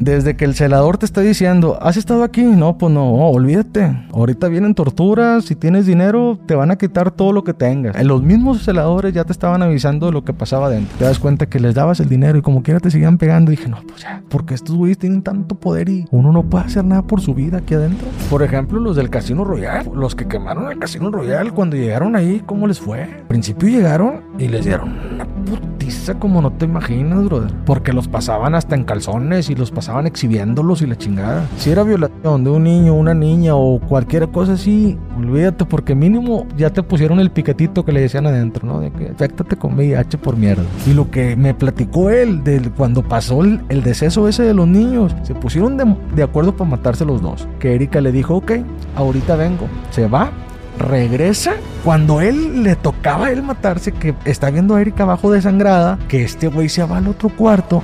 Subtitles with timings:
[0.00, 2.42] Desde que el celador te está diciendo, ¿has estado aquí?
[2.42, 4.06] No, pues no, olvídate.
[4.12, 7.96] Ahorita vienen torturas, si tienes dinero, te van a quitar todo lo que tengas.
[7.96, 10.96] En los mismos celadores ya te estaban avisando de lo que pasaba dentro.
[10.98, 13.50] Te das cuenta que les dabas el dinero y como quiera te seguían pegando.
[13.50, 16.84] Dije, no, pues ya, porque estos güeyes tienen tanto poder y uno no puede hacer
[16.84, 18.06] nada por su vida aquí adentro.
[18.30, 22.40] Por ejemplo, los del Casino Royal, los que quemaron el Casino Royal, cuando llegaron ahí,
[22.46, 23.02] ¿cómo les fue?
[23.02, 27.52] Al principio llegaron y les dieron una putiza como no te imaginas, brother.
[27.66, 31.46] Porque los pasaban hasta en calzones y los pasaban estaban exhibiéndolos y la chingada.
[31.56, 36.46] Si era violación de un niño, una niña o cualquier cosa así, olvídate, porque mínimo
[36.58, 38.80] ya te pusieron el piquetito que le decían adentro, ¿no?
[38.80, 40.64] De que afectate con VIH por mierda.
[40.86, 45.16] Y lo que me platicó él de cuando pasó el, deceso ese de los niños,
[45.22, 47.48] se pusieron de, de acuerdo para matarse los dos.
[47.58, 48.52] Que Erika le dijo, ok,
[48.94, 49.68] ahorita vengo.
[49.88, 50.30] Se va,
[50.78, 55.98] regresa cuando él le tocaba a él matarse, que está viendo a Erika abajo desangrada,
[56.08, 57.82] que este güey se va al otro cuarto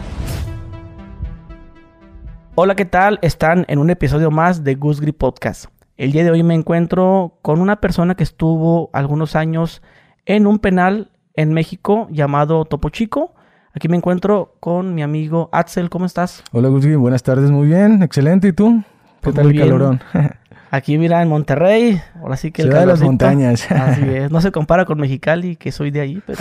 [2.57, 3.19] Hola, ¿qué tal?
[3.21, 5.65] Están en un episodio más de Goose Grip Podcast.
[5.97, 9.83] El día de hoy me encuentro con una persona que estuvo algunos años
[10.25, 13.35] en un penal en México llamado Topo Chico.
[13.73, 15.91] Aquí me encuentro con mi amigo Axel.
[15.91, 16.45] ¿Cómo estás?
[16.53, 17.51] Hola, Goose Buenas tardes.
[17.51, 18.05] Muy bien.
[18.05, 18.47] Excelente.
[18.47, 18.85] ¿Y tú?
[18.85, 20.01] ¿Qué pues tal el calorón?
[20.71, 23.71] Aquí mira en Monterrey, ahora sí que el de las montañas.
[23.71, 26.41] Así es, no se compara con Mexicali, que soy de ahí, pero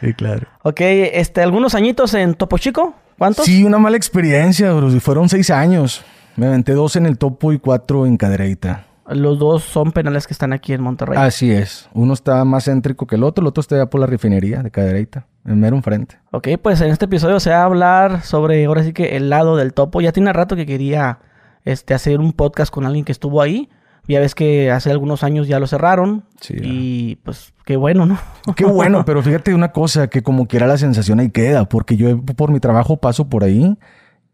[0.00, 0.46] Sí, claro.
[0.62, 2.94] Ok, este algunos añitos en Topo Chico.
[3.20, 3.44] ¿Cuántos?
[3.44, 4.88] Sí, una mala experiencia, bro.
[4.98, 6.02] Fueron seis años.
[6.36, 8.86] Me aventé dos en el topo y cuatro en Cadereyta.
[9.10, 11.18] Los dos son penales que están aquí en Monterrey.
[11.18, 11.90] Así es.
[11.92, 14.70] Uno está más céntrico que el otro, el otro está ya por la refinería de
[14.70, 16.18] Cadereyta, en mero enfrente.
[16.30, 19.54] Ok, pues en este episodio se va a hablar sobre, ahora sí que el lado
[19.54, 20.00] del topo.
[20.00, 21.18] Ya tiene rato que quería
[21.66, 23.68] este, hacer un podcast con alguien que estuvo ahí.
[24.08, 26.24] Ya ves que hace algunos años ya lo cerraron.
[26.40, 26.54] Sí.
[26.60, 28.18] Y pues qué bueno, ¿no?
[28.56, 32.20] Qué bueno, pero fíjate una cosa, que como quiera la sensación ahí queda, porque yo
[32.22, 33.76] por mi trabajo paso por ahí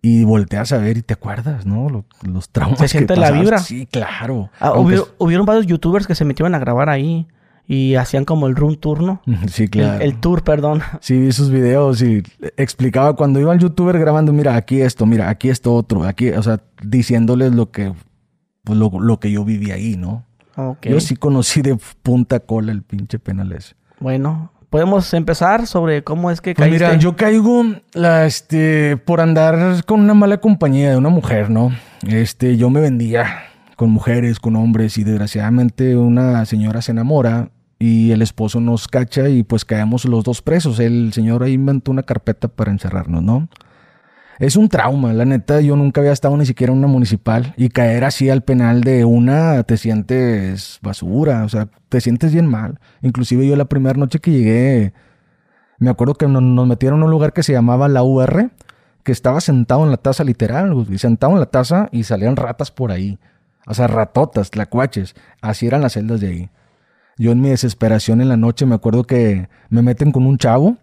[0.00, 1.90] y volteas a ver y te acuerdas, ¿no?
[1.90, 2.78] Los, los traumas.
[2.78, 3.58] Se siente la vibra.
[3.58, 4.50] Sí, claro.
[4.60, 4.72] Ah,
[5.18, 7.26] hubieron varios youtubers que se metieron a grabar ahí
[7.66, 9.20] y hacían como el room tour, ¿no?
[9.48, 10.00] Sí, claro.
[10.00, 10.82] El, tour, perdón.
[11.00, 12.22] Sí, vi sus videos y
[12.56, 16.42] explicaba cuando iba el youtuber grabando, mira, aquí esto, mira, aquí esto otro, aquí, o
[16.42, 17.92] sea, diciéndoles lo que
[18.66, 20.24] pues lo, que yo viví ahí, ¿no?
[20.82, 23.76] Yo sí conocí de punta cola el pinche penales.
[24.00, 27.62] Bueno, podemos empezar sobre cómo es que pues mira, yo caigo
[27.92, 31.70] la, este, por andar con una mala compañía de una mujer, ¿no?
[32.08, 33.44] Este, yo me vendía
[33.76, 39.28] con mujeres, con hombres y desgraciadamente una señora se enamora y el esposo nos cacha
[39.28, 40.80] y pues caemos los dos presos.
[40.80, 43.48] El señor ahí inventó una carpeta para encerrarnos, ¿no?
[44.38, 47.70] Es un trauma, la neta, yo nunca había estado ni siquiera en una municipal y
[47.70, 52.78] caer así al penal de una te sientes basura, o sea, te sientes bien mal.
[53.00, 54.92] Inclusive yo la primera noche que llegué,
[55.78, 58.50] me acuerdo que nos, metieron a un lugar que se llamaba la UR,
[59.02, 62.70] que estaba sentado en la taza literal, y sentado en la taza y salían ratas
[62.70, 63.18] por ahí.
[63.66, 65.14] O sea, ratotas, tlacuaches.
[65.40, 66.50] Así eran las celdas de ahí.
[67.18, 70.76] Yo en mi desesperación en la noche me acuerdo que me meten con un chavo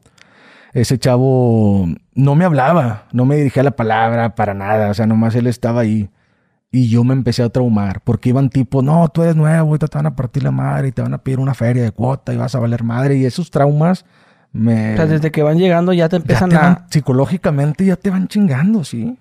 [0.73, 5.35] ese chavo no me hablaba, no me dirigía la palabra para nada, o sea, nomás
[5.35, 6.09] él estaba ahí.
[6.71, 9.85] Y yo me empecé a traumar, porque iban tipo, no, tú eres nuevo, y te
[9.93, 12.37] van a partir la madre, y te van a pedir una feria de cuota, y
[12.37, 14.05] vas a valer madre, y esos traumas
[14.51, 14.93] me...
[14.93, 16.87] O sea, desde que van llegando ya te empiezan a...
[16.89, 19.19] psicológicamente ya te van chingando, ¿sí?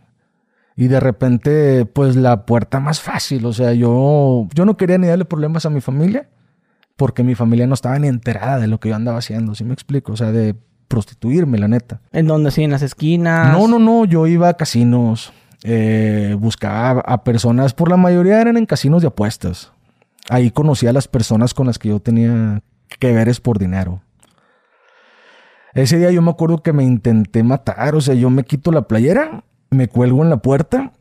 [0.75, 5.09] Y de repente, pues la puerta más fácil, o sea, yo, yo no quería ni
[5.09, 6.31] darle problemas a mi familia,
[6.97, 9.75] porque mi familia no estaba ni enterada de lo que yo andaba haciendo, ¿sí me
[9.75, 10.13] explico?
[10.13, 10.57] O sea, de
[10.93, 12.03] prostituirme, la neta.
[12.13, 12.51] ¿En dónde?
[12.51, 12.65] ¿Sí?
[12.65, 13.51] ¿En las esquinas?
[13.51, 14.05] No, no, no.
[14.05, 15.33] Yo iba a casinos.
[15.65, 17.73] Eh, buscaba a personas.
[17.73, 19.73] Por la mayoría eran en casinos de apuestas.
[20.29, 22.61] Ahí conocí a las personas con las que yo tenía
[22.99, 24.03] que ver es por dinero.
[25.73, 27.95] Ese día yo me acuerdo que me intenté matar.
[27.95, 30.93] O sea, yo me quito la playera, me cuelgo en la puerta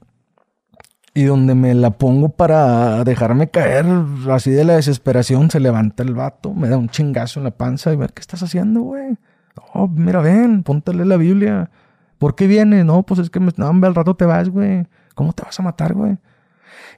[1.13, 3.85] y donde me la pongo para dejarme caer,
[4.29, 7.91] así de la desesperación, se levanta el vato, me da un chingazo en la panza
[7.91, 9.17] y ver qué estás haciendo, güey.
[9.55, 11.69] No, mira, ven, póntale la Biblia.
[12.17, 12.83] ¿Por qué viene?
[12.83, 14.85] No, pues es que no, al rato te vas, güey.
[15.15, 16.17] ¿Cómo te vas a matar, güey?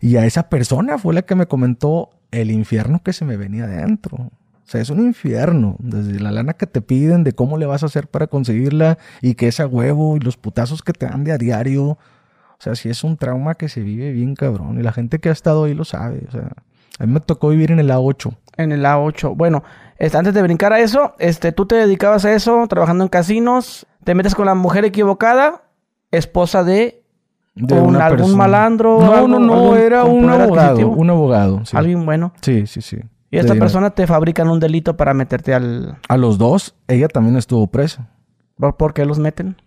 [0.01, 3.63] Y a esa persona fue la que me comentó el infierno que se me venía
[3.63, 4.17] adentro.
[4.17, 5.75] O sea, es un infierno.
[5.79, 9.35] Desde la lana que te piden, de cómo le vas a hacer para conseguirla y
[9.35, 11.83] que es a huevo y los putazos que te dan de a diario.
[11.85, 14.79] O sea, sí es un trauma que se vive bien cabrón.
[14.79, 16.25] Y la gente que ha estado ahí lo sabe.
[16.27, 16.51] O sea,
[16.99, 18.35] a mí me tocó vivir en el A8.
[18.57, 19.35] En el A8.
[19.35, 19.63] Bueno,
[19.97, 23.87] este, antes de brincar a eso, este, tú te dedicabas a eso, trabajando en casinos,
[24.03, 25.63] te metes con la mujer equivocada,
[26.11, 27.03] esposa de,
[27.55, 28.99] de algún malandro.
[28.99, 31.63] No, no, no, era un abogado, un abogado.
[31.73, 32.33] Alguien bueno.
[32.41, 32.97] Sí, sí, sí.
[33.31, 35.97] Y esta persona te fabrican un delito para meterte al...
[36.07, 38.09] A los dos, ella también estuvo presa.
[38.57, 39.57] ¿Por, qué los meten?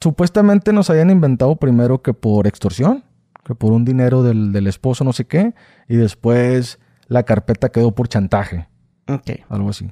[0.00, 3.04] supuestamente nos habían inventado primero que por extorsión,
[3.42, 5.54] que por un dinero del, del esposo, no sé qué,
[5.88, 8.68] y después la carpeta quedó por chantaje,
[9.08, 9.30] Ok.
[9.48, 9.90] algo así.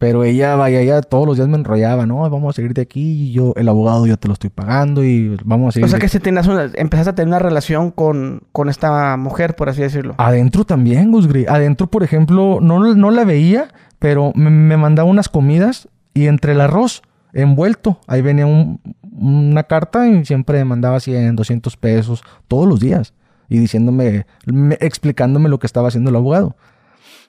[0.00, 3.30] Pero ella, vaya, ella todos los días me enrollaba, no, vamos a seguir de aquí,
[3.30, 5.98] y yo, el abogado yo te lo estoy pagando y vamos a seguir O sea
[5.98, 9.68] de que si tenías una, empezaste a tener una relación con, con esta mujer, por
[9.68, 10.14] así decirlo.
[10.18, 11.46] Adentro también, Gusgri.
[11.48, 16.52] Adentro, por ejemplo, no, no la veía, pero me, me mandaba unas comidas y entre
[16.52, 17.02] el arroz
[17.32, 22.78] envuelto, ahí venía un- una carta y siempre me mandaba 100, 200 pesos todos los
[22.78, 23.14] días.
[23.48, 26.56] Y diciéndome, me- explicándome lo que estaba haciendo el abogado.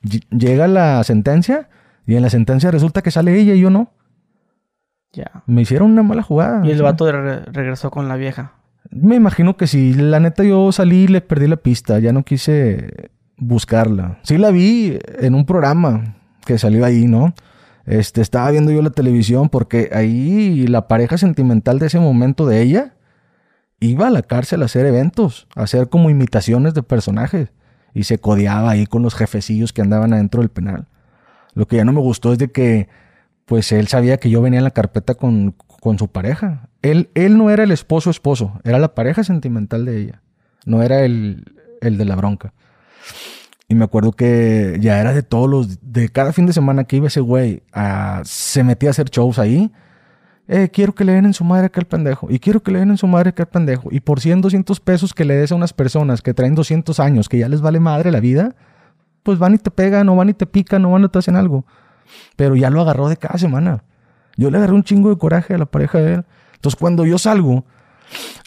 [0.04, 1.70] Ll- Llega la sentencia
[2.06, 3.92] y en la sentencia resulta que sale ella y yo no.
[5.14, 5.44] Ya.
[5.48, 6.66] Me hicieron una mala jugada.
[6.66, 8.54] Y el vato re- regresó con la vieja.
[8.92, 9.94] Me imagino que sí.
[9.94, 12.00] La neta, yo salí y le perdí la pista.
[12.00, 14.20] Ya no quise buscarla.
[14.24, 17.34] Sí la vi en un programa que salió ahí, ¿no?
[17.86, 22.62] Este, estaba viendo yo la televisión porque ahí la pareja sentimental de ese momento de
[22.62, 22.94] ella
[23.80, 27.50] iba a la cárcel a hacer eventos, a hacer como imitaciones de personajes.
[27.94, 30.88] Y se codeaba ahí con los jefecillos que andaban adentro del penal.
[31.56, 32.88] Lo que ya no me gustó es de que,
[33.46, 36.70] pues él sabía que yo venía en la carpeta con, con su pareja.
[36.84, 40.22] Él, él no era el esposo esposo, era la pareja sentimental de ella.
[40.66, 41.46] No era el,
[41.82, 42.54] el de la bronca.
[43.68, 46.96] Y me acuerdo que ya era de todos los, de cada fin de semana que
[46.98, 49.72] iba ese güey, a- se metía a hacer shows ahí.
[50.52, 52.26] Eh, quiero que le den en su madre aquel pendejo.
[52.28, 53.90] Y quiero que le den en su madre aquel pendejo.
[53.92, 57.30] Y por 100, 200 pesos que le des a unas personas que traen 200 años,
[57.30, 58.56] que ya les vale madre la vida,
[59.22, 61.36] pues van y te pegan, o van y te pican, o van y te hacen
[61.36, 61.66] algo.
[62.36, 63.84] Pero ya lo agarró de cada semana.
[64.38, 66.26] Yo le agarré un chingo de coraje a la pareja de él.
[66.56, 67.64] Entonces cuando yo salgo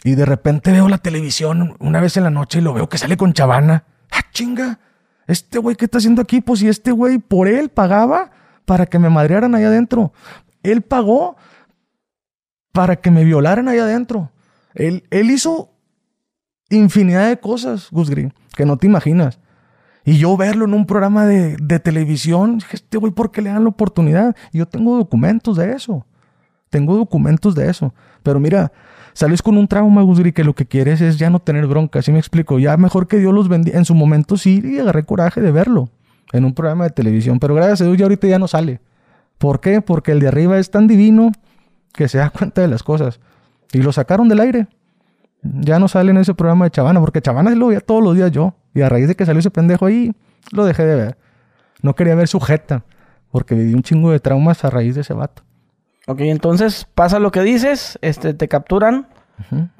[0.03, 2.97] y de repente veo la televisión una vez en la noche y lo veo que
[2.97, 3.85] sale con chavana.
[4.11, 4.79] ¡Ah, chinga!
[5.25, 6.41] Este güey, ¿qué está haciendo aquí?
[6.41, 8.31] Pues si este güey por él pagaba
[8.65, 10.11] para que me madrearan allá adentro.
[10.63, 11.37] Él pagó
[12.73, 14.31] para que me violaran allá adentro.
[14.75, 15.69] Él, él hizo
[16.69, 19.39] infinidad de cosas, Gus Green, que no te imaginas.
[20.03, 23.51] Y yo verlo en un programa de, de televisión, dije, este güey, ¿por qué le
[23.51, 24.35] dan la oportunidad?
[24.51, 26.05] Yo tengo documentos de eso.
[26.69, 27.93] Tengo documentos de eso.
[28.23, 28.71] Pero mira,
[29.13, 32.01] sales con un trauma, Gusgri, que lo que quieres es ya no tener bronca.
[32.01, 32.57] ¿Sí me explico?
[32.59, 33.77] Ya mejor que Dios los bendiga.
[33.77, 35.89] En su momento sí, y agarré coraje de verlo
[36.33, 37.39] en un programa de televisión.
[37.39, 38.81] Pero gracias a Dios ya ahorita ya no sale.
[39.37, 39.81] ¿Por qué?
[39.81, 41.31] Porque el de arriba es tan divino
[41.93, 43.19] que se da cuenta de las cosas.
[43.71, 44.67] Y lo sacaron del aire.
[45.41, 48.31] Ya no sale en ese programa de Chavana, porque Chavana lo veía todos los días
[48.31, 48.53] yo.
[48.73, 50.13] Y a raíz de que salió ese pendejo ahí,
[50.51, 51.17] lo dejé de ver.
[51.81, 52.83] No quería ver sujeta,
[53.31, 55.43] porque viví un chingo de traumas a raíz de ese vato.
[56.07, 59.07] Ok, entonces pasa lo que dices, este, te capturan,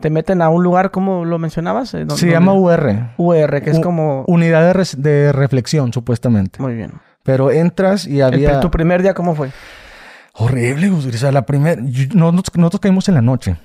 [0.01, 1.94] te meten a un lugar, ¿cómo lo mencionabas?
[1.94, 2.33] Eh, ¿dó- Se dónde?
[2.33, 3.10] llama UR.
[3.18, 4.25] UR, que es como...
[4.27, 6.62] Unidad de, de reflexión, supuestamente.
[6.62, 6.92] Muy bien.
[7.24, 8.60] Pero entras y había...
[8.60, 9.51] ¿Tu primer día cómo fue?
[10.33, 10.89] Horrible.
[10.89, 11.81] O sea, la primera...
[12.13, 13.57] Nosotros, caímos en la noche.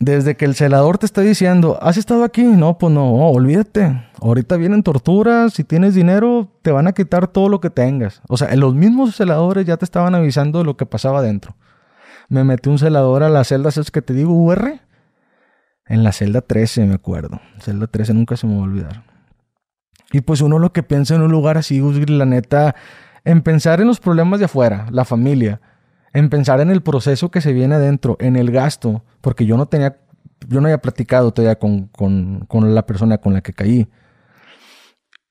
[0.00, 2.42] Desde que el celador te está diciendo, ¿has estado aquí?
[2.42, 4.08] No, pues no, olvídate.
[4.20, 8.20] Ahorita vienen torturas, si tienes dinero, te van a quitar todo lo que tengas.
[8.28, 11.56] O sea, los mismos celadores ya te estaban avisando de lo que pasaba adentro.
[12.28, 14.80] Me metí un celador a las celdas, es que te digo, UR.
[15.86, 17.40] En la celda 13, me acuerdo.
[17.60, 19.04] Celda 13 nunca se me va a olvidar.
[20.12, 22.74] Y pues uno lo que piensa en un lugar así, Gus, la neta,
[23.24, 25.60] en pensar en los problemas de afuera, la familia,
[26.12, 29.66] en pensar en el proceso que se viene adentro, en el gasto, porque yo no
[29.66, 29.98] tenía,
[30.48, 33.88] yo no había platicado todavía con, con, con la persona con la que caí.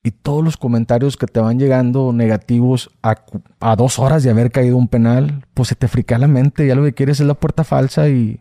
[0.03, 3.23] Y todos los comentarios que te van llegando negativos a,
[3.59, 6.73] a dos horas de haber caído un penal, pues se te frica la mente, ya
[6.73, 8.39] lo que quieres es la puerta falsa y,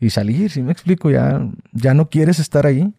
[0.00, 2.92] y salir, si me explico, ya, ya no quieres estar ahí.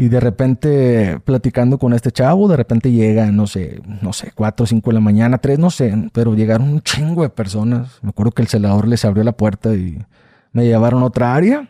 [0.00, 4.64] Y de repente, platicando con este chavo, de repente llega, no sé, no sé, cuatro
[4.64, 7.98] o cinco de la mañana, tres, no sé, pero llegaron un chingo de personas.
[8.00, 9.98] Me acuerdo que el celador les abrió la puerta y
[10.52, 11.68] me llevaron a otra área.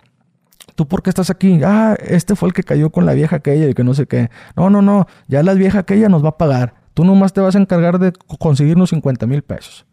[0.77, 1.61] ¿Tú por qué estás aquí?
[1.65, 4.31] Ah, este fue el que cayó con la vieja aquella y que no sé qué.
[4.55, 6.75] No, no, no, ya la vieja aquella nos va a pagar.
[6.95, 9.87] Tú nomás te vas a encargar de co- conseguirnos 50 mil pesos.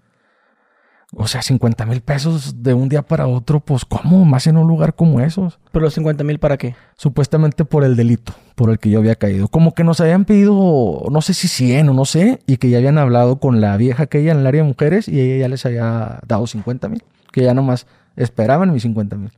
[1.14, 4.26] O sea, 50 mil pesos de un día para otro, pues ¿cómo?
[4.26, 6.76] Más en un lugar como esos ¿Pero los 50 mil para qué?
[6.98, 9.48] supuestamente por el delito por el que yo había caído.
[9.48, 12.80] Como que nos habían pedido, no sé si 100 o no sé, y que ya
[12.80, 15.66] habían hablado con la vieja aquella en el área de mujeres y ella ya les
[15.66, 17.86] había dado 50 mil, que ya nomás
[18.16, 19.32] esperaban mis 50 mil.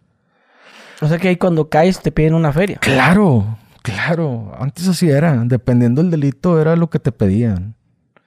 [1.02, 2.78] O sea que ahí cuando caes te piden una feria.
[2.80, 7.76] Claro, claro, antes así era, dependiendo del delito era lo que te pedían.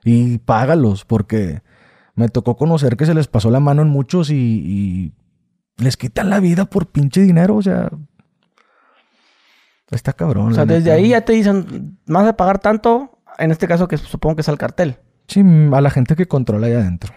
[0.04, 1.62] Y págalos, porque
[2.14, 5.12] me tocó conocer que se les pasó la mano en muchos y, y
[5.76, 7.90] les quitan la vida por pinche dinero, o sea...
[9.90, 10.52] Está cabrón.
[10.52, 10.94] O sea, desde neta.
[10.94, 14.48] ahí ya te dicen, más de pagar tanto, en este caso que supongo que es
[14.48, 14.96] al cartel.
[15.28, 15.42] Sí,
[15.72, 17.12] a la gente que controla ahí adentro.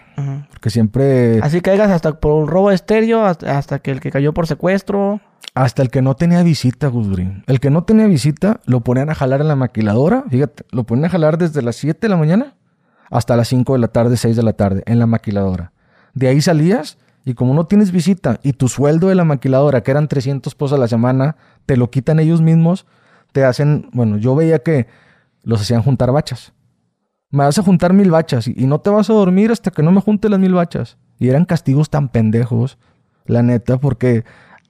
[0.50, 1.40] Porque siempre...
[1.42, 5.20] Así caigas hasta por un robo de estéreo, hasta, que el que cayó por secuestro.
[5.54, 7.42] Hasta el que no tenía visita, Gusgri.
[7.46, 10.24] El que no tenía visita, lo ponían a jalar en la maquiladora.
[10.28, 12.56] Fíjate, lo ponían a jalar desde las 7 de la mañana
[13.10, 15.72] hasta las 5 de la tarde, 6 de la tarde, en la maquiladora.
[16.14, 19.90] De ahí salías y como no tienes visita y tu sueldo de la maquiladora, que
[19.90, 21.36] eran 300 pesos a la semana,
[21.66, 22.86] te lo quitan ellos mismos,
[23.32, 24.86] te hacen, bueno, yo veía que
[25.42, 26.52] los hacían juntar bachas.
[27.30, 29.90] Me vas a juntar mil bachas y, no te vas a dormir hasta que no
[29.90, 30.98] me junte las mil bachas.
[31.18, 32.78] Y eran castigos tan pendejos,
[33.26, 34.24] la neta, porque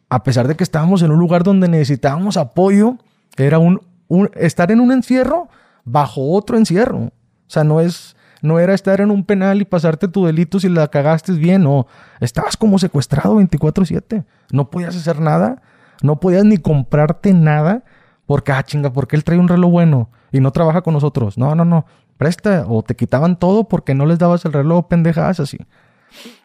[0.08, 2.96] a pesar de que estábamos en un lugar donde necesitábamos apoyo,
[3.36, 5.48] era un, un estar en un encierro
[5.84, 6.98] bajo otro encierro.
[6.98, 7.12] O
[7.48, 8.15] sea, no es
[8.46, 11.86] no era estar en un penal y pasarte tu delito si la cagaste bien, no.
[12.20, 14.24] Estabas como secuestrado 24/7.
[14.52, 15.62] No podías hacer nada,
[16.02, 17.84] no podías ni comprarte nada
[18.26, 21.38] porque, ah, chinga, porque él trae un reloj bueno y no trabaja con nosotros.
[21.38, 21.86] No, no, no.
[22.16, 25.58] Presta o te quitaban todo porque no les dabas el reloj, pendejadas así.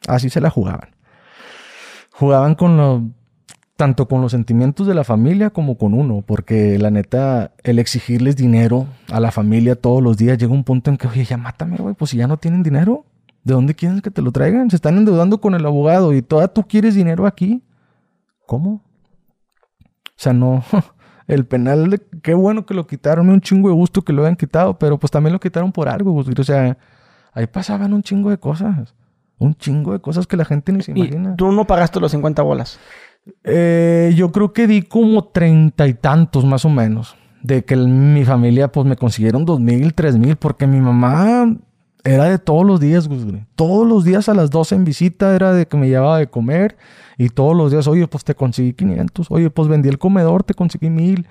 [0.08, 0.96] Así se la jugaban.
[2.12, 3.04] Jugaban con lo
[3.82, 8.36] tanto con los sentimientos de la familia como con uno, porque la neta, el exigirles
[8.36, 11.78] dinero a la familia todos los días llega un punto en que, oye, ya mátame,
[11.78, 13.06] güey, pues si ya no tienen dinero,
[13.44, 14.70] ¿de dónde quieren que te lo traigan?
[14.70, 17.64] Se están endeudando con el abogado y toda tú quieres dinero aquí.
[18.46, 18.70] ¿Cómo?
[18.74, 18.82] O
[20.16, 20.64] sea, no,
[21.28, 24.78] el penal, qué bueno que lo quitaron, un chingo de gusto que lo hayan quitado,
[24.78, 26.78] pero pues también lo quitaron por algo, o sea,
[27.34, 28.94] ahí pasaban un chingo de cosas.
[29.40, 31.32] Un chingo de cosas que la gente ni se imagina.
[31.32, 32.80] ¿Y tú no pagaste los 50 bolas?
[33.44, 37.16] Eh, yo creo que di como treinta y tantos más o menos.
[37.44, 41.48] De que mi familia pues me consiguieron dos mil, tres mil, porque mi mamá
[42.04, 43.10] era de todos los días.
[43.56, 46.78] Todos los días a las 12 en visita era de que me llevaba de comer.
[47.18, 49.28] Y todos los días, oye, pues te conseguí 500.
[49.30, 51.28] Oye, pues vendí el comedor, te conseguí mil.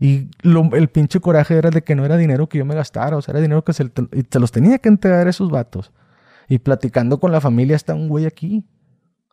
[0.00, 3.16] Y el pinche coraje era de que no era dinero que yo me gastara.
[3.16, 3.90] O sea, era dinero que se,
[4.38, 5.92] los tenía que entregar esos vatos.
[6.48, 8.64] Y platicando con la familia está un güey aquí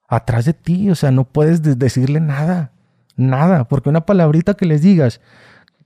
[0.09, 0.89] atrás de ti.
[0.89, 2.71] O sea, no puedes decirle nada.
[3.15, 3.65] Nada.
[3.65, 5.21] Porque una palabrita que les digas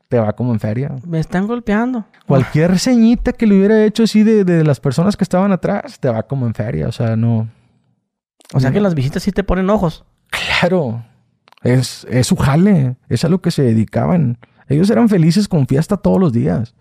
[0.08, 0.92] te va como en feria.
[1.06, 2.06] Me están golpeando.
[2.26, 6.24] Cualquier ceñita que le hubiera hecho así de, las personas que estaban atrás te va
[6.24, 6.88] como en feria.
[6.88, 7.50] O sea, no.
[8.54, 10.06] O sea que las visitas sí te ponen ojos.
[10.30, 11.04] Claro.
[11.64, 12.96] Es, es su jale.
[13.10, 14.38] Es a lo que se dedicaban.
[14.68, 16.76] Ellos eran felices con fiesta todos los días.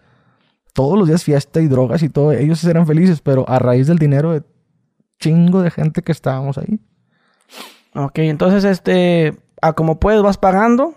[0.74, 2.32] Todos los días fiesta y drogas y todo.
[2.32, 4.42] Ellos eran felices, pero a raíz del dinero de
[5.18, 6.80] chingo de gente que estábamos ahí.
[7.94, 10.94] Ok, entonces este, a como puedes vas pagando,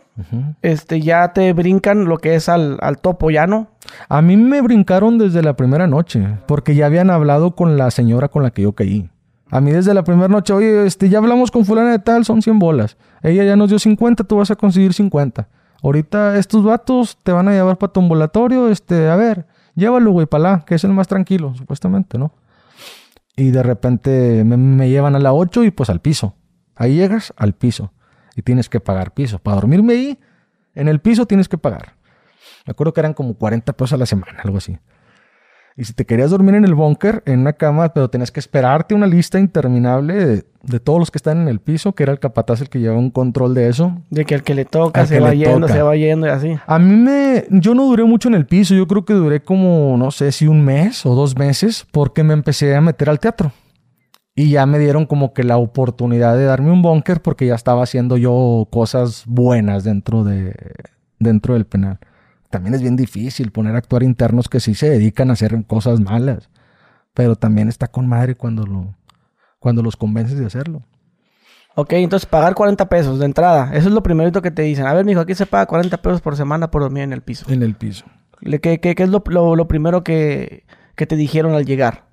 [0.62, 3.68] este, ya te brincan lo que es al, al topo no.
[4.08, 8.30] A mí me brincaron desde la primera noche, porque ya habían hablado con la señora
[8.30, 9.10] con la que yo caí.
[9.52, 12.42] A mí desde la primera noche, oye, este, ya hablamos con fulana de tal, son
[12.42, 12.98] 100 bolas.
[13.22, 15.48] Ella ya nos dio 50, tú vas a conseguir 50.
[15.84, 20.26] Ahorita estos vatos te van a llevar para tu ambulatorio, este, a ver, llévalo, güey,
[20.26, 22.32] para que es el más tranquilo, supuestamente, ¿no?
[23.36, 26.34] Y de repente me, me llevan a la 8 y pues al piso.
[26.76, 27.92] Ahí llegas al piso
[28.36, 29.40] y tienes que pagar piso.
[29.40, 30.20] Para dormirme ahí,
[30.74, 31.96] en el piso tienes que pagar.
[32.66, 34.78] Me acuerdo que eran como 40 pesos a la semana, algo así.
[35.78, 38.96] Y si te querías dormir en el búnker, en una cama, pero tenías que esperarte
[38.96, 42.62] una lista interminable de, todos los que están en el piso, que era el capataz
[42.62, 44.02] el que llevaba un control de eso.
[44.10, 46.58] De que el que le toca se va yendo, se va yendo y así.
[46.66, 47.46] A mí me...
[47.50, 48.74] Yo no duré mucho en el piso.
[48.74, 52.34] Yo creo que duré como, no sé si un mes o dos meses, porque me
[52.34, 53.52] empecé a meter al teatro.
[54.36, 57.84] Y ya me dieron como que la oportunidad de darme un búnker porque ya estaba
[57.84, 60.54] haciendo yo cosas buenas dentro, de,
[61.20, 62.00] dentro del penal.
[62.50, 66.02] También es bien difícil poner a actuar internos que sí se dedican a hacer cosas
[66.02, 66.50] malas.
[67.14, 68.94] Pero también está con madre cuando, lo,
[69.60, 70.84] cuando los convences de hacerlo.
[71.76, 73.72] Ok, entonces pagar 40 pesos de entrada.
[73.74, 74.86] Eso es lo primerito que te dicen.
[74.86, 77.46] A ver, mijo, aquí se paga 40 pesos por semana por dormir en el piso.
[77.50, 78.06] En el piso.
[78.62, 79.24] ¿Qué, qué, qué es lo,
[79.56, 80.66] lo, primero que,
[80.96, 82.06] que te dijeron al llegar?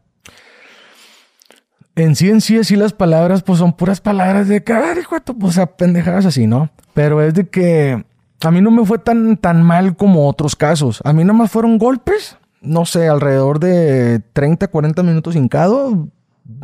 [1.95, 5.17] En sí en sí así las palabras pues son puras palabras de que, ah, hijo
[5.39, 6.71] pues a pendejadas así, ¿no?
[6.95, 8.05] Pero es de que
[8.41, 11.01] a mí no me fue tan, tan mal como otros casos.
[11.05, 16.09] A mí nada más fueron golpes, no sé, alrededor de 30, 40 minutos hincado,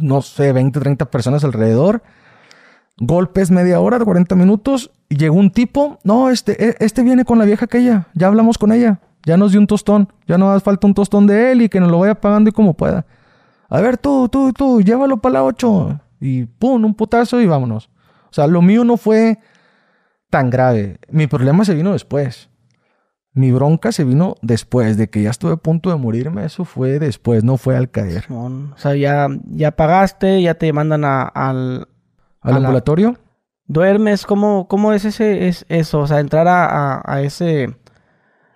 [0.00, 2.02] no sé, 20, 30 personas alrededor.
[3.00, 4.90] Golpes media hora, 40 minutos.
[5.08, 8.72] Llegó un tipo, no, este, e, este viene con la vieja aquella, ya hablamos con
[8.72, 11.68] ella, ya nos dio un tostón, ya no hace falta un tostón de él y
[11.68, 13.06] que nos lo vaya pagando y como pueda.
[13.68, 16.00] A ver, tú, tú, tú, llévalo para la 8.
[16.20, 17.90] Y pum, un putazo y vámonos.
[18.30, 19.38] O sea, lo mío no fue
[20.30, 20.98] tan grave.
[21.10, 22.50] Mi problema se vino después.
[23.32, 26.44] Mi bronca se vino después de que ya estuve a punto de morirme.
[26.44, 28.24] Eso fue después, no fue al caer.
[28.30, 31.88] O sea, ya, ya pagaste, ya te mandan al...
[32.40, 33.16] ¿Al ambulatorio?
[33.66, 34.24] ¿Duermes?
[34.24, 36.00] ¿Cómo, ¿Cómo es ese es eso?
[36.00, 37.76] O sea, entrar a, a, ese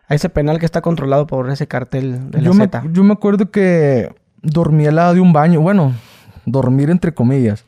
[0.09, 3.13] a ese penal que está controlado por ese cartel de la yo Me, yo me
[3.13, 5.61] acuerdo que dormí al lado de un baño.
[5.61, 5.93] Bueno,
[6.45, 7.65] dormir entre comillas.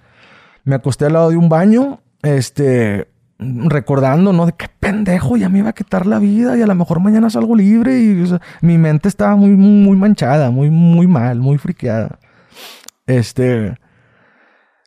[0.64, 4.46] Me acosté al lado de un baño, este, recordando, ¿no?
[4.46, 7.30] De qué pendejo, ya me iba a quitar la vida y a lo mejor mañana
[7.30, 8.24] salgo libre y
[8.62, 12.18] mi mente estaba muy, muy manchada, muy, muy mal, muy friqueada.
[13.06, 13.76] Este,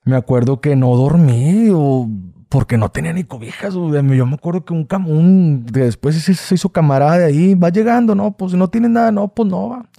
[0.03, 2.09] me acuerdo que no dormí o
[2.49, 3.73] porque no tenía ni cobijas.
[3.73, 8.31] Yo me acuerdo que un, un después se, hizo camarada de ahí, va llegando, no,
[8.31, 9.89] pues no tiene nada, no, pues no, va.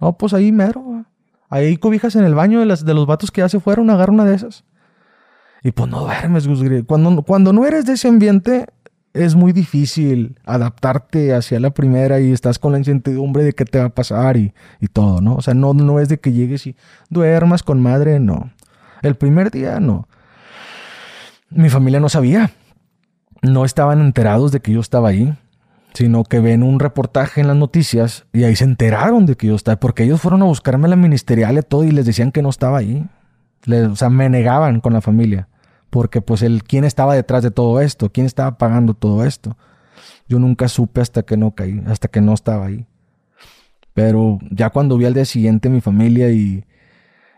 [0.00, 1.04] no, pues ahí mero.
[1.48, 4.12] Ahí cobijas en el baño de, las, de los vatos que ya se fueron, agarra
[4.12, 4.64] una de esas.
[5.62, 6.48] Y pues no duermes,
[6.86, 8.66] Cuando, cuando no eres de ese ambiente,
[9.14, 13.78] es muy difícil adaptarte hacia la primera y estás con la incertidumbre de qué te
[13.78, 15.34] va a pasar y, y, todo, ¿no?
[15.34, 16.76] O sea, no, no es de que llegues y
[17.08, 18.50] duermas con madre, no.
[19.02, 20.08] El primer día, no.
[21.50, 22.50] Mi familia no sabía.
[23.42, 25.34] No estaban enterados de que yo estaba ahí,
[25.96, 29.54] sino que ven un reportaje en las noticias y ahí se enteraron de que yo
[29.54, 32.50] estaba, porque ellos fueron a buscarme la ministerial y todo y les decían que no
[32.50, 33.08] estaba ahí.
[33.66, 35.48] o sea, me negaban con la familia,
[35.88, 39.56] porque pues el quién estaba detrás de todo esto, quién estaba pagando todo esto.
[40.28, 42.84] Yo nunca supe hasta que no caí, hasta que no estaba ahí.
[43.94, 46.66] Pero ya cuando vi al día siguiente mi familia y,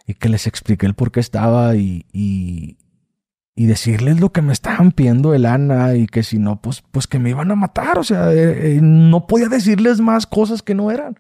[0.04, 2.76] y que les expliqué el por qué estaba y
[3.66, 7.18] decirles lo que me estaban pidiendo el Ana y que si no, pues, pues que
[7.18, 7.98] me iban a matar.
[7.98, 11.18] O sea, eh, eh, no podía decirles más cosas que no eran.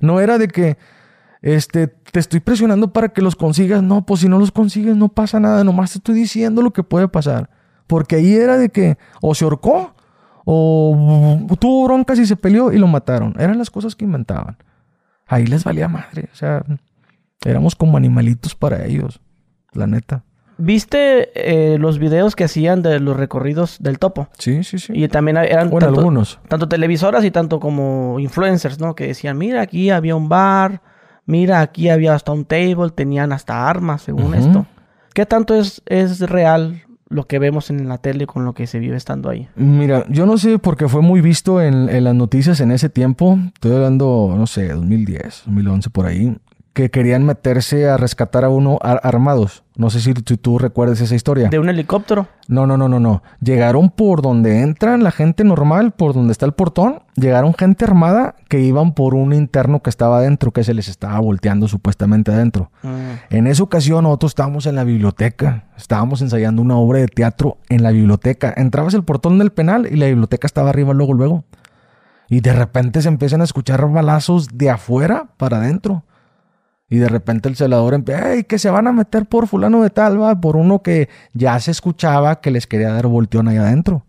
[0.00, 0.78] No era de que
[1.42, 3.82] este, te estoy presionando para que los consigas.
[3.82, 5.64] No, pues si no los consigues no pasa nada.
[5.64, 7.50] Nomás te estoy diciendo lo que puede pasar.
[7.86, 9.94] Porque ahí era de que o se ahorcó
[10.44, 13.34] o tuvo broncas y se peleó y lo mataron.
[13.38, 14.56] Eran las cosas que inventaban.
[15.26, 16.28] Ahí les valía madre.
[16.32, 16.64] O sea,
[17.44, 19.20] éramos como animalitos para ellos.
[19.72, 20.25] La neta.
[20.58, 24.28] ¿Viste eh, los videos que hacían de los recorridos del topo?
[24.38, 24.92] Sí, sí, sí.
[24.94, 26.38] Y también eran bueno, tanto, algunos.
[26.48, 28.94] tanto televisoras y tanto como influencers, ¿no?
[28.94, 30.80] Que decían, mira, aquí había un bar,
[31.26, 34.66] mira, aquí había hasta un table, tenían hasta armas, según esto.
[35.12, 38.78] ¿Qué tanto es, es real lo que vemos en la tele con lo que se
[38.78, 39.48] vive estando ahí?
[39.56, 43.38] Mira, yo no sé porque fue muy visto en, en las noticias en ese tiempo.
[43.54, 46.34] Estoy hablando, no sé, 2010, 2011 por ahí
[46.76, 49.64] que querían meterse a rescatar a uno armados.
[49.76, 51.48] No sé si, tú recuerdas esa historia.
[51.48, 52.28] ¿De un helicóptero?
[52.48, 53.22] No, no, no, no, no.
[53.40, 57.00] Llegaron por donde entran la gente normal, por donde está el portón.
[57.14, 61.18] Llegaron gente armada que iban por un interno que estaba adentro, que se les estaba
[61.18, 62.70] volteando supuestamente adentro.
[62.82, 63.34] Mm.
[63.34, 65.64] En esa ocasión nosotros estábamos en la biblioteca.
[65.78, 68.52] Estábamos ensayando una obra de teatro en la biblioteca.
[68.54, 71.44] Entrabas el portón del penal y la biblioteca estaba arriba luego, luego.
[72.28, 76.04] Y de repente se empiezan a escuchar balazos de afuera para adentro.
[76.88, 79.90] Y de repente el celador empieza, ¡ay, que se van a meter por fulano de
[79.90, 80.40] tal, va!
[80.40, 84.04] Por uno que ya se escuchaba que les quería dar volteón ahí adentro.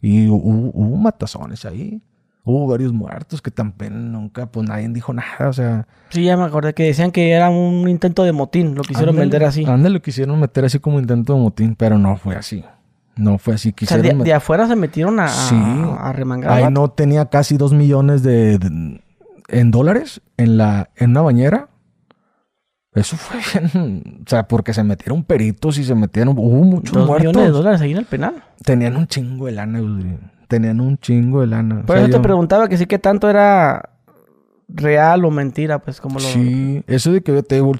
[0.00, 2.02] Y hubo, matazones ahí.
[2.44, 5.86] Hubo varios muertos que también nunca, pues nadie dijo nada, o sea...
[6.08, 9.44] Sí, ya me acordé que decían que era un intento de motín, lo quisieron vender
[9.44, 9.66] así.
[9.66, 12.64] Ándale, lo quisieron meter así como intento de motín, pero no fue así.
[13.16, 13.72] No fue así.
[13.74, 16.50] Quisieron de, afuera se metieron a, sí, a, remangar.
[16.52, 18.58] Ahí no tenía casi dos millones de,
[19.48, 21.68] en dólares en, la, en una bañera
[22.94, 23.38] eso fue
[23.72, 24.22] bien.
[24.26, 26.36] O sea, porque se metieron peritos y se metieron.
[26.38, 27.28] Hubo muchos ¿Dos muertos.
[27.28, 28.42] millones de dólares ahí en el penal?
[28.64, 29.80] Tenían un chingo de lana,
[30.48, 31.82] Tenían un chingo de lana.
[31.86, 33.90] Por eso te preguntaba que sí que tanto era
[34.68, 36.24] real o mentira, pues como lo.
[36.26, 37.78] Sí, eso de que había table,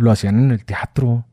[0.00, 1.26] lo hacían en el teatro.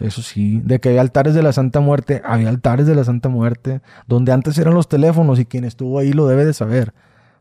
[0.00, 0.60] eso sí.
[0.64, 3.80] De que había altares de la Santa Muerte, había altares de la Santa Muerte.
[4.06, 6.94] Donde antes eran los teléfonos, y quien estuvo ahí lo debe de saber.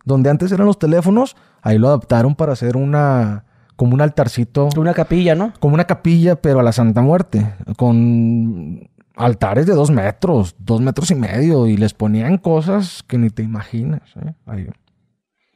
[0.06, 3.44] Donde antes eran los teléfonos, ahí lo adaptaron para hacer una
[3.78, 4.68] como un altarcito.
[4.76, 5.54] Una capilla, ¿no?
[5.60, 11.12] Como una capilla, pero a la Santa Muerte, con altares de dos metros, dos metros
[11.12, 14.02] y medio, y les ponían cosas que ni te imaginas.
[14.20, 14.70] ¿eh?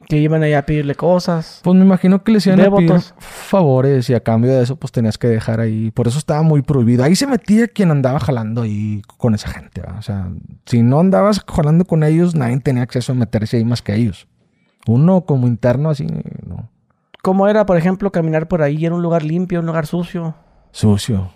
[0.08, 1.60] Que iban allá a pedirle cosas.
[1.64, 4.92] Pues me imagino que les iban a pedir favores y a cambio de eso pues
[4.92, 5.90] tenías que dejar ahí.
[5.90, 7.02] Por eso estaba muy prohibido.
[7.02, 9.82] Ahí se metía quien andaba jalando ahí con esa gente.
[9.98, 10.28] O sea,
[10.66, 14.28] si no andabas jalando con ellos, nadie tenía acceso a meterse ahí más que ellos.
[14.86, 16.06] Uno como interno así,
[16.46, 16.68] no.
[17.22, 18.84] ¿Cómo era, por ejemplo, caminar por ahí?
[18.84, 20.34] ¿Era un lugar limpio, un lugar sucio?
[20.72, 21.30] Sucio.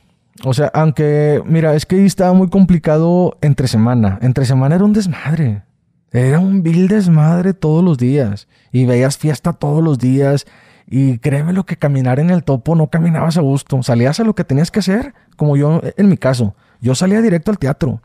[0.44, 4.18] O sea, aunque, mira, es que ahí estaba muy complicado entre semana.
[4.20, 5.62] Entre semana era un desmadre.
[6.10, 8.48] Era un vil desmadre todos los días.
[8.72, 10.46] Y veías fiesta todos los días.
[10.88, 13.80] Y créeme lo que caminar en el topo no caminabas a gusto.
[13.84, 16.56] Salías a lo que tenías que hacer, como yo en mi caso.
[16.80, 18.02] Yo salía directo al teatro.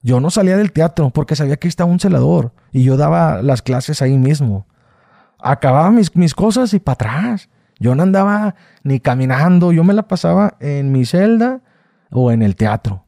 [0.00, 2.52] Yo no salía del teatro porque sabía que ahí estaba un celador.
[2.72, 4.66] Y yo daba las clases ahí mismo
[5.44, 7.48] acababa mis, mis cosas y para atrás.
[7.78, 11.60] Yo no andaba ni caminando, yo me la pasaba en mi celda
[12.10, 13.04] o en el teatro.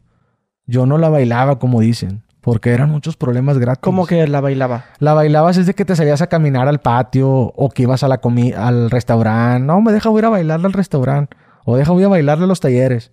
[0.66, 3.80] Yo no la bailaba como dicen, Porque eran muchos problemas gratis.
[3.82, 4.84] ¿Cómo que la bailaba?
[4.98, 8.08] La bailabas es de que te salías a caminar al patio o que ibas a
[8.08, 9.66] la comi al restaurante.
[9.66, 11.36] No, me deja voy a ir a bailarle al restaurante.
[11.64, 13.12] O deja voy a bailarle a los talleres.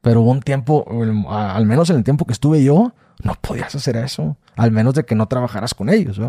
[0.00, 0.86] Pero hubo un tiempo,
[1.28, 4.36] al menos en el tiempo que estuve yo, no podías hacer eso.
[4.56, 6.20] Al menos de que no trabajaras con ellos.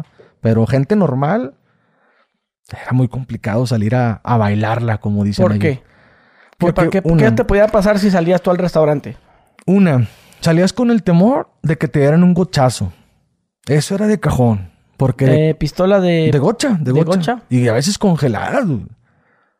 [0.41, 1.53] Pero gente normal,
[2.71, 5.81] era muy complicado salir a, a bailarla, como dicen ¿Por qué?
[6.57, 9.15] Porque ¿Qué, qué- una- qué te podía pasar si salías tú al restaurante?
[9.65, 10.07] Una,
[10.41, 12.91] salías con el temor de que te dieran un gochazo.
[13.67, 14.71] Eso era de cajón.
[14.97, 16.29] Porque de, Eh, pistola de...
[16.31, 17.17] de gocha, de, ¿de gocha.
[17.33, 17.41] gocha?
[17.49, 18.85] Y a veces congeladas, güey.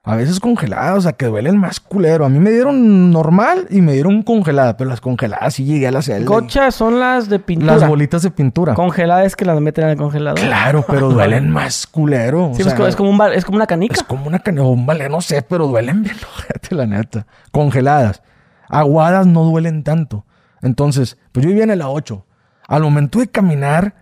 [0.10, 2.26] A veces congeladas, o sea, que duelen más culero.
[2.26, 5.92] A mí me dieron normal y me dieron congelada, pero las congeladas sí llegué a
[5.92, 6.22] la celda.
[6.22, 7.76] y- Gocha son las de pintura.
[7.78, 8.74] Las bolitas de pintura.
[8.74, 10.40] Congeladas es que las meten en el congelador.
[10.40, 12.52] Claro, pero duelen más culero.
[12.52, 13.96] o Sí, sea, es, como, un es como una canica.
[13.96, 16.16] es como una o un balde, no sé, pero duelen bien,
[16.72, 17.28] la neta.
[17.52, 18.22] Congeladas.
[18.70, 20.26] Aguadas no duelen tanto.
[20.62, 22.24] Entonces, pues yo vivía en el A8.
[22.68, 23.94] Al momento de caminar,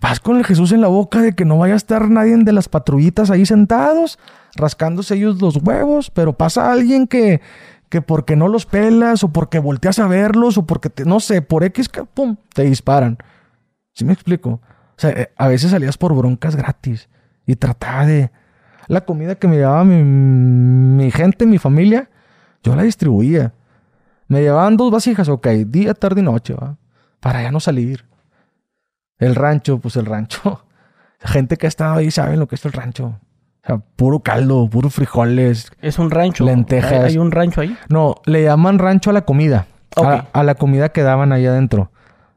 [0.00, 2.52] vas con el Jesús en la boca de que no vaya a estar nadie de
[2.52, 4.18] las patrullitas ahí sentados,
[4.56, 7.40] rascándose ellos los huevos, pero pasa alguien que,
[7.88, 11.42] que porque no los pelas, o porque volteas a verlos, o porque, te- no sé,
[11.42, 13.18] por X, que, pum, te disparan.
[13.94, 14.50] ¿Sí me explico?
[14.50, 17.08] O sea, eh, a veces salías por broncas gratis
[17.46, 18.30] y trataba de...
[18.88, 22.10] La comida que me llevaba mi, mi gente, mi familia,
[22.62, 23.54] yo la distribuía.
[24.28, 26.76] Me llevaban dos vasijas, ok, día, tarde y noche, ¿va?
[27.20, 28.04] Para ya no salir.
[29.18, 30.64] El rancho, pues el rancho.
[31.20, 33.20] Gente que ha estado ahí saben lo que es el rancho.
[33.62, 35.70] O sea, puro caldo, puro frijoles.
[35.80, 36.44] Es un rancho.
[36.44, 37.04] Lentejas.
[37.04, 37.76] Hay, un rancho ahí.
[37.88, 39.66] No, le llaman rancho a la comida.
[39.96, 41.90] A, a la comida que daban ahí adentro.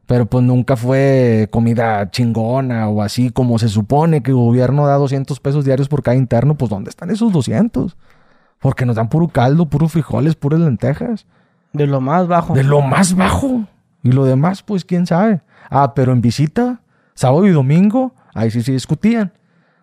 [0.06, 4.94] Pero pues nunca fue comida chingona o así como se supone que el gobierno da
[4.94, 6.54] 200 pesos diarios por cada interno.
[6.54, 7.96] Pues ¿dónde están esos 200?
[8.60, 11.26] Porque nos dan puro caldo, puro frijoles, puras lentejas.
[11.72, 12.54] De lo más bajo.
[12.54, 13.64] De lo más bajo.
[14.04, 15.40] Y lo demás, pues quién sabe.
[15.68, 16.80] Ah, pero en visita,
[17.14, 19.32] sábado y domingo, ahí sí se discutían.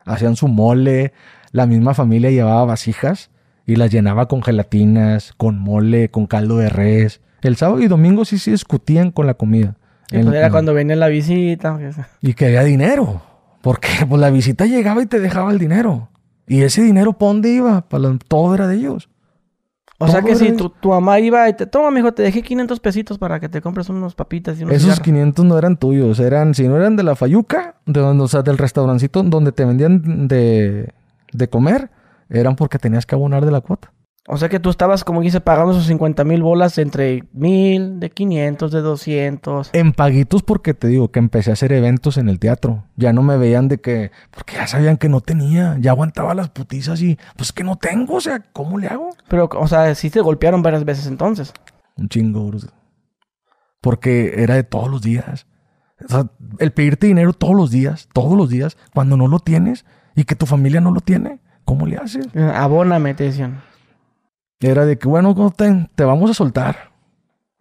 [0.05, 1.13] Hacían su mole,
[1.51, 3.29] la misma familia llevaba vasijas
[3.65, 7.21] y las llenaba con gelatinas, con mole, con caldo de res.
[7.41, 9.75] El sábado y domingo sí se discutían con la comida.
[10.11, 11.77] Y En- pues era en- cuando venía la visita.
[12.21, 13.21] Y que había dinero.
[13.61, 16.09] Porque pues la visita llegaba y te dejaba el dinero.
[16.47, 17.81] Y ese dinero, ¿para dónde iba?
[17.87, 19.09] Para la- todo era de ellos.
[19.99, 21.65] O sea que si tu, tu mamá iba y te...
[21.65, 24.85] Toma, mijo, te dejé 500 pesitos para que te compres unos papitas y unos Esos
[24.85, 25.05] cigarros".
[25.05, 28.41] 500 no eran tuyos, eran, si no eran de la Fayuca, de donde, o sea,
[28.41, 30.91] del restaurancito donde te vendían de,
[31.31, 31.89] de comer,
[32.29, 33.91] eran porque tenías que abonar de la cuota.
[34.25, 38.09] O sea que tú estabas, como dice, pagando esos 50 mil bolas entre mil, de
[38.09, 39.71] 500, de 200.
[39.73, 42.85] En paguitos porque te digo que empecé a hacer eventos en el teatro.
[42.95, 46.49] Ya no me veían de que, porque ya sabían que no tenía, ya aguantaba las
[46.49, 49.09] putizas y pues que no tengo, o sea, ¿cómo le hago?
[49.27, 51.51] Pero, o sea, sí te golpearon varias veces entonces.
[51.97, 52.59] Un chingo, bro.
[53.81, 55.47] Porque era de todos los días.
[56.05, 56.27] O sea,
[56.59, 60.35] el pedirte dinero todos los días, todos los días, cuando no lo tienes y que
[60.35, 62.25] tu familia no lo tiene, ¿cómo le haces?
[62.35, 63.61] Abóname, te decían.
[64.63, 66.91] Era de que, bueno, no te, vamos a soltar.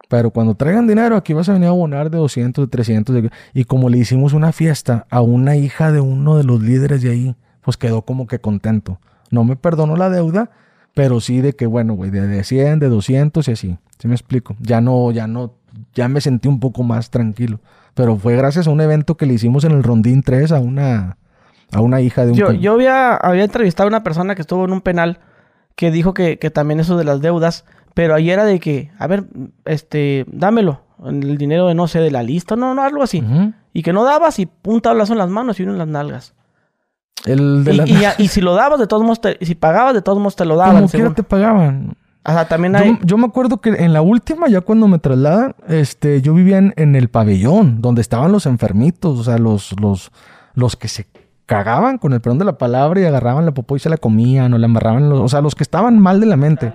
[0.09, 3.15] Pero cuando traigan dinero, aquí vas a venir a abonar de 200, de 300.
[3.15, 7.01] de- Y como le hicimos una fiesta a una hija de uno de los líderes
[7.01, 8.99] de ahí, pues quedó como que contento.
[9.31, 10.51] No me perdonó la deuda,
[10.93, 13.77] pero sí de que, bueno, güey, de, de 100, de 200 y así.
[13.97, 14.55] ¿Sí me explico?
[14.59, 15.53] Ya no, ya no,
[15.95, 17.59] ya me sentí un poco más tranquilo.
[17.95, 21.17] Pero fue gracias a un evento que le hicimos en el Rondín 3 a una,
[21.71, 22.37] a una hija de un...
[22.37, 25.19] Yo, com- yo había, había entrevistado a una persona que estuvo en un penal
[25.75, 29.07] que dijo que, que también eso de las deudas, pero ahí era de que, a
[29.07, 29.25] ver,
[29.65, 33.23] este, dámelo, el dinero de no sé, de la lista, no, no, algo así.
[33.73, 36.33] Y que no dabas y un tablazo en las manos y uno en las nalgas.
[37.25, 38.15] El de Y, la...
[38.17, 40.55] y si lo dabas, de todos modos, te- si pagabas, de todos modos te lo
[40.55, 40.75] daban.
[40.75, 41.95] Como quiera te pagaban.
[42.25, 42.89] O sea, también hay...
[42.91, 46.57] Yo, yo me acuerdo que en la última, ya cuando me trasladan, este, yo vivía
[46.57, 50.11] en, en el pabellón, donde estaban los enfermitos, o sea, los, los,
[50.53, 51.05] los que se
[51.45, 54.53] cagaban con el perdón de la palabra y agarraban la popó y se la comían
[54.53, 56.73] o la amarraban, los- o sea, los que estaban mal de la mente.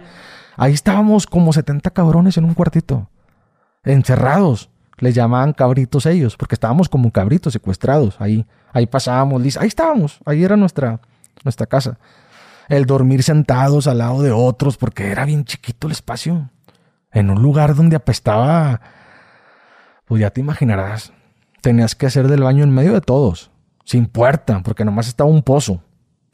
[0.56, 3.08] Ahí estábamos como 70 cabrones en un cuartito,
[3.84, 4.70] encerrados.
[4.98, 8.16] Les llamaban cabritos ellos, porque estábamos como cabritos secuestrados.
[8.20, 11.00] Ahí, ahí pasábamos, lis- ahí estábamos, ahí era nuestra,
[11.44, 11.98] nuestra casa
[12.68, 16.50] el dormir sentados al lado de otros, porque era bien chiquito el espacio.
[17.12, 18.82] En un lugar donde apestaba,
[20.04, 21.12] pues ya te imaginarás,
[21.62, 23.50] tenías que hacer del baño en medio de todos,
[23.88, 25.82] sin puerta, porque nomás estaba un pozo.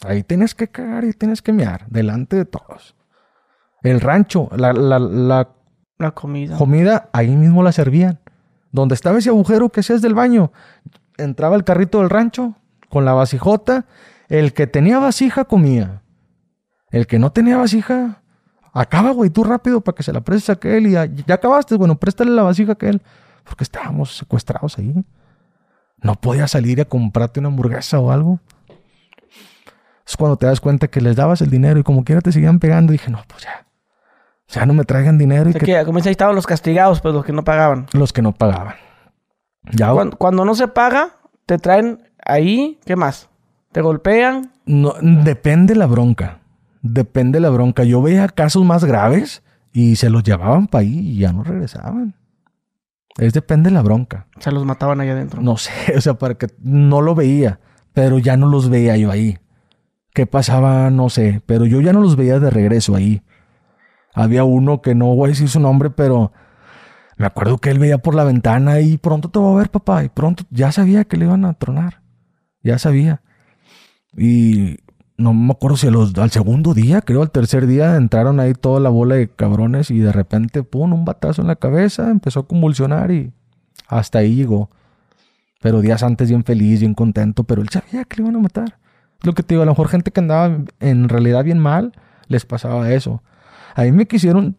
[0.04, 2.96] Ahí tenías que cagar y tienes que mear, delante de todos.
[3.84, 5.48] El rancho, la, la, la
[5.98, 6.56] La comida.
[6.58, 8.18] comida, ahí mismo la servían.
[8.72, 10.50] Donde estaba ese agujero que hacías del baño,
[11.16, 12.56] entraba el carrito del rancho
[12.88, 13.86] con la vasijota.
[14.28, 16.02] El que tenía vasija comía.
[16.90, 18.20] El que no tenía vasija,
[18.72, 21.76] acaba, güey, tú rápido para que se la prestes a aquel y ya, ya acabaste,
[21.76, 23.00] bueno, préstale la vasija a aquel.
[23.44, 24.92] porque estábamos secuestrados ahí.
[26.04, 28.38] No podía salir a comprarte una hamburguesa o algo.
[30.06, 32.58] Es cuando te das cuenta que les dabas el dinero y como quiera te seguían
[32.58, 32.92] pegando.
[32.92, 33.66] dije, no, pues ya.
[34.48, 35.48] Ya no me traigan dinero.
[35.48, 37.86] y que, como ahí estaban los castigados, pues los que no pagaban.
[37.94, 38.74] Los que no pagaban.
[39.72, 43.30] Ya, cuando, cuando no se paga, te traen ahí, ¿qué más?
[43.72, 44.52] ¿Te golpean?
[44.66, 46.40] No, depende la bronca.
[46.82, 47.82] Depende la bronca.
[47.84, 52.14] Yo veía casos más graves y se los llevaban para ahí y ya no regresaban.
[53.18, 54.26] Es depende la bronca.
[54.38, 55.40] Se los mataban ahí adentro.
[55.40, 57.60] No sé, o sea, para que no lo veía,
[57.92, 59.38] pero ya no los veía yo ahí.
[60.12, 60.90] ¿Qué pasaba?
[60.90, 63.22] No sé, pero yo ya no los veía de regreso ahí.
[64.14, 66.32] Había uno que no voy a decir su nombre, pero
[67.16, 70.04] me acuerdo que él veía por la ventana y pronto te voy a ver, papá.
[70.04, 72.02] Y pronto ya sabía que le iban a tronar.
[72.62, 73.22] Ya sabía.
[74.16, 74.78] Y
[75.16, 78.90] no me acuerdo si al segundo día, creo al tercer día, entraron ahí toda la
[78.90, 83.10] bola de cabrones y de repente, pum, un batazo en la cabeza, empezó a convulsionar
[83.10, 83.32] y
[83.86, 84.70] hasta ahí llegó.
[85.60, 88.78] Pero días antes bien feliz, bien contento, pero él sabía que le iban a matar.
[89.22, 91.92] Lo que te digo, a lo mejor gente que andaba en realidad bien mal,
[92.28, 93.22] les pasaba eso.
[93.74, 94.56] A mí me quisieron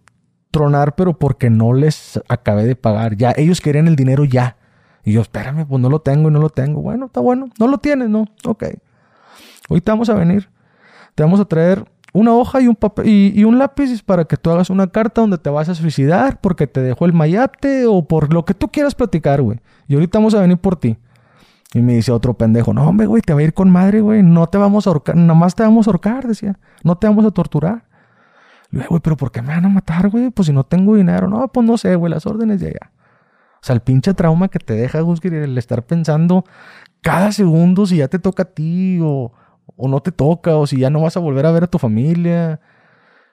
[0.51, 3.17] tronar, pero porque no les acabé de pagar.
[3.17, 4.57] Ya, ellos querían el dinero ya.
[5.03, 6.81] Y yo, espérame, pues no lo tengo y no lo tengo.
[6.81, 7.49] Bueno, está bueno.
[7.59, 8.25] No lo tienes, ¿no?
[8.45, 8.63] Ok.
[9.69, 10.49] Hoy te vamos a venir.
[11.15, 14.49] Te vamos a traer una hoja y un papel y, un lápiz para que tú
[14.49, 18.33] hagas una carta donde te vas a suicidar porque te dejó el mayate o por
[18.33, 19.59] lo que tú quieras platicar, güey.
[19.87, 20.97] Y ahorita vamos a venir por ti.
[21.73, 24.23] Y me dice otro pendejo, no, hombre, güey, te va a ir con madre, güey.
[24.23, 26.57] No te vamos a ahorcar, nada más te vamos a ahorcar, decía.
[26.83, 27.83] No te vamos a torturar.
[28.71, 30.29] Le güey, pero ¿por qué me van a matar, güey?
[30.29, 31.27] Pues si no tengo dinero.
[31.27, 32.91] No, pues no sé, güey, las órdenes de allá.
[33.55, 36.45] O sea, el pinche trauma que te deja, Gusgir, el estar pensando
[37.01, 39.31] cada segundo si ya te toca a ti o
[39.77, 41.79] o no te toca, o si ya no vas a volver a ver a tu
[41.79, 42.61] familia.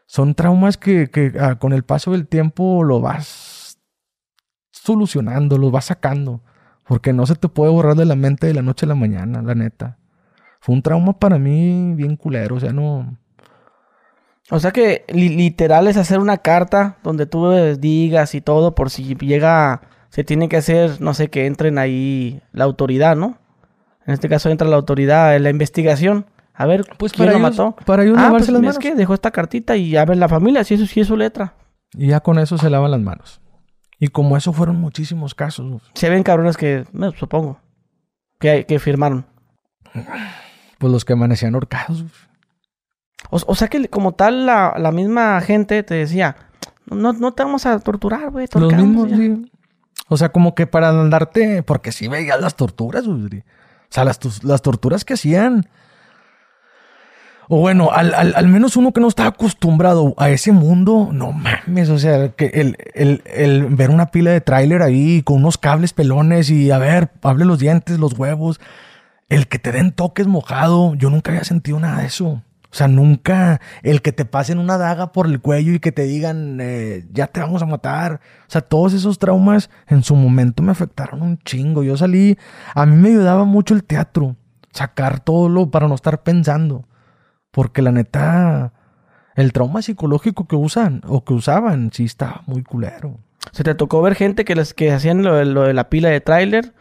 [0.07, 3.79] Son traumas que, ah, con el paso del tiempo lo vas
[4.71, 6.43] solucionando, los vas sacando.
[6.87, 9.41] Porque no se te puede borrar de la mente de la noche a la mañana,
[9.43, 9.99] la neta.
[10.61, 13.19] Fue un trauma para mí bien culero, o sea, no...
[14.51, 19.15] O sea que literal es hacer una carta donde tú digas y todo por si
[19.15, 23.39] llega, se tiene que hacer, no sé, que entren ahí la autoridad, ¿no?
[24.05, 26.27] En este caso entra la autoridad en la investigación.
[26.55, 27.75] A ver, pues ¿quién lo mató?
[27.87, 28.77] Para ellos ah, pues, las manos.
[28.77, 31.17] Es que dejó esta cartita y a ver la familia, si eso sí es su
[31.17, 31.55] letra.
[31.95, 33.41] Y ya con eso se lavan las manos.
[33.99, 35.83] Y como eso fueron muchísimos casos.
[35.95, 36.85] Se ven cabrones que,
[37.19, 37.61] supongo,
[38.39, 39.27] que, que firmaron.
[40.79, 42.05] Pues los que amanecían ahorcados.
[43.31, 46.37] O, sea que como tal la, la, misma gente te decía,
[46.87, 48.47] no, no te vamos a torturar, güey.
[48.53, 49.51] Los mismos, sí.
[50.09, 53.39] O sea, como que para andarte, porque si veías las torturas, güey.
[53.39, 53.43] O
[53.89, 55.69] sea, las, las torturas que hacían
[57.55, 61.99] o bueno, al, menos uno que no está acostumbrado a ese mundo, no mames, o
[61.99, 62.47] sea, que
[62.95, 67.45] el, ver una pila de tráiler ahí con unos cables pelones y a ver, hable
[67.45, 68.59] los dientes, los huevos,
[69.29, 72.27] el que te den toques mojado, yo nunca había sentido nada de eso.
[72.27, 76.05] O sea, nunca el que te pasen una daga por el cuello y que te
[76.05, 78.23] digan, eh, ya te vamos a matar.
[78.49, 81.83] O sea, todos esos traumas en su momento me afectaron un chingo.
[81.83, 82.39] Yo salí,
[82.75, 84.37] a mí me ayudaba mucho el teatro,
[84.73, 86.87] sacar todo lo para no estar pensando.
[87.53, 88.73] Porque la neta,
[89.37, 93.19] el trauma psicológico que usan o que usaban, sí está muy culero.
[93.53, 96.73] ¿Se te tocó ver gente que, les, que hacían lo, de la pila de tráiler?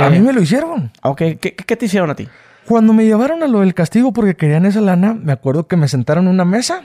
[0.00, 0.90] a mí me lo hicieron.
[1.02, 2.28] Ok, ¿Qué, ¿Qué, te hicieron a ti?
[2.66, 5.86] Cuando me llevaron a lo del castigo porque querían esa lana, me acuerdo que me
[5.86, 6.82] sentaron en una mesa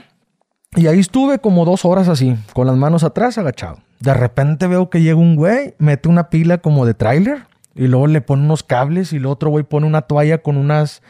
[0.76, 3.78] y ahí estuve como dos horas así, con las manos atrás agachado.
[4.00, 8.06] De repente veo que llega un güey, mete una pila como de tráiler y luego
[8.06, 11.02] le pone unos cables y el otro güey pone una toalla con unas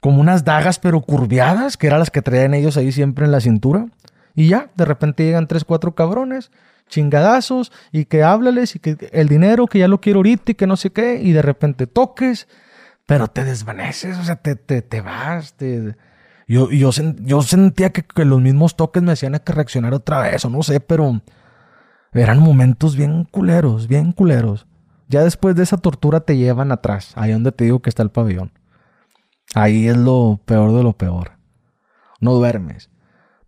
[0.00, 3.40] como unas dagas pero curviadas, que eran las que traían ellos ahí siempre en la
[3.40, 3.86] cintura.
[4.34, 6.50] Y ya, de repente llegan tres, cuatro cabrones,
[6.88, 10.66] chingadazos, y que háblales, y que el dinero, que ya lo quiero ahorita, y que
[10.66, 12.46] no sé qué, y de repente toques,
[13.06, 15.96] pero te desvaneces, o sea, te, te, te vas, te...
[16.46, 20.44] Yo, yo, yo sentía que, que, los mismos toques me hacían que reaccionar otra vez,
[20.44, 21.20] o no sé, pero
[22.12, 24.66] eran momentos bien culeros, bien culeros.
[25.08, 28.10] Ya después de esa tortura te llevan atrás, ahí donde te digo que está el
[28.10, 28.52] pabellón.
[29.54, 31.32] Ahí es lo peor de lo peor.
[32.20, 32.90] No duermes.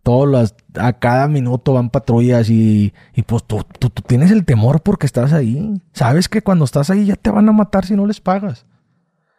[0.03, 4.81] Todos las, a cada minuto van patrullas y, y pues tú, tú, tienes el temor
[4.81, 5.79] porque estás ahí.
[5.93, 8.65] Sabes que cuando estás ahí ya te van a matar si no les pagas.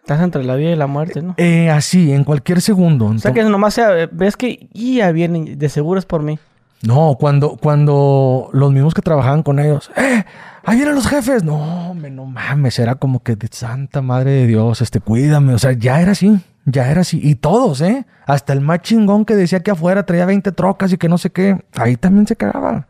[0.01, 1.35] Estás entre la vida y la muerte, ¿no?
[1.37, 3.07] Eh, así, en cualquier segundo.
[3.07, 6.39] O sea que nomás sea, ves que ya vienen, de seguro es por mí.
[6.83, 10.25] No, cuando, cuando los mismos que trabajaban con ellos, ¡eh!
[10.65, 11.45] ¡Ahí vienen los jefes!
[11.45, 15.55] No, me, no mames, era como que de santa madre de Dios, este, cuídame.
[15.55, 16.41] O sea, ya era así.
[16.65, 17.21] Ya era así.
[17.23, 18.07] Y todos, ¿eh?
[18.27, 21.31] Hasta el más chingón que decía que afuera traía 20 trocas y que no sé
[21.31, 21.65] qué.
[21.75, 22.89] Ahí también se cagaba.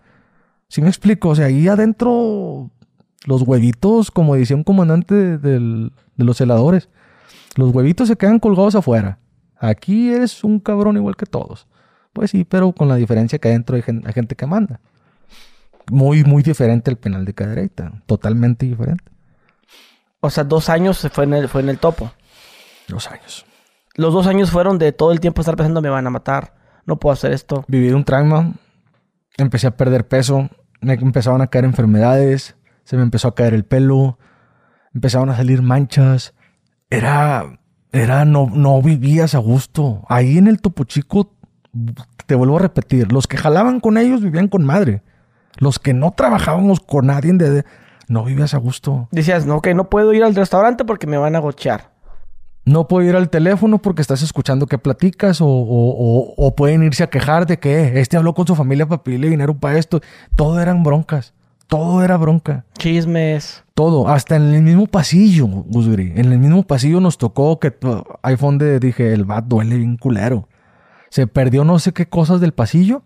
[0.68, 1.30] ¿Sí me explico?
[1.30, 2.70] O sea, ahí adentro
[3.24, 6.88] Los huevitos, como decía un comandante de, los celadores,
[7.56, 9.18] los huevitos se quedan colgados afuera.
[9.56, 11.66] Aquí eres un cabrón igual que todos.
[12.12, 14.80] Pues sí, pero con la diferencia que adentro hay gen- hay gente que manda.
[15.90, 17.92] Muy, muy diferente al penal de Cadereyta.
[18.06, 19.04] Totalmente diferente.
[20.20, 22.12] O sea, dos años se fue en el, fue en el topo.
[22.88, 23.44] Dos años.
[23.94, 26.54] Los dos años fueron de todo el tiempo estar pensando, me van a matar,
[26.86, 27.64] no puedo hacer esto.
[27.68, 28.52] Viví un trauma.
[29.36, 30.48] Empecé a perder peso.
[30.80, 32.56] Me empezaban a caer enfermedades.
[32.84, 34.18] Se me empezó a caer el pelo.
[34.94, 36.34] Empezaron a salir manchas.
[36.90, 37.58] Era.
[37.92, 38.24] Era.
[38.24, 40.02] No, no vivías a gusto.
[40.08, 41.34] Ahí en el Topo Chico,
[42.26, 45.02] te vuelvo a repetir: los que jalaban con ellos vivían con madre.
[45.58, 47.64] Los que no trabajábamos con nadie, de,
[48.08, 49.08] no vivías a gusto.
[49.12, 51.91] Decías, no, que no puedo ir al restaurante porque me van a gochear.
[52.64, 56.82] No puedo ir al teléfono porque estás escuchando que platicas o, o- o- o pueden
[56.84, 60.00] irse a quejar de que este habló con su familia para pedirle dinero para esto.
[60.36, 61.34] Todo eran broncas.
[61.66, 62.64] Todo era bronca.
[62.78, 63.64] Chismes.
[63.74, 64.06] Todo.
[64.08, 66.12] Hasta en el mismo pasillo, Gusgri.
[66.14, 70.48] En el mismo pasillo nos tocó que fue donde dije, el bat duele bien culero.
[71.08, 73.02] Se perdió no sé qué cosas del pasillo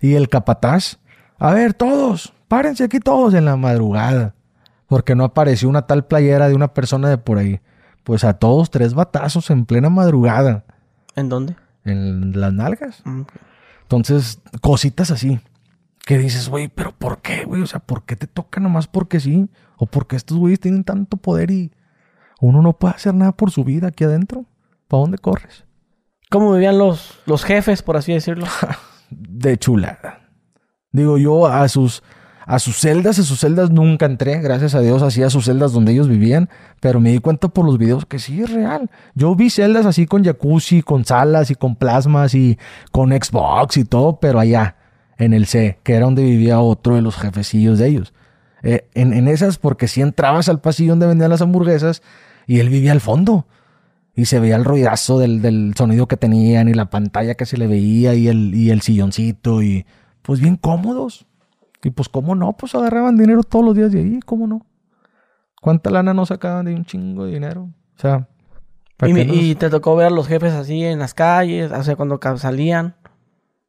[0.00, 0.98] y el capataz.
[1.38, 4.34] A ver, todos, párense aquí todos en la madrugada.
[4.86, 7.60] Porque no apareció una tal playera de una persona de por ahí.
[8.08, 10.64] Pues a todos tres batazos en plena madrugada.
[11.14, 11.56] ¿En dónde?
[11.84, 13.02] En las nalgas.
[13.04, 13.24] Mm,
[13.82, 15.40] Entonces, cositas así.
[16.06, 17.60] Que dices, güey, pero ¿por qué, güey?
[17.60, 19.50] O sea, ¿por qué te toca nomás porque sí?
[19.76, 21.70] ¿O porque estos güeyes tienen tanto poder y
[22.40, 24.46] uno no puede hacer nada por su vida aquí adentro?
[24.88, 25.66] ¿Para dónde corres?
[26.30, 28.46] ¿Cómo vivían los, los jefes, por así decirlo?
[29.10, 30.30] De chulada.
[30.92, 32.02] Digo, yo a sus,
[32.48, 35.72] a sus celdas, a sus celdas nunca entré, gracias a Dios, así a sus celdas
[35.72, 36.48] donde ellos vivían,
[36.80, 38.90] pero me di cuenta por los videos que sí es real.
[39.14, 42.58] Yo vi celdas así con jacuzzi, con salas y con plasmas y
[42.90, 44.76] con Xbox y todo, pero allá,
[45.18, 48.14] en el C, que era donde vivía otro de los jefecillos de ellos.
[48.62, 52.02] Eh, en, en esas, porque si entrabas al pasillo donde vendían las hamburguesas
[52.46, 53.46] y él vivía al fondo.
[54.16, 57.58] Y se veía el ruidazo del, del sonido que tenían y la pantalla que se
[57.58, 59.84] le veía y el, y el silloncito y
[60.22, 61.27] pues bien cómodos.
[61.84, 64.66] Y pues cómo no, pues agarraban dinero todos los días de ahí, cómo no.
[65.60, 67.62] ¿Cuánta lana no sacaban de un chingo de dinero?
[67.96, 68.28] O sea,
[68.96, 71.82] ¿para Y, nos- y te tocó ver a los jefes así en las calles, o
[71.82, 72.94] sea, cuando salían,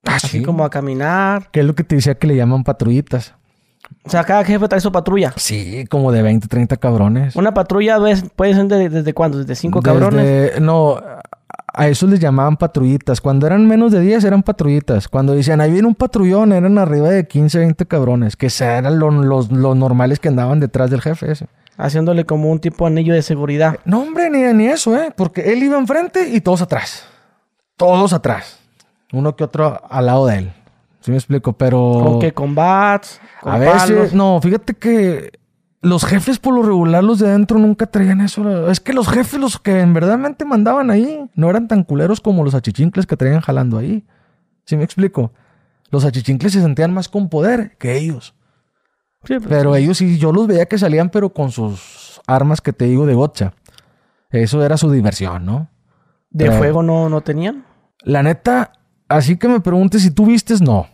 [0.06, 0.44] Ah, así sí.
[0.44, 1.50] como a caminar.
[1.52, 3.36] ¿Qué es lo que te decía que le llaman patrullitas?
[4.06, 5.34] O sea, cada jefe trae su patrulla.
[5.36, 7.36] Sí, como de 20, 30 cabrones.
[7.36, 10.62] Una patrulla ves, puede ser de- desde cuándo, desde cinco Desde- cabrones.
[10.62, 11.02] No,
[11.74, 13.22] a eso les llamaban patrullitas.
[13.22, 15.08] Cuando eran menos de 10 eran patrullitas.
[15.08, 18.36] Cuando decían, ahí viene un patrullón, eran arriba de 15, 20 cabrones.
[18.36, 21.48] Que eran lo- los, los normales que andaban detrás del jefe ese.
[21.78, 23.78] Haciéndole como un tipo de anillo de seguridad.
[23.86, 25.14] No, hombre, ni, ni eso, ¿eh?
[25.16, 27.06] Porque él iba enfrente y todos atrás.
[27.78, 28.60] Todos atrás.
[29.14, 30.54] Uno que otro al lado de él.
[31.00, 31.54] ¿Sí me explico?
[31.54, 32.02] Pero...
[32.04, 34.14] Con que con bats, con a veces...
[34.14, 35.32] No, fíjate que...
[35.82, 38.70] Los jefes por lo regular, los de adentro nunca traían eso.
[38.70, 42.44] Es que los jefes, los que en verdad mandaban ahí, no eran tan culeros como
[42.44, 44.06] los achichincles que traían jalando ahí.
[44.66, 45.32] ¿Sí me explico?
[45.90, 48.36] Los achichincles se sentían más con poder que ellos.
[49.24, 52.74] Sí, pues, Pero ellos sí, yo los veía que salían, pero con sus armas que
[52.74, 53.54] te digo de gotcha.
[54.32, 55.70] Eso era su diversión, ¿no?
[56.32, 57.66] de pero- fuego no, no tenían.
[58.04, 58.74] La neta,
[59.08, 60.88] así que me preguntes si tú vistes, no.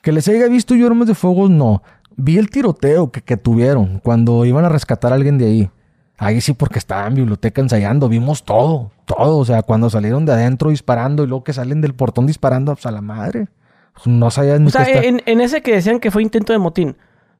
[0.00, 1.82] Que les haya visto yo armas de fuego, no.
[2.16, 5.70] Vi el tiroteo que, que tuvieron cuando iban a rescatar a alguien de ahí.
[6.18, 8.08] Ahí sí, porque estaba en biblioteca ensayando.
[8.08, 9.38] Vimos todo, todo.
[9.38, 12.86] O sea, cuando salieron de adentro disparando y luego que salen del portón disparando, pues
[12.86, 13.48] a la madre.
[13.94, 16.58] Pues, no sabías ni O sea, está- en, ese que decían que fue intento de
[16.58, 16.96] motín,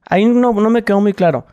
[0.07, 1.45] ahí no, no me quedó muy claro.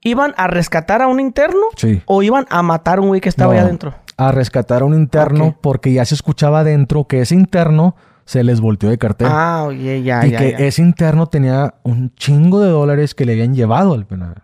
[0.00, 2.02] ¿Iban a rescatar a un interno Sí.
[2.06, 3.94] o iban a matar a un güey que estaba No, ahí adentro?
[4.16, 7.96] A rescatar a un interno porque ya se escuchaba adentro que ese interno
[8.28, 9.28] se les volteó de cartel.
[9.30, 10.58] Ah, oye, ya, y ya, que ya.
[10.58, 14.42] ese interno tenía un chingo de dólares que le habían llevado al penal.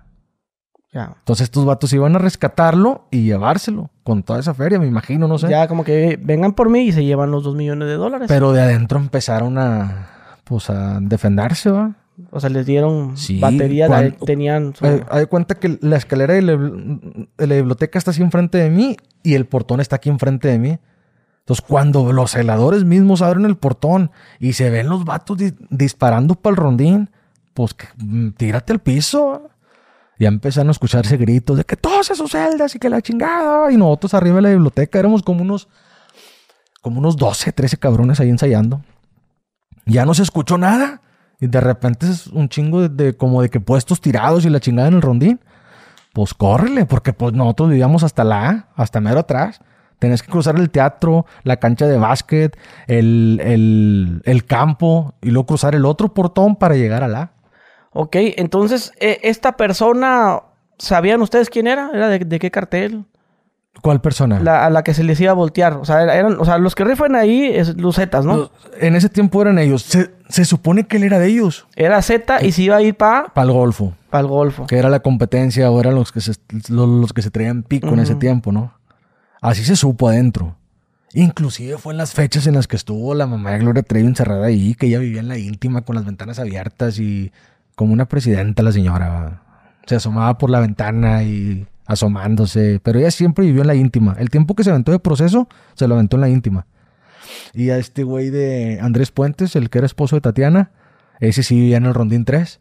[0.91, 1.13] Ya.
[1.19, 5.37] Entonces estos vatos iban a rescatarlo y llevárselo con toda esa feria, me imagino, no
[5.39, 5.51] sé.
[5.51, 8.27] Ya como que vengan por mí y se llevan los dos millones de dólares.
[8.29, 10.09] Pero de adentro empezaron a,
[10.45, 11.95] pues, a defenderse, ¿va?
[12.31, 14.87] o sea, les dieron Sí, batería, cuan- de- tenían su...
[14.87, 18.57] Eh, Haz de cuenta que la escalera de la, de la biblioteca está así enfrente
[18.57, 20.79] de mí y el portón está aquí enfrente de mí.
[21.45, 26.35] Entonces, cuando los celadores mismos abren el portón y se ven los vatos di- disparando
[26.37, 27.11] para el rondín,
[27.53, 29.51] pues mm, tírate al piso.
[30.19, 33.71] Ya empezaron a escucharse gritos de que todos a sus celdas y que la chingada.
[33.71, 35.69] Y nosotros arriba de la biblioteca éramos como unos,
[36.81, 38.83] como unos 12, 13 cabrones ahí ensayando.
[39.87, 41.03] Ya no se escuchó nada.
[41.41, 44.89] Y de repente es un chingo de, como de que puestos tirados y la chingada
[44.89, 45.41] en el rondín.
[46.15, 49.61] Pues córrele, porque pues nosotros vivíamos hasta la hasta mero atrás.
[49.99, 55.47] Tenés que cruzar el teatro, la cancha de básquet, el, el, el campo y luego
[55.47, 57.31] cruzar el otro portón para llegar a la.
[57.93, 60.41] Ok, entonces, eh, esta persona,
[60.79, 61.91] ¿sabían ustedes quién era?
[61.95, 63.05] ¿Era de, de qué cartel?
[63.83, 64.39] ¿Cuál persona?
[64.41, 65.75] La- a la que se les iba a voltear.
[65.75, 68.37] O sea, eran, o sea los que rifan ahí es lucetas, ¿no?
[68.37, 69.83] Los- en ese tiempo eran ellos.
[69.83, 71.67] Se, se supone que él era de ellos.
[71.77, 73.95] Era Z y se iba a ir para Para el Golfo.
[74.13, 74.67] el Golfo.
[74.67, 76.33] Que era la competencia o eran los que se,
[76.69, 78.73] los, los que se traían pico en ese tiempo, ¿no?
[79.45, 80.57] Así se supo adentro.
[81.13, 84.47] Inclusive fue en las fechas en las que estuvo la mamá de Gloria Trevi encerrada
[84.47, 87.31] ahí, que ella vivía en la íntima con las ventanas abiertas y
[87.75, 89.43] como una presidenta la señora.
[89.85, 94.17] Se asomaba por la ventana y asomándose, pero ella siempre vivió en la íntima.
[94.19, 96.67] El tiempo que se aventó de proceso, se lo aventó en la íntima.
[97.53, 100.71] Y a este güey de Andrés Puentes, el que era esposo de Tatiana,
[101.21, 102.61] ese sí vivía en el Rondín 3.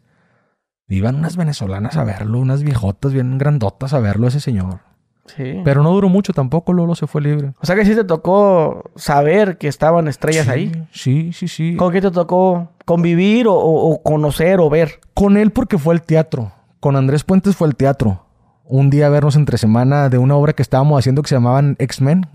[0.88, 4.80] Iban unas venezolanas a verlo, unas viejotas bien grandotas a verlo ese señor.
[5.26, 5.60] Sí.
[5.64, 7.52] Pero no duró mucho tampoco, Lolo se fue libre.
[7.58, 10.86] o sea que sí te tocó saber que estaban estrellas Sí, ahí.
[10.92, 11.76] Sí, sí, sí.
[11.76, 15.00] ¿Con qué te tocó convivir o, conocer o ver?
[15.14, 16.52] Con él porque fue el teatro.
[16.80, 18.26] Con Andrés Puentes fue el teatro.
[18.64, 21.76] Un día a vernos entre semana de una obra que estábamos haciendo que se llamaban
[21.78, 22.26] X-Men.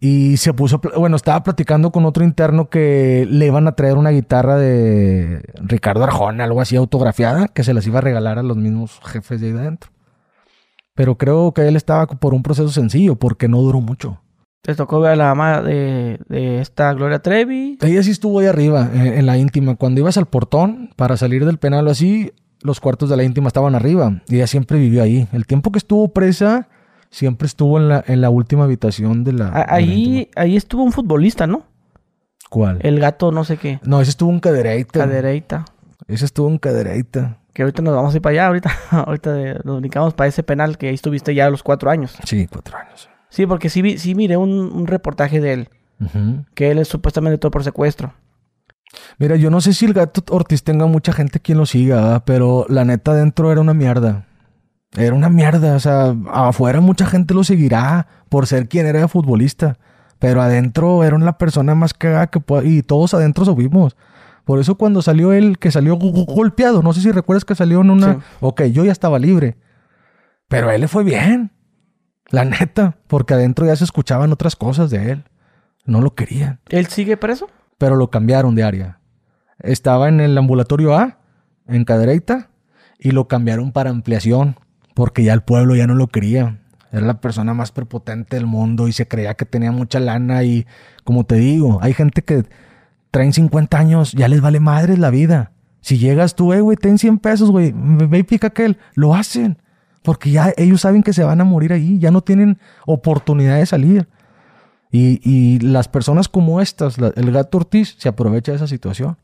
[0.00, 4.10] Y se puso, bueno, estaba platicando con otro interno que le iban a traer una
[4.10, 8.56] guitarra de Ricardo Arjona, algo así autografiada, que se las iba a regalar a los
[8.56, 9.92] mismos jefes de ahí adentro.
[10.94, 14.20] Pero creo que él estaba por un proceso sencillo, porque no duró mucho.
[14.62, 17.78] Te tocó ver a la mamá de, de esta Gloria Trevi.
[17.80, 19.74] Ella sí estuvo ahí arriba, en, en la íntima.
[19.76, 22.32] Cuando ibas al portón para salir del penal o así,
[22.62, 24.22] los cuartos de la íntima estaban arriba.
[24.28, 25.26] Y ella siempre vivió ahí.
[25.32, 26.68] El tiempo que estuvo presa,
[27.10, 29.48] siempre estuvo en la, en la última habitación de la.
[29.48, 31.64] A- de la ahí, ahí estuvo un futbolista, ¿no?
[32.50, 32.78] ¿Cuál?
[32.82, 33.80] El gato no sé qué.
[33.82, 35.00] No, ese estuvo en cadereita.
[35.00, 35.64] Cadereita.
[36.06, 37.38] Ese estuvo en cadereita.
[37.52, 38.46] Que ahorita nos vamos a ir para allá.
[38.46, 42.16] Ahorita, ahorita nos ubicamos para ese penal que ahí estuviste ya a los cuatro años.
[42.24, 43.08] Sí, cuatro años.
[43.28, 45.68] Sí, porque sí, sí miré un, un reportaje de él.
[46.54, 48.12] Que él es supuestamente todo por secuestro.
[49.18, 52.66] Mira, yo no sé si el gato Ortiz tenga mucha gente quien lo siga, pero
[52.68, 54.26] la neta adentro era una mierda.
[54.96, 59.08] Era una mierda, o sea, afuera mucha gente lo seguirá por ser quien era de
[59.08, 59.78] futbolista,
[60.18, 63.96] pero adentro era una persona más cagada que y todos adentro subimos.
[64.44, 67.54] Por eso cuando salió él, que salió go- go- golpeado, no sé si recuerdas que
[67.54, 68.14] salió en una...
[68.14, 68.18] Sí.
[68.40, 69.56] Ok, yo ya estaba libre,
[70.48, 71.52] pero a él le fue bien,
[72.30, 75.24] la neta, porque adentro ya se escuchaban otras cosas de él.
[75.84, 77.48] No lo querían ¿Él sigue preso?
[77.78, 79.00] pero lo cambiaron de área.
[79.58, 81.18] Estaba en el ambulatorio A,
[81.66, 82.50] en Cadereyta,
[82.98, 84.56] y lo cambiaron para ampliación,
[84.94, 86.60] porque ya el pueblo ya no lo quería.
[86.92, 90.66] Era la persona más prepotente del mundo y se creía que tenía mucha lana y,
[91.04, 92.44] como te digo, hay gente que
[93.12, 95.52] traen 50 años, ya les vale madres la vida.
[95.80, 99.58] Si llegas tú, eh, güey, ten 100 pesos, güey, ve y pica aquel, lo hacen.
[100.02, 103.66] Porque ya ellos saben que se van a morir ahí, ya no tienen oportunidad de
[103.66, 104.08] salir.
[104.90, 109.16] Y, y las personas como estas, la- el gato Ortiz, se aprovecha de esa situación.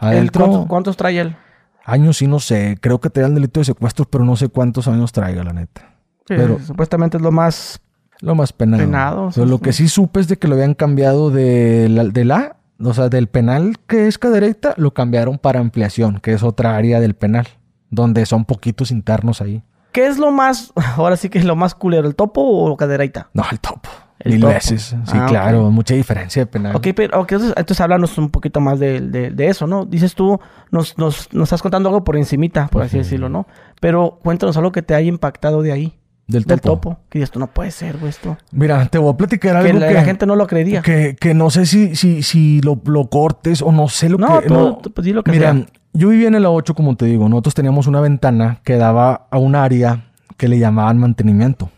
[0.00, 1.36] ¿Él Adentro, ¿cuántos, cuántos trae él?
[1.84, 4.86] años sí no sé, creo que te dan delito de secuestro, pero no sé cuántos
[4.88, 5.96] años traiga, la neta.
[6.28, 7.80] Sí, Pero- supuestamente es lo más...
[8.20, 8.84] Lo más penado.
[8.84, 9.62] Penado, O sea, sí, lo sí.
[9.64, 13.08] que sí supe es de que lo habían cambiado de la, de la, o sea,
[13.08, 17.46] del penal que es cadereita, lo cambiaron para ampliación, que es otra área del penal,
[17.90, 19.62] donde son poquitos internos ahí.
[19.92, 20.72] ¿Qué es lo más...
[20.96, 22.08] Ahora sí que es lo más culero?
[22.08, 23.28] ¿El topo o cadereita?
[23.34, 23.88] No, el topo.
[24.18, 24.52] El Mil topo.
[24.54, 24.82] veces.
[25.04, 25.70] Sí, Ah, claro.
[25.70, 26.76] Mucha diferencia de penal.
[26.76, 29.84] Ok, pero ok, entonces, entonces háblanos un poquito más de, de- de eso, ¿no?
[29.84, 30.38] Dices tú,
[30.70, 33.46] nos, nos, nos estás contando algo por encimita, por así decirlo, ¿no?
[33.80, 35.98] Pero cuéntanos algo que te haya impactado de ahí,
[36.32, 36.90] Del del topo.
[36.90, 37.00] topo.
[37.08, 38.36] Que tú, no puede ser, güey, esto.
[38.50, 40.82] Mira, te voy a platicar Que algo la, que, la gente no lo creería.
[40.82, 44.40] que, que no sé si, si, si lo, lo cortes o no sé lo no,
[44.40, 44.48] que...
[44.48, 44.76] tú, no.
[44.78, 45.66] tú, pues, di lo que Mira, sea.
[45.92, 47.28] yo vivía en el A8, como te digo.
[47.28, 51.70] Nosotros teníamos una ventana que daba a un área que le llamaban mantenimiento.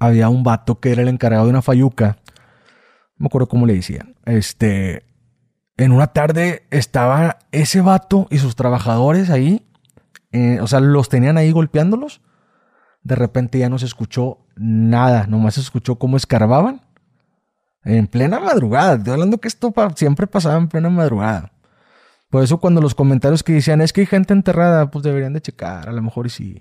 [0.00, 2.18] Había un vato que era el encargado de una fayuca.
[3.16, 4.14] No me acuerdo cómo le decían.
[4.26, 5.04] Este.
[5.76, 9.66] En una tarde estaba ese vato y sus trabajadores ahí.
[10.32, 12.20] eh, o sea, los tenían ahí golpeándolos.
[13.04, 15.26] De repente ya no se escuchó nada.
[15.26, 16.80] Nomás se escuchó cómo escarbaban.
[17.84, 18.94] En plena madrugada.
[18.94, 21.52] Estoy hablando que esto siempre pasaba en plena madrugada.
[22.30, 25.40] Por eso cuando los comentarios que decían es que hay gente enterrada, pues deberían de
[25.40, 25.88] checar.
[25.88, 26.60] A lo mejor y sí.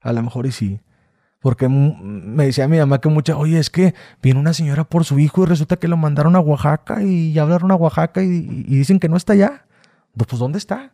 [0.00, 0.80] A lo mejor y sí.
[1.40, 5.18] Porque me decía mi mamá que mucha, oye, es que viene una señora por su
[5.18, 9.00] hijo y resulta que lo mandaron a Oaxaca y ya hablaron a Oaxaca y, dicen
[9.00, 9.64] que no está allá.
[10.14, 10.92] No, Pues ¿dónde está?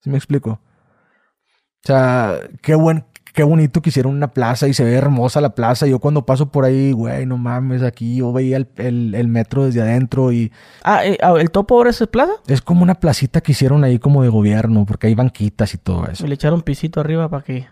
[0.00, 0.50] ¿Sí me explico?
[0.52, 3.04] O sea, qué buen,
[3.36, 5.86] qué bonito que hicieron una plaza y se ve hermosa la plaza.
[5.86, 9.66] Yo cuando paso por ahí, güey, no mames, aquí yo veía el, el- el metro
[9.66, 10.50] desde adentro y
[10.82, 12.32] Ah, eh, ah, ¿el topo ahora es plaza?
[12.48, 16.06] es como una placita que hicieron ahí como de gobierno, porque hay banquitas y todo
[16.06, 16.24] eso.
[16.24, 17.66] Y le echaron pisito arriba para que...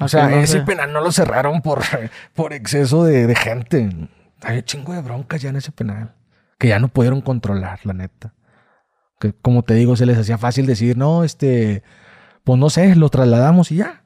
[0.00, 1.80] O sea, no ese se- penal no lo cerraron por,
[2.34, 3.88] por exceso de, de gente.
[4.42, 6.14] Hay un chingo de broncas ya en ese penal.
[6.58, 8.34] Que ya no pudieron controlar, la neta.
[9.20, 11.82] Que como te digo, se les hacía fácil decir, no, este,
[12.42, 14.02] pues no sé, lo trasladamos y ya.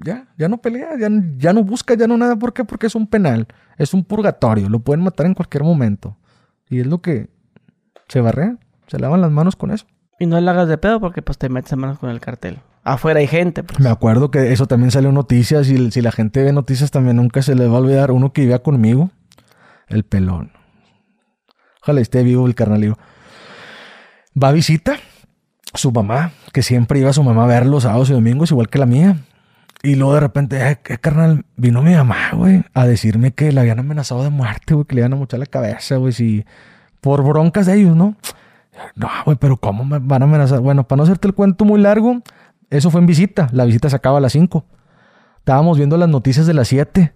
[0.00, 2.36] Ya, ya no pelea, ya, ya no busca, ya no nada.
[2.36, 2.64] ¿Por qué?
[2.64, 6.16] Porque es un penal, es un purgatorio, lo pueden matar en cualquier momento.
[6.68, 7.28] Y es lo que
[8.06, 9.86] se barrea, se lavan las manos con eso.
[10.20, 12.60] Y no le hagas de pedo porque pues te metes en manos con el cartel.
[12.84, 13.62] Afuera hay gente.
[13.64, 13.80] Pues.
[13.80, 17.16] Me acuerdo que eso también salió en noticias y si la gente ve noticias también
[17.16, 19.10] nunca se les va a olvidar uno que vivía conmigo,
[19.88, 20.52] el pelón.
[21.82, 22.96] Ojalá esté vivo el carnalío.
[24.40, 24.96] Va a visita
[25.74, 28.68] su mamá, que siempre iba a su mamá a ver los sábados y domingos, igual
[28.68, 29.16] que la mía.
[29.82, 31.44] Y luego de repente, eh, ¿qué carnal?
[31.56, 35.02] Vino mi mamá, güey, a decirme que le habían amenazado de muerte, güey, que le
[35.02, 36.44] iban a mochar la cabeza, güey, si...
[37.00, 38.16] Por broncas de ellos, ¿no?
[38.96, 40.60] No, güey, pero ¿cómo me van a amenazar?
[40.60, 42.22] Bueno, para no hacerte el cuento muy largo,
[42.70, 43.48] eso fue en visita.
[43.52, 44.64] La visita se acaba a las 5.
[45.38, 47.14] Estábamos viendo las noticias de las 7.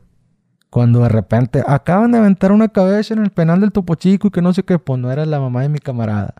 [0.71, 4.31] Cuando de repente acaban de aventar una cabeza en el penal del Topo Chico y
[4.31, 6.35] que no sé qué, pues no era la mamá de mi camarada.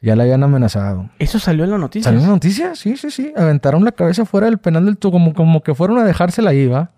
[0.00, 1.10] Ya la habían amenazado.
[1.18, 2.04] ¿Eso salió en la noticia?
[2.04, 2.74] ¿Salió en la noticia?
[2.76, 3.32] Sí, sí, sí.
[3.36, 6.92] Aventaron la cabeza fuera del penal del como, como que fueron a dejársela ahí, ¿va?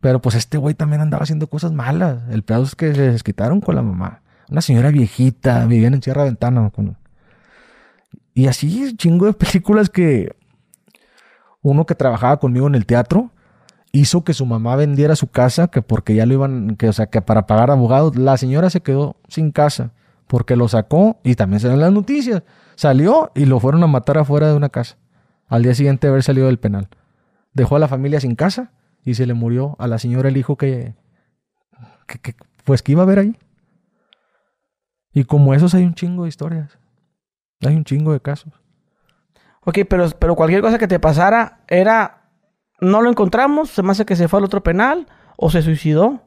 [0.00, 2.18] Pero pues este güey también andaba haciendo cosas malas.
[2.30, 4.20] El pedazo es que se desquitaron con la mamá.
[4.50, 6.70] Una señora viejita, vivían en Sierra Ventana.
[8.34, 10.36] Y así, chingo de películas que
[11.62, 13.30] uno que trabajaba conmigo en el teatro
[13.90, 17.06] hizo que su mamá vendiera su casa, que porque ya lo iban, que o sea,
[17.06, 19.92] que para pagar abogados, la señora se quedó sin casa
[20.34, 22.42] porque lo sacó y también se en las noticias.
[22.74, 24.96] Salió y lo fueron a matar afuera de una casa.
[25.46, 26.88] Al día siguiente de haber salido del penal.
[27.52, 28.72] Dejó a la familia sin casa
[29.04, 30.96] y se le murió a la señora el hijo que,
[32.08, 33.38] que, pues que iba a ver ahí.
[35.12, 36.80] Y como esos hay un chingo de historias.
[37.64, 38.52] Hay un chingo de casos.
[39.60, 42.24] Ok, pero, pero cualquier cosa que te pasara era,
[42.80, 45.06] no lo encontramos, se me hace que se fue al otro penal
[45.36, 46.24] o se suicidó.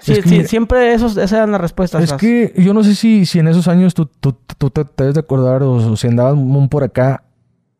[0.00, 2.02] Sí, sí, siempre esos, esas eran las respuestas.
[2.02, 4.32] Es que yo no sé si, si en esos años tú, tú,
[4.70, 6.38] te, debes de acordar o, si andabas
[6.70, 7.24] por acá,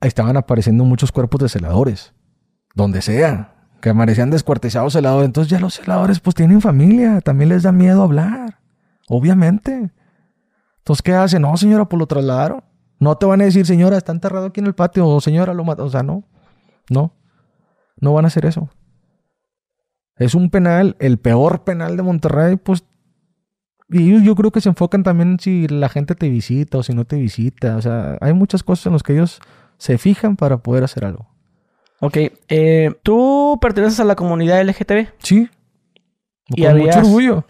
[0.01, 2.13] estaban apareciendo muchos cuerpos de celadores.
[2.75, 3.55] Donde sea.
[3.81, 5.27] Que aparecían descuartizados celadores.
[5.27, 7.21] Entonces ya los celadores pues tienen familia.
[7.21, 8.59] También les da miedo hablar.
[9.09, 9.91] Obviamente.
[10.79, 11.43] Entonces, ¿qué hacen?
[11.43, 12.63] No, señora, pues lo trasladaron.
[12.99, 15.07] No te van a decir, señora, está enterrado aquí en el patio.
[15.07, 15.85] O señora, lo mató.
[15.85, 16.25] O sea, no.
[16.91, 17.13] No.
[18.01, 18.69] No van a hacer eso.
[20.19, 22.85] Es un penal, el peor penal de Monterrey, pues.
[23.91, 27.07] Y yo creo que se enfocan también si la gente te visita o si no
[27.07, 27.77] te visita.
[27.77, 29.41] O sea, hay muchas cosas en las que ellos
[29.79, 31.27] se fijan para poder hacer algo.
[32.01, 32.19] Ok.
[32.49, 35.09] Eh, ¿Tú perteneces a la comunidad LGTB?
[35.19, 35.49] Sí.
[36.49, 37.45] Y Con mucho orgullo.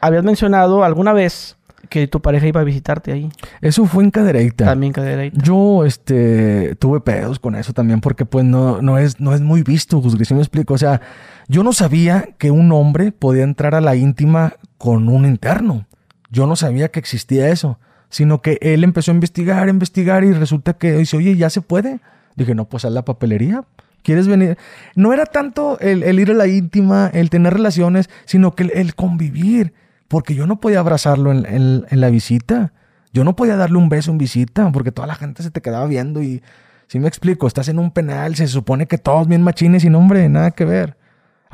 [0.00, 1.56] Habías mencionado alguna vez
[1.88, 3.30] que tu pareja iba a visitarte ahí.
[3.60, 4.66] Eso fue en Cadereyta.
[4.66, 5.38] También Cadereyta.
[5.42, 9.62] Yo, este, tuve pedos con eso también porque pues no, no, es, no es muy
[9.62, 10.74] visto, pues, si me explico.
[10.74, 11.00] O sea,
[11.48, 15.86] yo no sabía que un hombre podía entrar a la íntima con un interno.
[16.30, 17.78] Yo no sabía que existía eso,
[18.08, 21.60] sino que él empezó a investigar, a investigar y resulta que dice, oye, ¿ya se
[21.60, 22.00] puede?
[22.36, 23.64] Dije, no, pues a la papelería.
[24.02, 24.58] ¿Quieres venir?
[24.96, 29.72] No era tanto el, ir a la íntima, el tener relaciones, sino que el convivir
[30.08, 32.72] porque yo no podía abrazarlo en, la visita.
[33.12, 35.86] Yo no podía darle un beso en visita porque toda la gente se te quedaba
[35.86, 36.42] viendo y
[36.86, 39.98] si me explico, estás en un penal, se supone que todos bien machines y no,
[39.98, 40.96] hombre, nada que ver.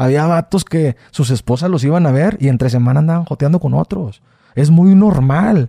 [0.01, 3.75] Había vatos que sus esposas los iban a ver y entre semana andaban joteando con
[3.75, 4.23] otros.
[4.55, 5.69] Es muy normal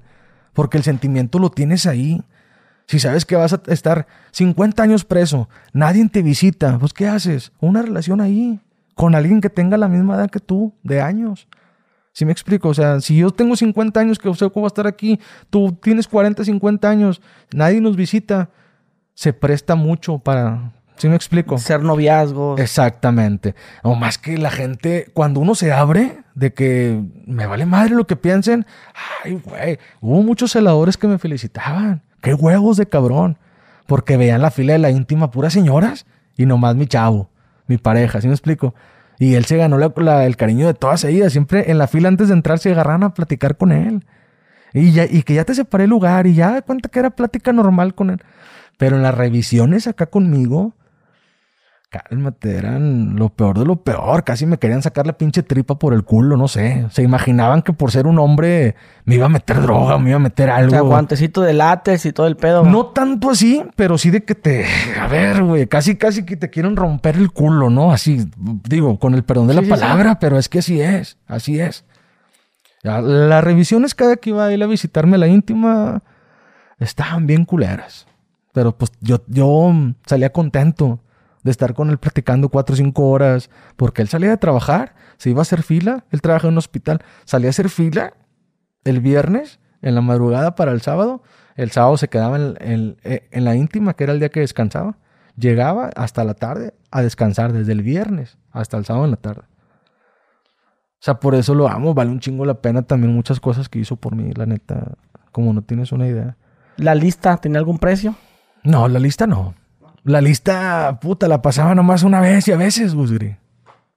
[0.53, 2.23] porque el sentimiento lo tienes ahí.
[2.87, 7.51] Si sabes que vas a estar 50 años preso, nadie te visita, pues ¿qué haces?
[7.59, 8.61] Una relación ahí
[8.95, 11.49] con alguien que tenga la misma edad que tú, de años.
[12.13, 12.69] ¿Sí me explico?
[12.69, 15.19] O sea, si yo tengo 50 años que usted cómo va a estar aquí,
[15.49, 17.21] tú tienes 40, 50 años,
[17.53, 18.49] nadie nos visita,
[19.13, 20.71] se presta mucho para...
[21.01, 21.57] ¿Sí me explico?
[21.57, 22.59] Ser noviazgos.
[22.59, 23.55] Exactamente.
[23.81, 28.05] O más que la gente, cuando uno se abre de que me vale madre lo
[28.05, 28.67] que piensen,
[29.23, 32.03] ay, güey, hubo muchos celadores que me felicitaban.
[32.21, 33.39] Qué huevos de cabrón.
[33.87, 36.05] Porque veían la fila de la íntima puras señoras
[36.37, 37.31] y nomás mi chavo,
[37.65, 38.75] mi pareja, ¿sí me explico?
[39.17, 41.31] Y él se ganó el cariño de todas ellas.
[41.31, 44.05] Siempre en la fila antes de entrar se agarraron a platicar con él.
[44.71, 47.09] Y, ya, y que ya te separé el lugar y ya de cuenta que era
[47.09, 48.21] plática normal con él.
[48.77, 50.75] Pero en las revisiones acá conmigo,
[51.91, 54.23] Cálmate, eran lo peor de lo peor.
[54.23, 56.85] Casi me querían sacar la pinche tripa por el culo, no sé.
[56.89, 60.21] Se imaginaban que por ser un hombre me iba a meter droga, me iba a
[60.21, 60.77] meter algo.
[60.77, 62.63] O guantecito de látex y todo el pedo.
[62.63, 64.65] No tanto así, pero sí de que te.
[65.01, 67.91] A ver, güey, casi, casi que te quieren romper el culo, ¿no?
[67.91, 71.83] Así, digo, con el perdón de la palabra, pero es que así es, así es.
[72.83, 76.01] Las revisiones cada que iba a ir a visitarme la íntima
[76.79, 78.07] estaban bien culeras.
[78.53, 79.73] Pero pues yo, yo
[80.05, 81.01] salía contento
[81.43, 85.29] de estar con él platicando cuatro o cinco horas, porque él salía de trabajar, se
[85.29, 88.13] iba a hacer fila, él trabaja en un hospital, salía a hacer fila
[88.83, 91.23] el viernes en la madrugada para el sábado.
[91.55, 92.97] El sábado se quedaba en, en-
[93.31, 94.97] en la íntima, que era el día que descansaba.
[95.35, 99.41] Llegaba hasta la tarde a descansar, desde el viernes hasta el sábado en la tarde.
[99.43, 103.79] O sea, por eso lo amo, vale un chingo la pena también muchas cosas que
[103.79, 104.93] hizo por mí, la neta,
[105.31, 106.37] como no tienes una idea.
[106.77, 108.15] ¿La lista tenía algún precio?
[108.63, 109.55] No, la lista no.
[110.03, 113.37] La lista, puta, la pasaba nomás una vez y a veces, Gusgri.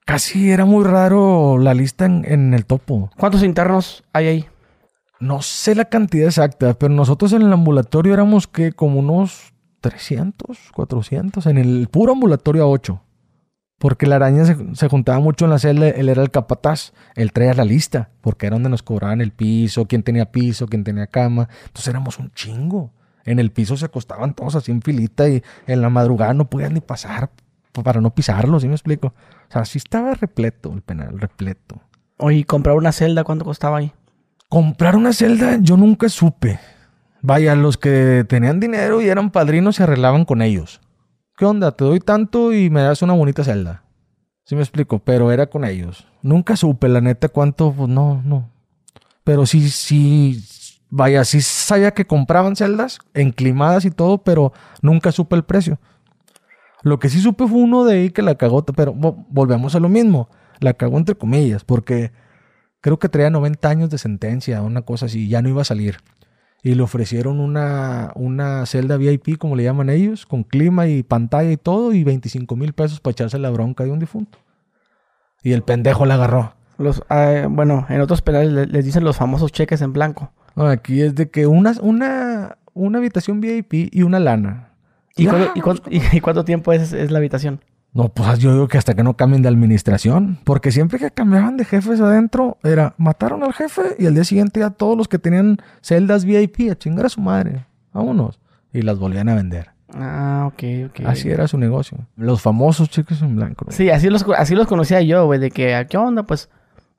[0.04, 3.10] Casi era muy raro la lista en, en el topo.
[3.16, 4.46] ¿Cuántos internos hay ahí?
[5.18, 10.72] No sé la cantidad exacta, pero nosotros en el ambulatorio éramos que como unos 300,
[10.74, 13.00] 400, en el puro ambulatorio a 8.
[13.78, 17.32] Porque la araña se, se juntaba mucho en la celda, él era el capataz, él
[17.32, 21.06] traía la lista, porque era donde nos cobraban el piso, quién tenía piso, quién tenía
[21.06, 21.48] cama.
[21.66, 22.92] Entonces éramos un chingo.
[23.24, 26.74] En el piso se acostaban todos así en filita y en la madrugada no podían
[26.74, 27.30] ni pasar
[27.82, 29.08] para no pisarlo, ¿sí me explico?
[29.08, 31.80] O sea, sí estaba repleto el penal, repleto.
[32.18, 33.92] Oye, ¿y comprar una celda cuánto costaba ahí?
[34.48, 36.60] Comprar una celda yo nunca supe.
[37.22, 40.80] Vaya, los que tenían dinero y eran padrinos se arreglaban con ellos.
[41.36, 41.72] ¿Qué onda?
[41.72, 43.82] Te doy tanto y me das una bonita celda.
[44.44, 46.06] Sí me explico, pero era con ellos.
[46.22, 48.50] Nunca supe, la neta, cuánto, pues no, no.
[49.24, 50.44] Pero sí, sí,
[50.96, 55.78] vaya, sí sabía que compraban celdas enclimadas y todo, pero nunca supe el precio.
[56.82, 59.80] Lo que sí supe fue uno de ahí que la cagó, pero vo- volvemos a
[59.80, 60.28] lo mismo.
[60.60, 62.12] La cagó entre comillas, porque
[62.80, 65.96] creo que traía 90 años de sentencia, una cosa así, ya no iba a salir.
[66.62, 71.50] Y le ofrecieron una, una celda VIP, como le llaman ellos, con clima y pantalla
[71.50, 74.38] y todo, y 25 mil pesos para echarse la bronca de un difunto.
[75.42, 76.54] Y el pendejo la agarró.
[76.78, 80.32] Los, ah, bueno, en otros penales le- les dicen los famosos cheques en blanco.
[80.56, 84.68] Aquí es de que una, una, una habitación VIP y una lana.
[85.16, 87.60] ¿Y, y cuánto- y- y cuánto tiempo es, es la habitación?
[87.92, 90.38] No, pues yo digo que hasta que no cambien de administración.
[90.44, 94.58] Porque siempre que cambiaban de jefes adentro, era mataron al jefe y al día siguiente
[94.60, 97.64] ya todos los que tenían celdas VIP a chingar a su madre.
[97.92, 98.40] Vámonos.
[98.72, 99.70] Y las volvían a vender.
[99.94, 101.06] Ah, ok, ok.
[101.06, 101.98] Así era su negocio.
[102.16, 103.66] Los famosos cheques en blanco.
[103.68, 106.24] Sí, así los, así los conocía yo, güey, de que, ¿a ¿qué onda?
[106.24, 106.50] Pues,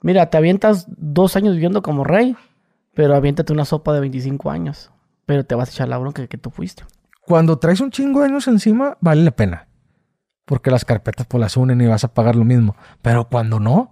[0.01, 2.37] mira, te avientas dos años viviendo como rey,
[2.95, 4.91] pero aviéntate una sopa de 25 años.
[5.25, 6.83] Pero te vas a echar la bronca que tú fuiste.
[7.21, 9.67] Cuando traes un chingo de años encima, vale la pena.
[10.45, 12.75] Porque las carpetas pues las unen y vas a pagar lo mismo.
[13.01, 13.91] Pero cuando no,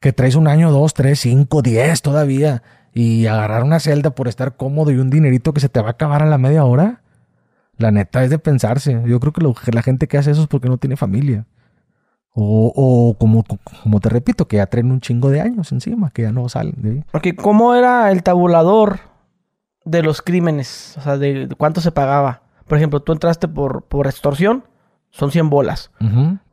[0.00, 2.62] que traes un año, dos, tres, cinco, diez todavía,
[2.94, 5.92] y agarrar una celda por estar cómodo y un dinerito que se te va a
[5.92, 7.02] acabar a la media hora,
[7.78, 9.02] la neta es de pensarse.
[9.06, 11.46] Yo creo que, que la gente que hace eso es porque no tiene familia.
[12.34, 13.44] O, o como,
[13.82, 17.04] como te repito, que ya traen un chingo de años encima, que ya no salen.
[17.12, 19.00] Porque, ¿cómo era el tabulador
[19.84, 20.96] de los crímenes?
[20.98, 22.42] O sea, de, de cuánto se pagaba.
[22.66, 24.64] Por ejemplo, tú entraste por, por extorsión,
[25.10, 25.90] son 100 bolas.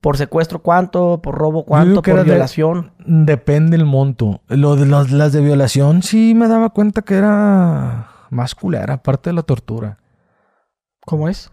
[0.01, 1.21] Por secuestro, ¿cuánto?
[1.21, 2.01] Por robo, ¿cuánto?
[2.01, 2.91] Por era de- violación.
[3.05, 4.41] Depende el monto.
[4.49, 9.29] Lo de las, las de violación sí me daba cuenta que era más culera, aparte
[9.29, 9.97] de la tortura.
[11.05, 11.51] ¿Cómo es?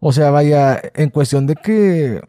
[0.00, 2.22] O sea, vaya, en cuestión de que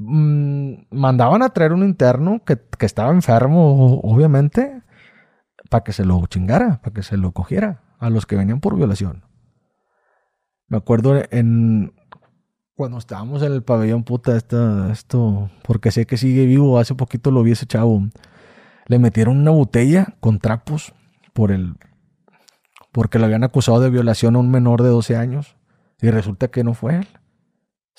[0.00, 4.82] mandaban a traer un interno que, que estaba enfermo, obviamente,
[5.68, 8.76] para que se lo chingara, para que se lo cogiera a los que venían por
[8.76, 9.24] violación.
[10.68, 11.92] Me acuerdo en
[12.74, 17.30] cuando estábamos en el pabellón, puta, esta, esto, porque sé que sigue vivo, hace poquito
[17.30, 18.02] lo vi ese chavo.
[18.86, 20.94] Le metieron una botella con trapos
[21.34, 21.76] por el
[22.92, 25.56] porque lo habían acusado de violación a un menor de 12 años.
[26.00, 27.08] Y resulta que no fue él.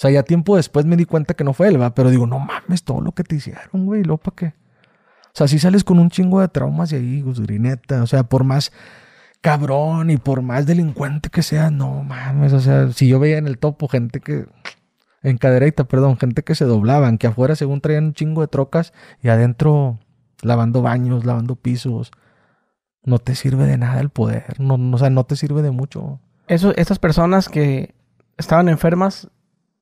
[0.01, 1.93] Sea, ya tiempo después me di cuenta que no fue él, ¿va?
[1.93, 4.45] Pero digo, no mames, todo lo que te hicieron, güey, ¿lo para qué?
[5.27, 8.01] O sea, si sales con un chingo de traumas de ahí, Gusgrineta.
[8.01, 8.71] O sea, por más
[9.41, 12.51] cabrón y por más delincuente que seas, no mames.
[12.51, 14.47] O sea, si yo veía en el topo gente que.
[15.21, 18.93] En cadereita, perdón, gente que se doblaban, que afuera según traían un chingo de trocas
[19.21, 19.99] y adentro
[20.41, 22.09] lavando baños, lavando pisos.
[23.03, 24.59] No te sirve de nada el poder.
[24.59, 26.19] No, no, o sea, no te sirve de mucho.
[26.47, 27.93] Eso, estas personas que
[28.39, 29.29] estaban enfermas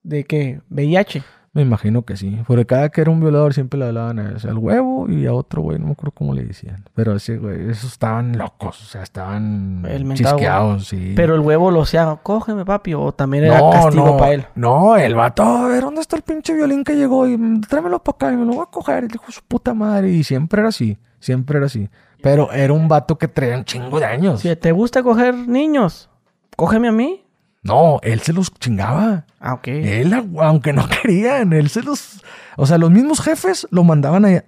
[0.04, 0.62] de qué?
[0.70, 1.24] VIH.
[1.52, 2.40] Me imagino que sí.
[2.46, 5.34] Porque cada que era un violador siempre le hablaban a ese, al huevo y a
[5.34, 6.86] otro güey, no me acuerdo cómo le decían.
[6.94, 11.14] Pero ese güey, esos estaban locos, o sea, estaban El chisqueados, sí.
[11.16, 14.46] Pero el huevo lo hacía, cógeme papi, o también era castigo no, para él.
[14.54, 17.28] No, el vato, a ver, ¿dónde está el pinche violín que llegó?
[17.28, 19.06] Y tráemelo para acá y me lo voy a coger.
[19.06, 20.12] Y dijo su puta madre.
[20.12, 21.90] Y siempre era así, siempre era así.
[22.22, 24.42] Pero era un vato que traía un chingo de años.
[24.42, 26.10] Si te gusta coger niños,
[26.56, 27.26] cógeme a mí.
[27.62, 29.26] No, él se los chingaba.
[29.40, 29.68] Ah, ok.
[29.68, 32.22] Él, aunque no querían, él se los...
[32.58, 34.44] O sea, los mismos jefes lo mandaban a,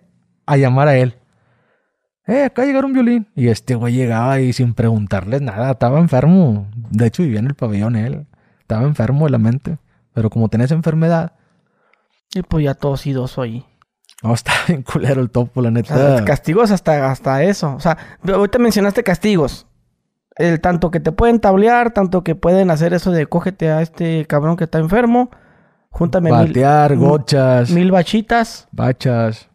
[0.45, 1.17] a llamar a él.
[2.27, 3.27] Eh, acá llegaron un violín.
[3.35, 6.67] Y este güey llegaba y sin preguntarles nada, estaba enfermo.
[6.89, 8.27] De hecho, vivía en el pabellón él.
[8.59, 9.77] Estaba enfermo de la mente.
[10.13, 11.33] Pero como tenía esa enfermedad,
[12.33, 13.65] Y pues ya todo sidoso ahí.
[14.23, 15.95] no, estaba bien culero el topo, la O neta.
[16.17, 17.75] sea, castigos hasta, hasta eso.
[17.75, 19.67] O sea, ahorita mencionaste castigos.
[20.41, 24.25] El tanto que te pueden tablear, tanto que pueden hacer eso de cógete a este
[24.25, 25.29] cabrón que está enfermo.
[25.89, 28.67] Júntame mil, Batear, gochas, mil bachitas.
[28.71, 29.49] bachas.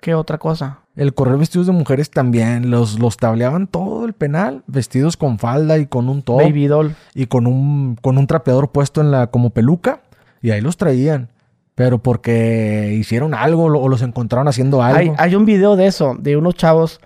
[0.00, 0.80] ¿Qué otra cosa?
[0.96, 2.70] El correr vestidos de mujeres también.
[2.70, 4.62] Los, los tableaban todo el penal.
[4.66, 6.42] Vestidos con falda y con un top.
[6.42, 6.94] Baby doll.
[7.14, 10.00] Y con un, con un trapeador puesto en la como peluca.
[10.40, 11.30] Y ahí los traían.
[11.74, 14.98] Pero porque hicieron algo o los encontraron haciendo algo.
[14.98, 17.00] Hay, hay un video de eso, de unos chavos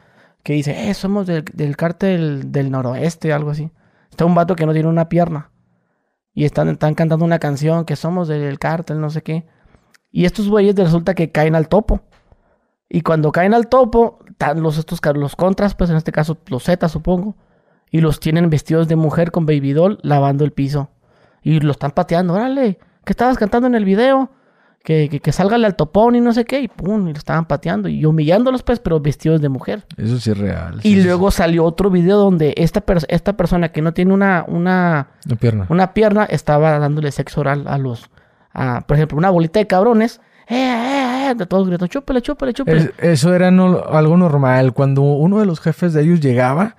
[0.49, 3.71] que dicen, eh, somos del, del cártel del noroeste, algo así.
[4.09, 5.51] Está un vato que no tiene una pierna.
[6.33, 9.45] Y están, están cantando una canción que somos del cártel, no sé qué.
[10.11, 12.01] Y estos güeyes resulta que caen al topo.
[12.89, 16.65] Y cuando caen al topo, están los, estos, los contras, pues en este caso los
[16.65, 17.37] Z supongo.
[17.91, 20.89] Y los tienen vestidos de mujer con baby doll lavando el piso.
[21.43, 24.31] Y lo están pateando, órale, ¿qué estabas cantando en el video?
[24.85, 26.61] Que, que, que salga al topón y no sé qué.
[26.61, 29.85] Y pum, y lo estaban pateando y humillándolos pues, pero vestidos de mujer.
[29.99, 30.81] Eso sí es real.
[30.83, 35.09] Y sí, luego salió otro video donde esta, esta persona que no tiene una, una.
[35.27, 35.67] La pierna.
[35.69, 38.09] una pierna estaba dándole sexo oral a los,
[38.55, 40.21] a, por ejemplo, una bolita de cabrones.
[40.49, 42.79] Eh, eh, eh, de todos gritando, chúpele, chúpele, chúpele.
[42.79, 44.73] Es- eso era no- algo normal.
[44.73, 46.77] Cuando uno de los jefes de ellos llegaba,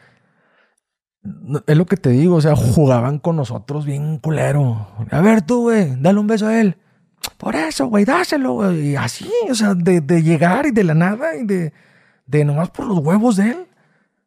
[1.68, 4.88] es lo que te digo, o sea, jugaban con nosotros bien culero.
[5.12, 6.78] A ver tú, güey, dale un beso a él.
[7.40, 8.90] Por eso, güey, dáselo, güey.
[8.92, 11.74] Y así, o sea, de, de llegar y de la nada y de,
[12.28, 13.66] de nomás por los huevos de él.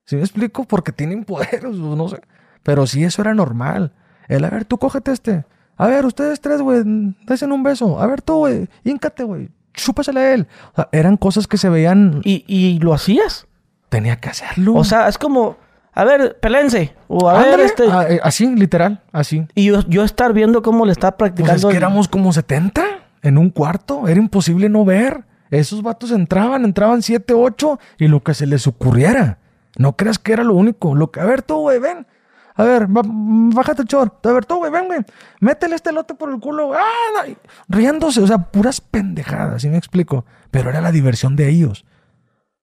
[0.07, 0.65] ¿Sí me explico?
[0.65, 2.21] Porque tienen poder, no sé.
[2.63, 3.93] Pero sí, eso era normal.
[4.29, 5.45] El, a ver, tú cógete este.
[5.77, 6.83] A ver, ustedes tres, güey,
[7.27, 8.01] desen un beso.
[8.01, 9.51] A ver tú, güey, híncate, güey.
[9.75, 10.47] Chúpasele a él.
[10.73, 12.21] O sea, eran cosas que se veían.
[12.25, 13.47] Y, y lo hacías.
[13.91, 14.75] Tenía que hacerlo.
[14.75, 15.57] O sea, es como,
[15.93, 16.95] a ver, pelense.
[17.09, 17.85] O a ver, este.
[17.87, 19.47] eh, así, literal, así.
[19.55, 21.57] Y yo, yo estar viendo cómo le está Pues practicando.
[21.57, 22.83] es que el- éramos como 70
[23.23, 24.09] en un cuarto.
[24.09, 25.25] Era imposible no ver.
[25.51, 29.39] Esos vatos entraban, entraban 7, 8 y lo que se les ocurriera.
[29.77, 30.95] No creas que era lo único.
[30.95, 32.07] Lo que, a ver tú, güey, ven.
[32.55, 34.25] A ver, bájate el short.
[34.27, 35.01] A ver tú, güey, ven, güey.
[35.41, 36.69] Métele este lote por el culo.
[36.69, 36.79] güey.
[36.81, 37.27] Ah,
[37.69, 40.27] riéndose, o sea, puras pendejadas, ¿sí me explico?
[40.51, 41.87] Pero era la diversión de ellos.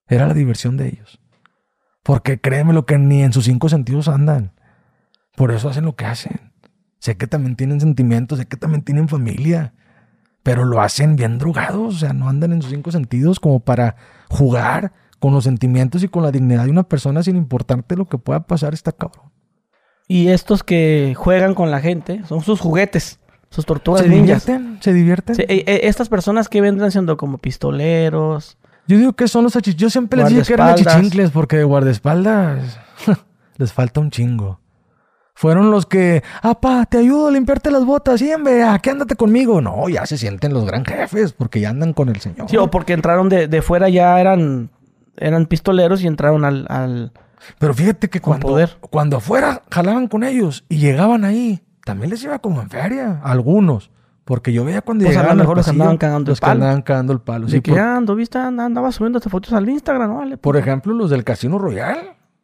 [0.06, 1.20] Era la diversión de ellos.
[2.02, 4.52] Porque créeme lo que ni en sus cinco sentidos andan.
[5.36, 6.52] Por eso hacen lo que hacen.
[6.98, 9.74] Sé que también tienen sentimientos, sé que también tienen familia,
[10.42, 13.96] pero lo hacen bien drogados, o sea, no andan en sus cinco sentidos como para
[14.28, 18.16] jugar con los sentimientos y con la dignidad de una persona sin importarte lo que
[18.18, 19.30] pueda pasar, está cabrón.
[20.08, 23.20] Y estos que juegan con la gente son sus juguetes,
[23.50, 24.46] sus tortugas Se ninjas.
[24.46, 25.34] divierten, se divierten.
[25.36, 28.56] Sí, e- e- estas personas que vendrán siendo como pistoleros.
[28.88, 29.76] Yo digo que son los achich...
[29.76, 32.78] Yo siempre les dije que eran achichincles porque de guardaespaldas
[33.58, 34.59] les falta un chingo.
[35.40, 39.62] Fueron los que, apá, te ayudo a limpiarte las botas, sí, hombre, aquí ándate conmigo.
[39.62, 42.50] No, ya se sienten los gran jefes porque ya andan con el señor.
[42.50, 44.68] Sí, o porque entraron de, de fuera ya eran,
[45.16, 46.66] eran pistoleros y entraron al...
[46.68, 47.12] al-
[47.58, 48.76] Pero fíjate que cuando, poder.
[48.90, 53.30] cuando afuera jalaban con ellos y llegaban ahí, también les iba como en feria, a
[53.30, 53.90] algunos.
[54.26, 56.32] Porque yo veía cuando Pues a lo llegaban mejor los que pasillo, andaban cagando el
[56.32, 56.52] los palo.
[56.52, 57.48] andaban cagando el palo.
[57.48, 60.16] Sí, que por, "Ah, ando, viste, And- andaba subiendo estas fotos al Instagram, ¿no?
[60.18, 61.96] Vale, por ejemplo, los del Casino Royal.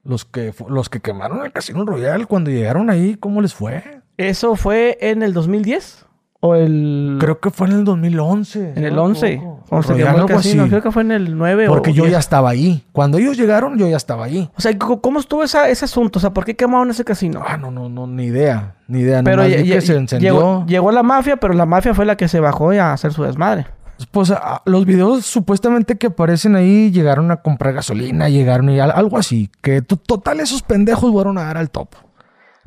[0.06, 3.82] Los que, los que quemaron el Casino Royal, cuando llegaron ahí, ¿cómo les fue?
[4.16, 6.06] ¿Eso fue en el 2010?
[6.40, 7.16] ¿O el...?
[7.18, 8.74] Creo que fue en el 2011.
[8.76, 9.04] En el ¿no?
[9.04, 9.36] 11.
[9.38, 9.64] Poco.
[9.68, 10.62] Cuando se Royal, el casino.
[10.62, 10.70] así.
[10.70, 12.12] Creo que fue en el 9 Porque o yo 10.
[12.12, 12.84] ya estaba ahí.
[12.92, 14.48] Cuando ellos llegaron, yo ya estaba ahí.
[14.56, 16.18] O sea, ¿cómo estuvo esa, ese asunto?
[16.18, 17.42] O sea, ¿por qué quemaron ese casino?
[17.44, 18.74] Ah, no, no, no, ni idea.
[18.86, 19.22] Ni idea.
[19.24, 20.34] pero vi que se encendió.
[20.34, 23.24] llegó, llegó la mafia, pero la mafia fue la que se bajó a hacer su
[23.24, 23.66] desmadre.
[24.10, 28.90] Pues a- los videos supuestamente que aparecen ahí llegaron a comprar gasolina, llegaron y al-
[28.92, 29.50] algo así.
[29.62, 31.88] Que to- total esos pendejos fueron a dar al top.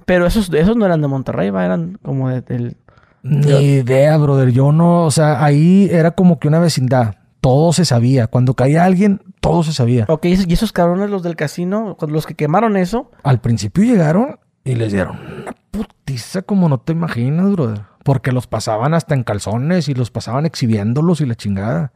[0.05, 1.65] Pero esos, esos no eran de Monterrey, ¿va?
[1.65, 2.77] eran como de- del...
[3.21, 4.49] Ni idea, brother.
[4.51, 7.15] Yo no, o sea, ahí era como que una vecindad.
[7.41, 8.27] Todo se sabía.
[8.27, 10.05] Cuando caía alguien, todo se sabía.
[10.07, 14.75] Ok, y esos- cabrones, los del casino, los que quemaron eso, Al principio llegaron y
[14.75, 17.81] les dieron una putiza como no te imaginas, brother.
[18.03, 21.91] Porque los pasaban hasta en calzones y los pasaban exhibiéndolos y la chingada.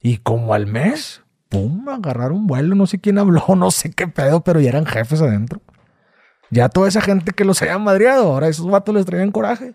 [0.00, 2.74] Y como al mes, pum, agarraron vuelo.
[2.74, 5.60] No sé quién habló, no sé qué pedo, pero ya eran jefes adentro.
[6.50, 9.74] Ya toda esa gente que los habían madreado, ahora esos vatos les traían coraje.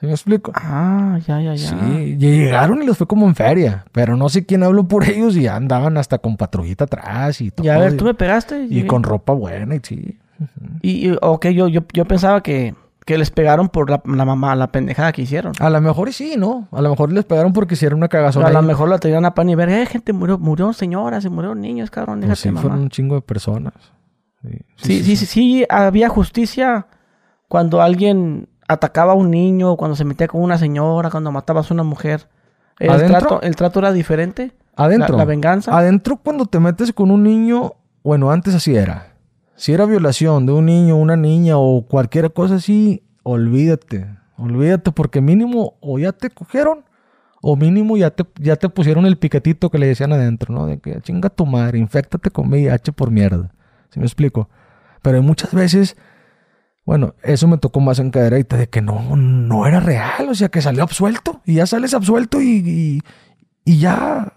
[0.00, 0.52] ¿Sí me explico?
[0.54, 1.68] ah, ya, ya, ya.
[1.70, 3.86] Sí, y llegaron y les fue como en feria.
[3.92, 7.50] Pero no sé quién habló por ellos y ya andaban hasta con patrullita atrás y
[7.50, 7.66] todo.
[7.66, 8.66] Y a ver, y- tú me pegaste.
[8.68, 10.18] y con ropa buena y sí.
[10.82, 12.74] Y, y, ok, yo, yo, yo pensaba que,
[13.06, 15.52] que les pegaron por la, la mamá, la pendejada que hicieron.
[15.60, 16.68] A lo mejor y sí, ¿no?
[16.72, 18.48] A lo mejor les pegaron porque hicieron una cagazona.
[18.48, 21.30] a lo mejor la tenían a pan y ver, eh, gente, murió, murió señoras, se
[21.30, 22.82] murieron niños, cabrón, Pues sí, déjate, fueron mamá.
[22.82, 23.72] un chingo de personas.
[24.76, 26.86] Sí, sí, sí, sí, había justicia
[27.48, 31.74] cuando alguien atacaba a un niño, cuando se metía con una señora, cuando matabas a
[31.74, 32.28] una mujer.
[32.78, 33.18] El ¿Adentro?
[33.20, 34.52] trato, el trato era diferente.
[34.76, 35.12] Adentro.
[35.12, 35.76] La, la venganza.
[35.76, 39.14] Adentro cuando te metes con un niño, bueno, antes así era.
[39.56, 44.06] Si era violación de un niño, una niña o cualquier cosa así, olvídate.
[44.36, 46.84] Olvídate porque mínimo o ya te cogieron
[47.40, 50.66] o mínimo ya te, ya te pusieron el piquetito que le decían adentro, ¿no?
[50.66, 53.52] De que chinga tu madre, infectate con VIH por mierda.
[53.90, 54.48] ¿Sí me explico?
[55.00, 55.96] Pero muchas veces,
[56.84, 60.48] bueno, eso me tocó más en cadereita, de que no, no era real, o sea,
[60.48, 63.00] que salió absuelto y ya sales absuelto y,
[63.64, 64.32] y, ya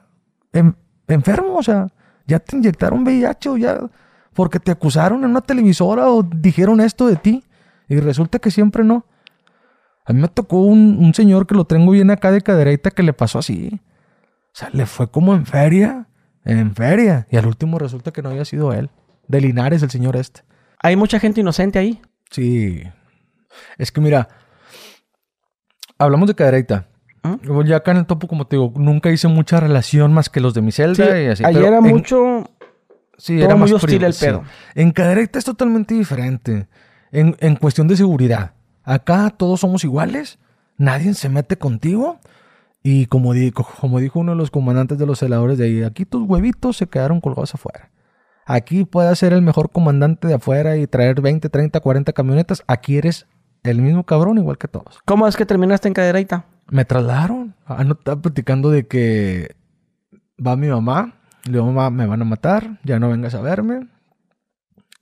[1.07, 1.87] enfermo, o sea,
[2.27, 3.79] ya te inyectaron VIH o ya
[4.39, 7.43] porque te acusaron en una televisora o dijeron esto de ti
[7.89, 9.05] y resulta que siempre no.
[10.05, 13.11] A mí me tocó un, señor que lo tengo bien acá de cadereita que le
[13.11, 13.81] pasó así.
[13.83, 16.07] O sea, le fue como en feria,
[16.45, 17.27] en feria.
[17.29, 18.89] Y al último resulta que no había sido él.
[19.27, 20.43] De Linares, el señor este.
[20.81, 22.01] ¿Hay mucha gente inocente ahí?
[22.31, 22.81] Sí.
[23.77, 24.29] Es que mira,
[25.97, 26.87] hablamos de cadereita.
[27.23, 27.37] ¿Ah?
[27.65, 30.53] Ya acá en el topo, como te digo, nunca hice mucha relación más que los
[30.53, 31.43] de mi celda y así.
[31.43, 32.49] Ayer era mucho...
[33.19, 34.43] Sí, era muy hostil el pedo.
[34.73, 36.67] En cadereita es totalmente diferente.
[37.11, 38.53] En, en cuestión de seguridad.
[38.83, 40.39] Acá todos somos iguales,
[40.77, 42.19] nadie se mete contigo.
[42.81, 43.33] Y como,
[43.79, 46.87] como dijo uno de los comandantes de los celadores de ahí, aquí tus huevitos se
[46.87, 47.91] quedaron colgados afuera.
[48.45, 52.63] Aquí puedes ser el mejor comandante de afuera y traer 20, 30, 40 camionetas.
[52.65, 53.27] Aquí eres
[53.63, 54.99] el mismo cabrón igual que todos.
[55.05, 56.45] ¿Cómo es que terminaste en Cadereita?
[56.71, 57.53] Me trasladaron.
[57.65, 59.55] Ah, no estaba platicando de que
[60.45, 61.18] va mi mamá.
[61.45, 62.79] Le digo, mamá, me van a matar.
[62.83, 63.87] Ya no vengas a verme.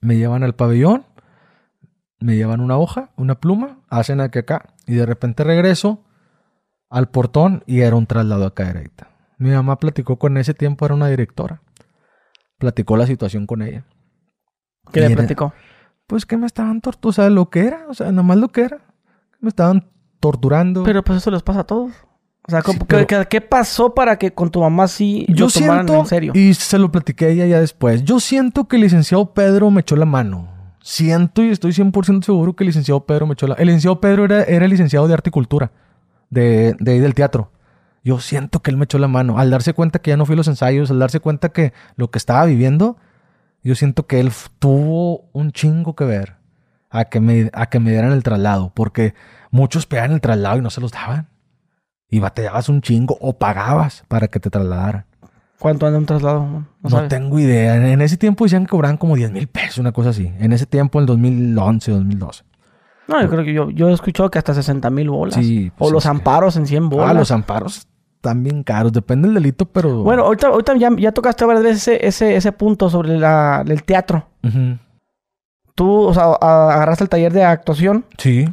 [0.00, 1.04] Me llevan al pabellón
[2.20, 4.74] me llevan una hoja, una pluma, hacen aquí acá.
[4.86, 6.04] Y de repente regreso
[6.90, 9.10] al portón y era un traslado a Cadereyta.
[9.38, 11.62] Mi mamá platicó con ese tiempo, era una directora.
[12.58, 13.84] Platicó la situación con ella.
[14.92, 15.52] ¿Qué le platicó?
[16.06, 18.62] Pues que me estaban torturando, o sea, lo que era, o sea, nomás lo que
[18.62, 18.80] era.
[19.40, 20.82] Me estaban torturando.
[20.82, 21.92] Pero pues eso les pasa a todos.
[22.48, 26.06] O sea, ¿qué, pasó para que con tu mamá sí yo lo tomaran siento, en
[26.06, 26.32] serio?
[26.34, 28.04] Y se lo platiqué a ella ya después.
[28.04, 30.48] Yo siento que el licenciado Pedro me echó la mano.
[30.80, 33.54] Siento y estoy 100% seguro que el licenciado Pedro me echó la...
[33.56, 35.72] El licenciado Pedro era, era el licenciado de arte y cultura
[36.30, 37.52] de, de ahí del teatro.
[38.02, 39.38] Yo siento que él me echó la mano.
[39.38, 42.10] Al darse cuenta que ya no fui a los ensayos, al darse cuenta que lo
[42.10, 42.96] que estaba viviendo,
[43.62, 46.36] yo siento que él tuvo un chingo que ver
[46.88, 48.72] a que me, a que me dieran el traslado.
[48.74, 49.12] Porque
[49.50, 51.28] muchos pegaban el traslado y no se los daban.
[52.10, 55.04] Y batallabas un chingo o pagabas para que te trasladaran.
[55.58, 56.66] ¿Cuánto anda un traslado?
[56.82, 57.74] No, tengo idea.
[57.76, 60.32] En, ese tiempo decían que cobraban como 10 mil pesos, una cosa así.
[60.38, 62.44] En ese tiempo, en el 2011, 2012.
[63.08, 65.34] No, yo creo que yo, yo he escuchado que hasta 60 mil bolas.
[65.34, 67.10] Sí, o pues los amparos en 100 bolas.
[67.10, 68.92] Ah, los amparos están bien caros.
[68.92, 70.02] Depende del delito, pero...
[70.02, 73.82] Bueno, ahorita, ahorita ya, ya, tocaste varias veces ese, ese, ese punto sobre la, el
[73.82, 74.28] teatro.
[75.74, 78.04] Tú, o sea, agarraste el taller de actuación.
[78.18, 78.48] Sí.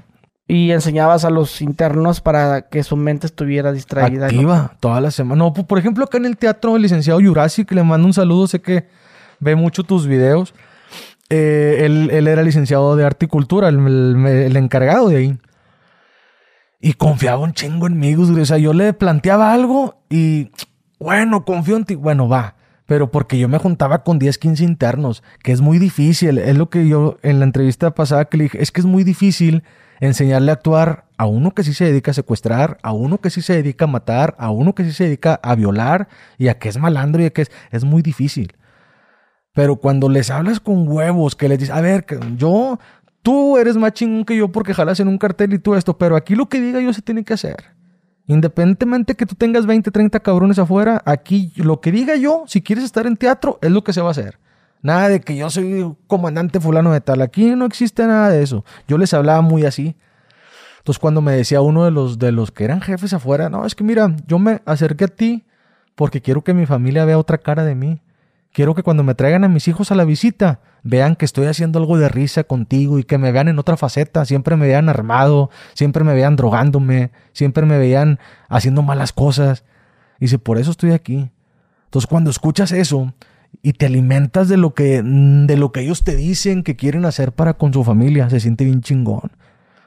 [0.47, 4.27] Y enseñabas a los internos para que su mente estuviera distraída.
[4.27, 5.39] Activa, toda la semana.
[5.39, 8.61] No, por ejemplo, acá en el teatro, el licenciado que le mando un saludo, sé
[8.61, 8.87] que
[9.39, 10.53] ve mucho tus videos.
[11.29, 15.37] Eh, él, era licenciado de arte y cultura, el, encargado de ahí.
[16.79, 20.51] Y confiaba un chingo en mí, o sea, yo le planteaba algo y,
[20.99, 21.95] bueno, confío en ti.
[21.95, 22.55] Bueno, va.
[22.85, 26.37] Pero porque yo me juntaba con 10, 15 internos, que es muy difícil.
[26.37, 29.03] Es lo que yo en la entrevista pasada que le dije, es que es muy
[29.03, 29.63] difícil
[29.99, 33.41] enseñarle a actuar a uno que sí se dedica a secuestrar, a uno que sí
[33.41, 36.69] se dedica a matar, a uno que sí se dedica a violar y a que
[36.69, 38.55] es malandro y a que es, es muy difícil.
[39.53, 42.77] Pero cuando les hablas con huevos, que les dices, a ver, yo,
[43.21, 46.17] tú eres más chingón que yo porque jalas en un cartel y todo esto, pero
[46.17, 47.55] aquí lo que diga yo se tiene que hacer.
[48.27, 52.83] Independientemente que tú tengas 20, 30 cabrones afuera, aquí lo que diga yo, si quieres
[52.83, 54.39] estar en teatro, es lo que se va a hacer.
[54.85, 57.23] Nada de que yo soy comandante fulano de tal.
[57.23, 58.63] Aquí no existe nada de eso.
[58.87, 59.95] Yo les hablaba muy así.
[60.77, 63.73] Entonces cuando me decía uno de los, de los que eran jefes afuera, no, es
[63.73, 65.43] que mira, yo me acerqué a ti
[65.95, 68.03] porque quiero que mi familia vea otra cara de mí.
[68.53, 71.79] Quiero que cuando me traigan a mis hijos a la visita, vean que estoy haciendo
[71.79, 74.23] algo de risa contigo y que me vean en otra faceta.
[74.23, 78.19] Siempre me vean armado, siempre me vean drogándome, siempre me vean
[78.49, 79.63] haciendo malas cosas.
[80.19, 81.31] Y dice, por eso estoy aquí.
[81.85, 83.11] Entonces cuando escuchas eso,
[83.61, 87.31] y te alimentas de lo que de lo que ellos te dicen que quieren hacer
[87.31, 89.31] para con su familia, se siente bien chingón.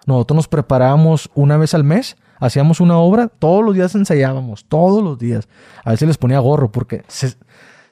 [0.07, 5.03] Nosotros nos preparábamos una vez al mes, hacíamos una obra, todos los días ensayábamos, todos
[5.03, 5.49] los días.
[5.85, 7.35] A veces les ponía gorro porque se,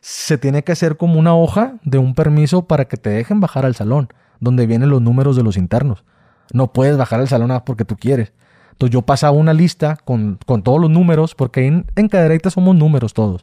[0.01, 3.67] se tiene que hacer como una hoja de un permiso para que te dejen bajar
[3.67, 4.09] al salón,
[4.41, 6.05] donde vienen los números de los internos.
[6.53, 8.33] No puedes bajar al salón porque tú quieres.
[8.73, 12.77] Entonces yo pasaba una lista con, con todos los números, porque en, en Cadereyta somos
[12.77, 13.43] números todos.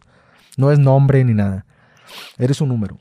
[0.57, 1.65] No es nombre ni nada.
[2.38, 2.97] Eres un número.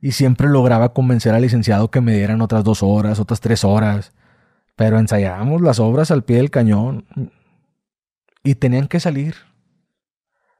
[0.00, 4.12] Y siempre lograba convencer al licenciado que me dieran otras dos horas, otras tres horas.
[4.76, 7.06] Pero ensayábamos las obras al pie del cañón.
[8.44, 9.34] Y tenían que salir.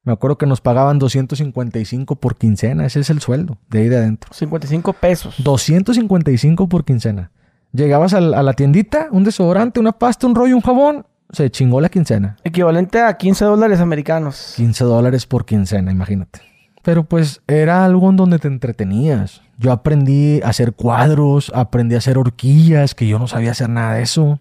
[0.03, 2.87] Me acuerdo que nos pagaban 255 por quincena.
[2.87, 4.33] Ese es el sueldo de ahí de adentro.
[4.33, 5.35] 55 pesos.
[5.39, 7.33] 255 por quincena.
[7.73, 11.07] Llegabas a la, a la tiendita, un desodorante, una pasta, un rollo, un jabón.
[11.31, 12.37] Se chingó la quincena.
[12.45, 14.55] Equivalente a 15 dólares americanos.
[14.57, 16.41] 15 dólares por quincena, imagínate.
[16.87, 19.43] Pero pues era algo en donde te entretenías.
[19.59, 23.95] Yo aprendí a hacer cuadros, aprendí a hacer horquillas, que yo no sabía hacer nada
[23.95, 24.39] de eso.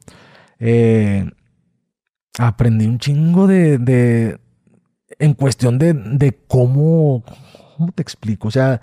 [0.60, 1.28] Eh,
[2.38, 4.40] aprendí un chingo de, de
[5.18, 7.24] en cuestión de, de cómo,
[7.78, 8.50] ¿cómo te explico?
[8.50, 8.80] O sea,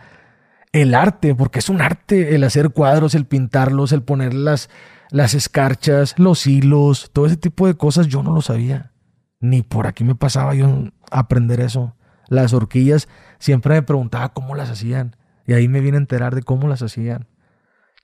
[0.73, 4.71] el arte, porque es un arte el hacer cuadros, el pintarlos, el poner las,
[5.13, 8.91] las escarchas, los hilos, todo ese tipo de cosas, yo no lo sabía.
[9.39, 11.95] Ni por aquí me pasaba yo aprender eso.
[12.29, 13.09] Las horquillas,
[13.43, 15.17] siempre me preguntaba cómo las hacían.
[15.47, 17.27] Y ahí me vine a enterar de cómo las hacían.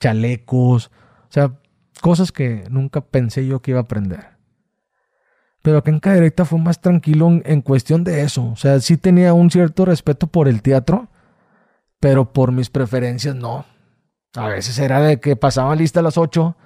[0.01, 0.91] Chalecos,
[1.29, 1.53] o sea,
[2.01, 4.37] cosas que nunca pensé yo que iba a aprender.
[5.63, 8.47] Pero acá en Cadereyta fue más tranquilo en, cuestión de eso.
[8.47, 11.09] O sea, sí tenía un cierto respeto por el teatro,
[12.01, 13.65] pero por mis preferencias no.
[14.35, 16.57] A veces era de que pasaban lista a las 8,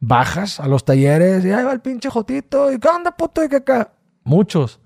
[0.00, 2.72] bajas a los talleres y ahí va el pinche Jotito.
[2.72, 3.44] ¿Y qué onda, puto?
[3.44, 3.92] ¿Y qué acá?
[4.24, 4.80] Muchos.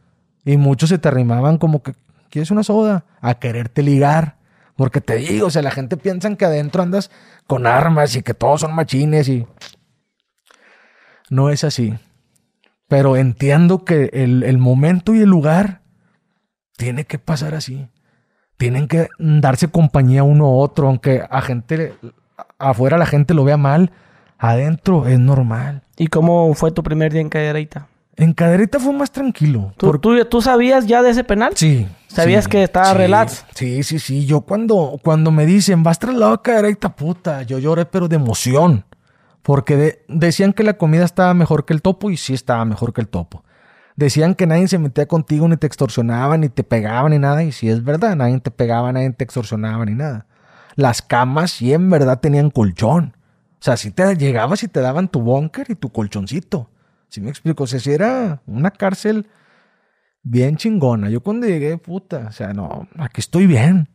[0.45, 1.95] Y muchos se te arrimaban como que,
[2.31, 3.05] ¿quieres una soda?
[3.21, 4.39] A quererte ligar.
[4.77, 7.11] Porque te digo, o sea, la gente piensa que adentro andas
[7.47, 9.47] con armas y que todos son machines y...
[11.29, 11.99] No es así.
[12.89, 15.83] Pero entiendo que el, momento y el lugar
[16.77, 17.89] tiene que pasar así.
[18.57, 21.95] Tienen que darse compañía uno a otro, aunque a gente
[22.59, 23.93] afuera la gente lo vea mal,
[24.39, 25.83] adentro es normal.
[25.97, 27.31] ¿Y cómo fue tu primer día en?
[28.21, 29.73] En Cadereyta fue más tranquilo.
[29.79, 31.55] ¿Tú, tú, tú sabías ya de ese penal?
[31.57, 31.89] Sí.
[32.07, 33.47] ¿Sabías sí, que estaba sí, relax?
[33.55, 34.27] Sí, sí, sí.
[34.27, 38.85] Yo cuando, cuando me dicen, vas trasladado a Cadereyta, puta, yo lloré pero de emoción.
[39.41, 42.93] Porque de, decían que la comida estaba mejor que el topo y sí estaba mejor
[42.93, 43.43] que el topo.
[43.97, 47.43] Decían que nadie se metía contigo, ni te extorsionaba, ni te pegaban, ni nada.
[47.43, 50.27] Y sí es verdad, nadie te pegaba, nadie te extorsionaba, ni nada.
[50.77, 53.17] Las camas sí en verdad tenían colchón.
[53.55, 56.69] O sea, si te llegabas y te daban tu búnker y tu colchoncito.
[57.11, 57.65] ¿Sí me explico?
[57.65, 59.27] O sea, si era una cárcel
[60.23, 61.11] bien chingona.
[61.11, 63.89] Yo cuando llegué, puta, o sea, no, aquí estoy bien.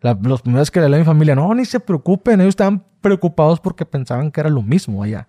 [0.00, 2.84] La, los primeros que le hablé a mi familia, no, ni se preocupen, ellos estaban
[3.00, 5.28] preocupados porque pensaban que era lo mismo allá.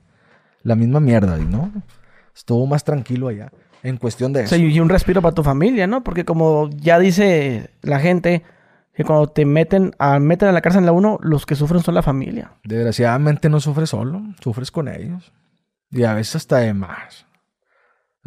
[0.64, 1.72] La misma mierda, no,
[2.36, 3.52] estuvo más tranquilo allá
[3.84, 4.56] en cuestión de eso.
[4.56, 6.04] O sea, y un respiro para tu familia, ¿no?
[6.04, 8.44] Porque como ya dice la gente,
[8.94, 11.84] que cuando te meten a, meten a la cárcel en la uno, los que sufren
[11.84, 12.54] son la familia.
[12.64, 15.32] Desgraciadamente no sufres solo, sufres con ellos.
[15.92, 17.27] Y a veces hasta de más.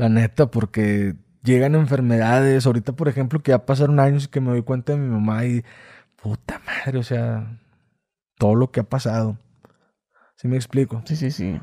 [0.01, 2.65] La neta, porque llegan enfermedades.
[2.65, 5.45] Ahorita, por ejemplo, que ya pasaron años y que me doy cuenta de mi mamá
[5.45, 5.63] y
[6.23, 7.59] puta madre, o sea,
[8.39, 9.37] todo lo que ha pasado.
[10.37, 11.03] ¿Sí me explico?
[11.05, 11.61] Sí, sí, sí.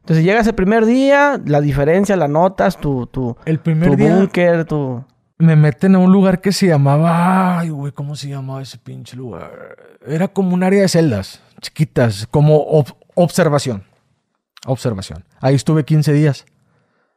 [0.00, 4.16] Entonces llegas el primer día, la diferencia, la notas, tu, tu, El primer tu día
[4.16, 5.04] búnker, tu...
[5.36, 7.58] me meten a un lugar que se llamaba.
[7.58, 9.76] Ay, güey, ¿cómo se llamaba ese pinche lugar?
[10.06, 13.82] Era como un área de celdas chiquitas, como ob- observación.
[14.66, 15.24] Observación.
[15.40, 16.46] Ahí estuve 15 días.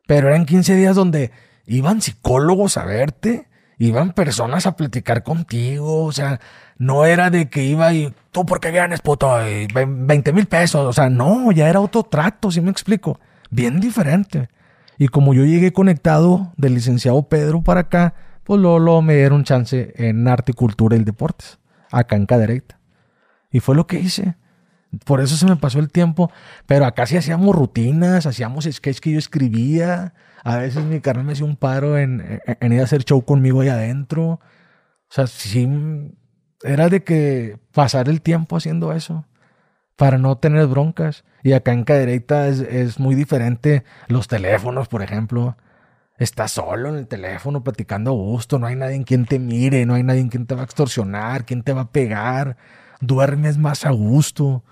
[0.10, 1.30] Pero eran 15 días donde
[1.68, 3.48] iban psicólogos a verte,
[3.78, 6.04] iban personas a platicar contigo.
[6.04, 6.40] O sea,
[6.80, 9.40] no era de que iba y tú, ¿por qué vienes, puto?
[9.48, 10.84] Y ve- 20 mil pesos.
[10.88, 13.20] O sea, no, ya era otro trato, si me explico.
[13.52, 14.50] Bien diferente.
[14.98, 19.44] Y como yo llegué conectado del licenciado Pedro para acá, pues luego, luego me dieron
[19.44, 21.60] chance en arte, cultura y deportes,
[21.92, 22.80] acá en Cadereyta.
[23.52, 24.38] Y fue lo que hice.
[25.06, 26.32] Por eso se me pasó el tiempo.
[26.66, 30.14] Pero acá sí hacíamos rutinas, hacíamos sketch que yo escribía.
[30.44, 33.62] A veces mi carnal me hacía un paro en, en- ir a hacer show conmigo
[33.62, 34.24] ahí adentro.
[34.34, 34.42] O
[35.10, 35.68] sea, sí,
[36.64, 39.26] era de que pasar el tiempo haciendo eso
[39.96, 41.24] para no tener broncas.
[41.44, 43.84] Y acá en Cadereyta es, es muy diferente.
[44.08, 45.58] Los teléfonos, por ejemplo.
[46.18, 48.60] Estás solo en el teléfono platicando a gusto.
[48.60, 49.86] No hay nadie en quien te mire.
[49.86, 51.46] No hay nadie en quien te va a extorsionar.
[51.46, 52.58] Quien te va a pegar.
[53.02, 54.64] Duermes más a gusto.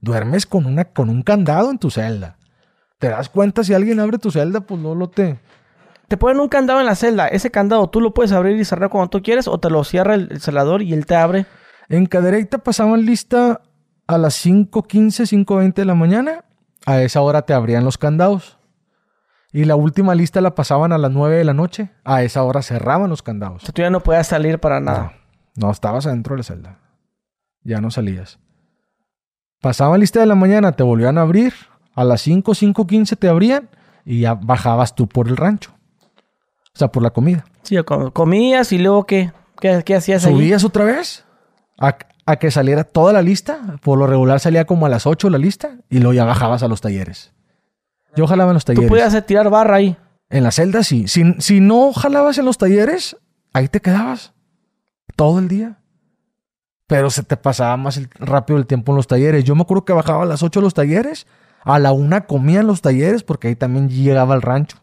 [0.00, 2.36] Duermes con, una, con un candado en tu celda.
[2.98, 5.38] Te das cuenta si alguien abre tu celda, pues no lo te...
[6.08, 7.28] Te ponen un candado en la celda.
[7.28, 10.14] Ese candado tú lo puedes abrir y cerrar cuando tú quieres o te lo cierra
[10.14, 11.46] el, el celador y él te abre.
[11.88, 13.60] En Cadereyta pasaban lista
[14.08, 16.44] a las 5.15, 5.20 de la mañana.
[16.84, 18.58] A esa hora te abrían los candados.
[19.52, 21.90] Y la última lista la pasaban a las 9 de la noche.
[22.04, 23.62] A esa hora cerraban los O candados.
[23.62, 25.12] sea, tú ya no puedes salir para nada.
[25.56, 26.78] No, no, estabas adentro de la celda.
[27.62, 28.38] Ya no salías.
[29.60, 31.52] Pasaban lista de la mañana, te volvían a abrir.
[31.94, 33.68] A las 5, 5.15 te abrían
[34.04, 35.72] y ya bajabas tú por el rancho.
[36.74, 37.44] O sea, por la comida.
[37.62, 37.76] Sí,
[38.12, 39.32] comías y luego ¿qué?
[39.60, 40.32] ¿Qué, qué hacías ahí?
[40.32, 41.24] ¿Subías otra vez?
[41.78, 41.96] A,
[42.26, 43.60] a que saliera toda la lista.
[43.82, 46.68] Por lo regular salía como a las 8 la lista y luego ya bajabas a
[46.68, 47.32] los talleres.
[48.16, 48.88] Yo jalaba en los Tú talleres.
[48.88, 49.96] podías tirar barra ahí.
[50.30, 51.06] En la celda sí.
[51.08, 53.16] Si, si no jalabas en los talleres,
[53.52, 54.32] ahí te quedabas
[55.16, 55.79] todo el día.
[56.90, 59.44] Pero se te pasaba más el- rápido el tiempo en los talleres.
[59.44, 61.26] Yo me acuerdo que bajaba a las 8 los talleres,
[61.62, 64.78] a la una comía en los talleres, porque ahí también llegaba al rancho.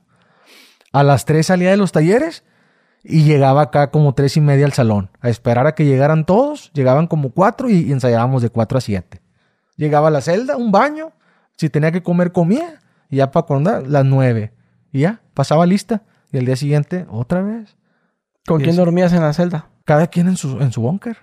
[0.94, 2.44] A las 3 salía de los talleres
[3.04, 6.72] y llegaba acá como tres y media al salón, a esperar a que llegaran todos.
[6.74, 9.22] Llegaban como cuatro y, y ensayábamos de 4 a 7.
[9.76, 11.12] Llegaba a la celda, un baño,
[11.58, 12.80] si tenía que comer, comía,
[13.10, 14.54] y ya para cuando las 9.
[14.94, 16.04] Y ya, pasaba lista.
[16.32, 17.76] Y al día siguiente, otra vez.
[18.48, 19.68] ¿Con Y quién dormías en la celda?
[19.84, 21.18] Cada quien en su, en su búnker.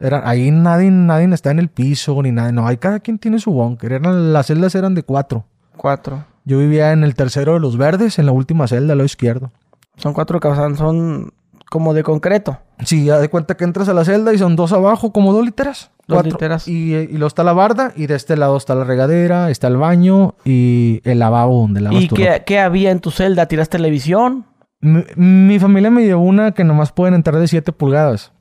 [0.00, 2.52] Era, ahí nadie, nadie está en el piso ni nada.
[2.52, 3.92] No, ahí cada quien tiene su búnker.
[3.92, 5.44] Eran, las celdas eran de cuatro.
[5.76, 6.24] Cuatro.
[6.44, 9.50] Yo vivía en el tercero de los verdes, en la última celda, al lado izquierdo.
[9.96, 11.32] Son cuatro casas, son
[11.70, 12.58] como de concreto.
[12.84, 15.44] Sí, ya de cuenta que entras a la celda y son dos abajo, como dos
[15.44, 15.90] literas.
[16.06, 16.30] Dos Cuatro.
[16.32, 16.66] literas.
[16.68, 19.76] Y, y luego está la barda, y de este lado está la regadera, está el
[19.76, 22.44] baño y el lavabo donde lavas ¿Y tu qué, ropa.
[22.44, 23.44] qué había en tu celda?
[23.46, 24.46] ¿Tiras televisión?
[24.80, 28.32] Mi, mi familia me llevó una que nomás pueden entrar de 7 pulgadas.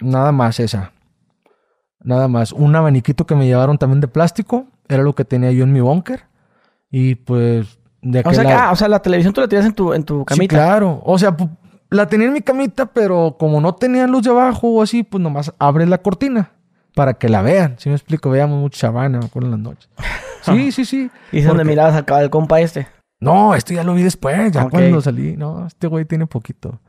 [0.00, 0.92] Nada más esa.
[2.02, 2.52] Nada más.
[2.52, 4.66] Un abaniquito que me llevaron también de plástico.
[4.88, 6.22] Era lo que tenía yo en mi búnker.
[6.90, 9.66] Y pues de O sea, que- lado- ah, o sea, la televisión tú la tiras
[9.66, 10.56] en tu, en tu Sí, camita.
[10.56, 11.02] claro.
[11.04, 11.36] O sea,
[11.90, 15.22] la tenía en mi camita, pero como no tenía luz de abajo o así, pues
[15.22, 16.52] nomás abres la cortina
[16.94, 17.74] para que la vean.
[17.78, 19.88] Si me explico, veíamos mucho Chavana, me acuerdo en las noches.
[20.42, 21.10] Sí, sí, sí.
[21.32, 22.86] Y es donde Porque- mirabas al, al compa este.
[23.20, 25.36] No, esto ya lo vi después, ya cuando salí.
[25.36, 26.80] No, este güey tiene poquito.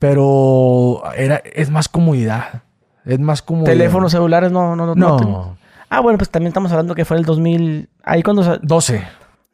[0.00, 2.62] Pero era, es más comodidad.
[3.04, 3.70] Es más comodidad.
[3.72, 4.94] Teléfonos celulares no, no, no.
[4.96, 5.56] No,
[5.90, 7.88] Ah, bueno, pues también estamos hablando que fue el 2000.
[8.02, 8.42] Ahí cuando.
[8.42, 9.02] sa- 12.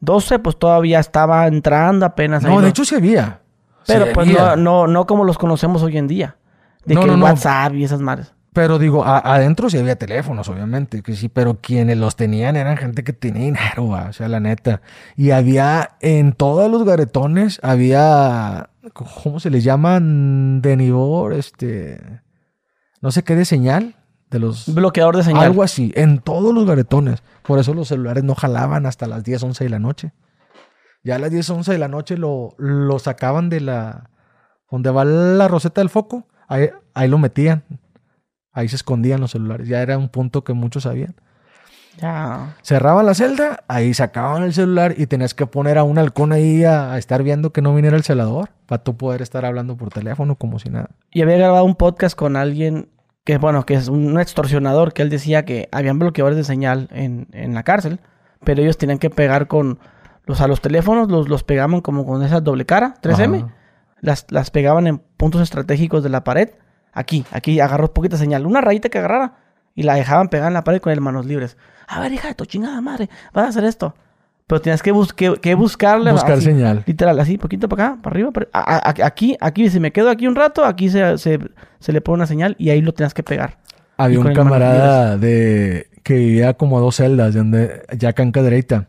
[0.01, 2.45] 12, pues todavía estaba entrando apenas.
[2.45, 3.41] ahí No, de lo- hecho sí había.
[3.87, 4.55] Pero Sí pues había.
[4.57, 6.37] no, no, no como los conocemos hoy en día.
[6.85, 7.25] De No, que no, el no.
[7.27, 8.33] WhatsApp y esas madres.
[8.53, 12.77] Pero digo, a- adentro sí había teléfonos, obviamente, que sí, pero quienes los tenían eran
[12.77, 14.81] gente que tenía dinero, o sea, la neta.
[15.17, 20.61] Y había, en todos los garetones, había, ¿cómo se les llaman?
[20.63, 22.23] Denivor, este,
[23.01, 23.97] no sé qué de señal,
[24.31, 24.73] de los...
[24.75, 25.45] Bloqueador de señal.
[25.45, 27.23] Algo así, en todos los garetones.
[27.43, 30.13] Por eso los celulares no jalaban hasta las 10, 11 de la noche.
[31.05, 34.11] Ya a las 10, 11 de la noche lo, lo sacaban de la...
[34.71, 37.63] Donde va la roseta del foco, ahí, ahí lo metían.
[38.53, 39.69] Ahí se escondían los celulares.
[39.69, 41.15] Ya era un punto que muchos sabían.
[41.99, 42.55] Ya.
[42.63, 46.65] Cerraban la celda, ahí sacaban el celular y tenías que poner a un halcón ahí
[46.65, 49.91] a, a estar viendo que no viniera el celador para tú poder estar hablando por
[49.91, 50.91] teléfono como si nada.
[51.11, 52.89] Y había grabado un podcast con alguien
[53.25, 57.29] que, bueno, que es un extorsionador, que él decía que habían bloqueadores de señal en,
[57.33, 57.99] en la cárcel,
[58.45, 59.79] pero ellos tenían que pegar con
[60.27, 63.55] los a los teléfonos, los, los pegaban como con esa doble cara, 3M, Ajá.
[64.01, 66.51] las, las pegaban en puntos estratégicos de la pared.
[66.93, 69.35] Aquí, aquí agarró poquita señal, una rayita que agarrara
[69.75, 71.57] y la dejaban pegar en la pared con el manos libres.
[71.87, 73.95] A ver, hija de tu chingada madre, vas a hacer esto.
[74.49, 76.13] Pero tienes que, bus- que, que buscarle.
[76.13, 76.85] Buscar así, señal.
[76.87, 78.31] Literal, así, poquito para acá, para arriba.
[78.31, 81.41] para- a- a- aquí, aquí, si me quedo aquí un rato, aquí se, se,
[81.81, 83.59] se le pone una señal y ahí lo tienes que pegar.
[83.97, 88.31] Había un camarada de que vivía como a dos celdas, de donde ya acá en
[88.31, 88.87] Cadereyta.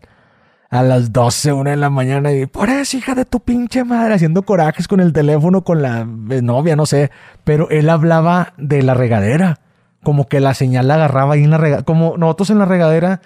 [0.70, 4.14] A las 12, una de la mañana, y por eso, hija de tu pinche madre,
[4.16, 7.10] haciendo corajes con el teléfono, con la eh, novia, no sé.
[7.45, 9.60] Pero él hablaba de la regadera.
[10.08, 11.84] Como que la señal la agarraba ahí en la regadera.
[11.84, 13.20] Como nosotros en la regadera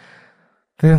[0.77, 0.97] te-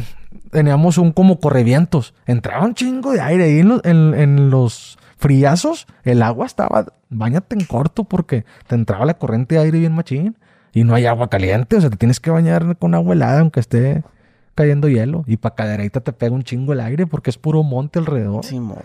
[0.52, 2.14] teníamos un como correvientos.
[2.24, 5.88] Entraba un chingo de aire ahí en los, en- en los friazos.
[6.04, 10.38] El agua estaba, bañate en corto porque te entraba la corriente de aire bien machín.
[10.72, 13.58] Y no hay agua caliente, o sea, te tienes que bañar con agua helada aunque
[13.58, 14.04] esté
[14.54, 15.24] cayendo hielo.
[15.26, 18.44] Y para cadereita te pega un chingo el aire porque es puro monte alrededor.
[18.44, 18.78] Simón.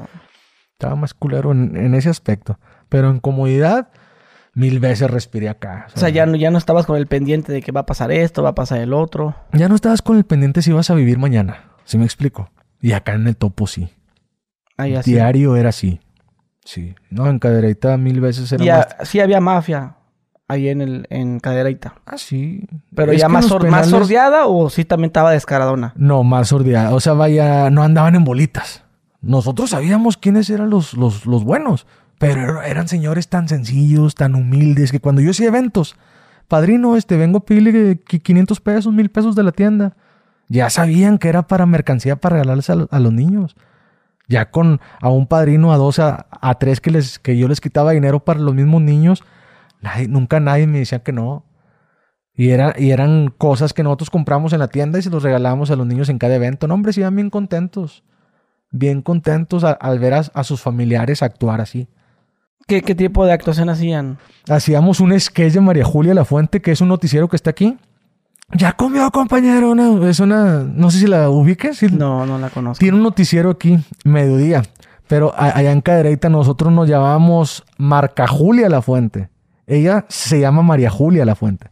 [0.73, 2.57] Estaba más culero en, en ese aspecto.
[2.89, 3.89] Pero en comodidad,
[4.57, 5.87] mil veces respiré acá.
[5.95, 8.11] O sea, ya no, ya no estabas con el pendiente de que va a pasar
[8.11, 9.35] esto, va a pasar el otro.
[9.53, 11.71] ya no estabas con el pendiente si ibas a vivir mañana.
[11.85, 12.49] ¿Sí me explico?
[12.81, 13.89] Y acá en el topo sí.
[15.05, 15.99] Diario era así.
[16.65, 16.95] Sí.
[17.09, 18.87] No, en cadereita mil veces era Y más...
[19.03, 19.95] sí había mafia
[20.47, 21.95] ahí en el en Cadereyta.
[22.05, 22.67] Ah, sí.
[22.95, 25.93] Pero Es ya más, sor- más penales- sordeada o sí también estaba descaradona.
[25.95, 26.93] No, más sordeada.
[26.93, 28.83] O sea, vaya, no andaban en bolitas.
[29.21, 31.87] Nosotros sabíamos quiénes eran los, los, los buenos,
[32.19, 35.95] pero eran señores tan sencillos, tan humildes, que cuando yo hacía eventos,
[36.47, 39.95] padrino, este, vengo a pedirle que 500 pesos, 1000 pesos de la tienda.
[40.49, 43.55] Ya sabían que era para mercancía para regalarles a, lo- a los niños.
[44.29, 46.25] Ya con a un padrino, a dos, a,
[46.59, 49.23] tres que, les, que yo les quitaba dinero para los mismos niños,
[49.81, 51.45] nadie- nunca nadie me decía que no.
[52.33, 55.69] Y, era, y eran cosas que nosotros compramos en la tienda y se los regalábamos
[55.71, 56.67] a los niños en cada evento.
[56.67, 58.03] No, hombre, se iban bien contentos.
[58.71, 61.87] Bien contentos al ver a sus familiares actuar así.
[62.67, 64.17] ¿Qué, qué tipo de actuación hacían?
[64.49, 67.77] Hacíamos un sketch de María Julia La Fuente, que es un noticiero que está aquí.
[68.53, 69.71] Ya comió, compañero.
[69.71, 70.63] Una- es una.
[70.63, 71.77] No sé si la ubiques.
[71.77, 71.87] sí.
[71.91, 72.79] No, no la conozco.
[72.79, 74.63] Tiene un noticiero aquí, mediodía.
[75.07, 79.29] Pero allá en Cadereyta nosotros nos llamábamos Marca Julia La Fuente.
[79.65, 81.67] Ella se llama María Julia La Fuente.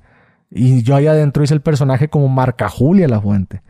[0.49, 3.61] Y yo allá adentro hice el personaje como Marca Julia La Fuente.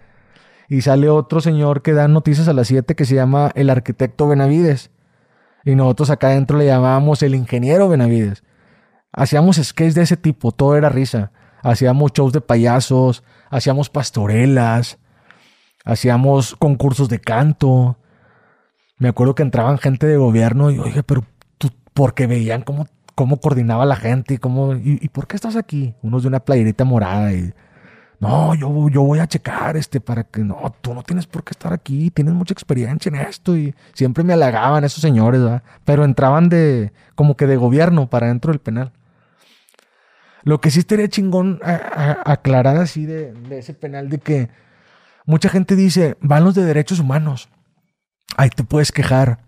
[0.70, 4.28] Y sale otro señor que da noticias a las 7 que se llama el arquitecto
[4.28, 4.92] Benavides.
[5.66, 8.44] Y nosotros acá adentro le llamábamos el ingeniero Benavides.
[9.12, 11.32] Hacíamos sketches de ese tipo, todo era risa.
[11.64, 15.00] Hacíamos shows de payasos, hacíamos pastorelas,
[15.84, 17.98] hacíamos concursos de canto.
[19.00, 21.26] Me acuerdo que entraban gente de gobierno y, oye, pero
[21.58, 25.96] tú, porque veían cómo, cómo coordinaba la gente y cómo, y, por qué estás aquí?
[26.04, 27.54] Unos de una playerita morada y,
[28.28, 31.74] no, yo, voy a checar este para que, no, tú no tienes por qué estar
[31.74, 35.64] aquí, tienes mucha experiencia en esto y siempre me halagaban esos señores, ¿verdad?
[35.84, 38.92] Pero entraban de, como que de gobierno para dentro del penal.
[40.44, 44.50] Lo que sí estaría chingón aclarar así de, ese penal de que
[45.26, 47.50] mucha gente dice, van los de derechos humanos.
[48.38, 49.40] Ahí te puedes quejar.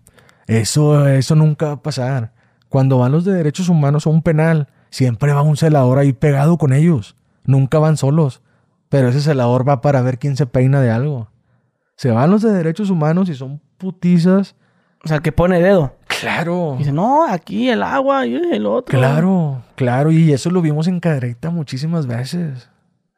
[0.46, 2.32] Eso, eso nunca va a pasar.
[2.68, 6.58] Cuando van los de derechos humanos a un penal, siempre va un celador ahí pegado
[6.58, 7.16] con ellos.
[7.44, 8.42] Nunca van solos.
[8.88, 11.28] Pero ese celador va para ver quién se peina de algo.
[11.96, 14.54] Se van los de derechos humanos y son putizas.
[15.04, 15.94] O sea, el que pone dedo.
[16.20, 16.74] Claro.
[16.78, 18.98] dice, no, aquí el agua y el otro.
[18.98, 20.10] Claro, claro.
[20.10, 22.68] Y eso lo vimos en Cadereyta muchísimas veces.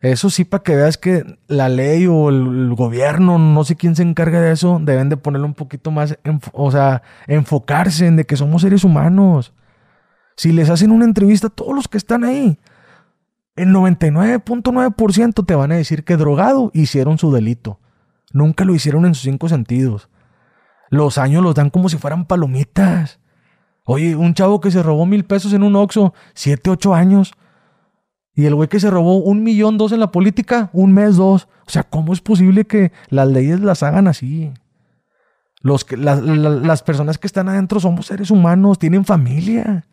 [0.01, 4.03] Eso sí, para que veas que la ley o el, gobierno, no sé quién se
[4.03, 6.19] encarga de eso, deben de ponerlo un poquito más,
[6.53, 9.53] o sea, enfocarse en de que somos seres humanos.
[10.37, 12.59] Si les hacen una entrevista a todos los que están ahí,
[13.61, 17.79] el 99.9% te van a decir que drogado hicieron su delito.
[18.33, 20.09] Nunca lo hicieron en sus cinco sentidos.
[20.89, 23.21] Los años los dan como si fueran palomitas.
[23.85, 27.33] Oye, un chavo que se robó mil pesos en un Oxxo, siete, ocho años.
[28.35, 31.49] Y el güey que se robó un millón dos en la política, un mes, dos.
[31.67, 34.53] O sea, ¿cómo es posible que las leyes las hagan así?
[35.61, 39.87] Los que, las personas que están adentro somos seres humanos, tienen familia.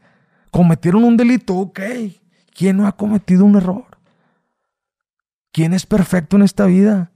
[0.51, 1.79] Cometieron un delito, ok.
[2.57, 3.85] ¿Quién no ha cometido un error?
[5.51, 7.11] ¿Quién es perfecto en esta vida?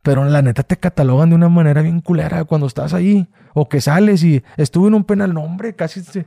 [0.00, 3.28] Pero la neta te catalogan de una manera bien culera cuando estás ahí.
[3.52, 5.34] O que sales y estuve en un penal.
[5.34, 6.26] No, hombre, casi se...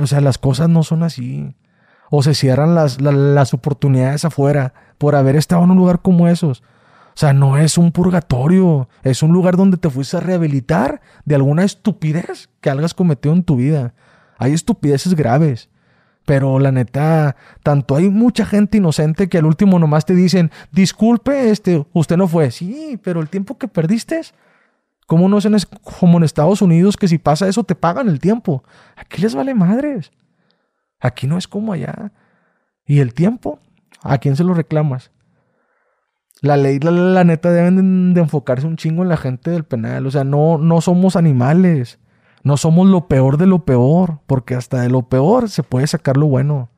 [0.00, 1.54] O sea, las cosas no son así.
[2.10, 6.64] O se cierran las, las, oportunidades afuera por haber estado en un lugar como esos.
[7.14, 8.88] O sea, no es un purgatorio.
[9.04, 13.44] Es un lugar donde te fuiste a rehabilitar de alguna estupidez que hayas cometido en
[13.44, 13.94] tu vida.
[14.36, 15.68] Hay estupideces graves.
[16.24, 21.50] Pero la neta, tanto hay mucha gente inocente que al último nomás te dicen, disculpe,
[21.50, 22.50] este, usted no fue.
[22.50, 24.20] Sí, pero el tiempo que perdiste,
[25.06, 28.20] como no es en, como en Estados Unidos que si pasa eso te pagan el
[28.20, 28.62] tiempo.
[28.96, 30.12] Aquí les vale madres.
[31.00, 32.12] Aquí no es como allá.
[32.86, 33.58] ¿Y el tiempo?
[34.02, 35.10] ¿A quién se lo reclamas?
[36.40, 40.06] La ley, la, neta, deben de, enfocarse un chingo en la gente del penal.
[40.06, 41.98] O sea, no, no somos animales.
[42.44, 46.16] No somos lo peor de lo peor, porque hasta de lo peor se puede sacar
[46.16, 46.70] lo bueno.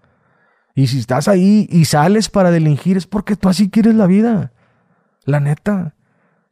[0.74, 4.52] Y si estás ahí y sales para delinquir es porque tú así quieres la vida.
[5.24, 5.94] La neta.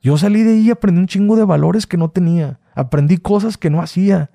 [0.01, 2.61] Yo salí de ahí y aprendí un chingo de valores que no tenía.
[2.75, 4.31] Aprendí cosas que no hacía.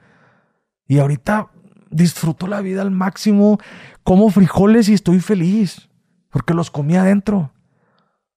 [0.87, 1.51] Y ahorita
[1.89, 3.59] disfruto la vida al máximo.
[4.03, 5.89] Como frijoles y estoy feliz.
[6.29, 7.51] Porque los comí adentro.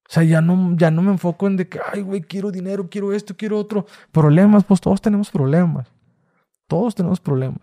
[0.09, 2.89] O sea, ya no, ya no me enfoco en de que, ay, güey, quiero dinero,
[2.91, 3.87] quiero esto, quiero otro.
[4.11, 5.87] Problemas, pues todos tenemos problemas.
[6.71, 7.59] Todos tenemos problemas.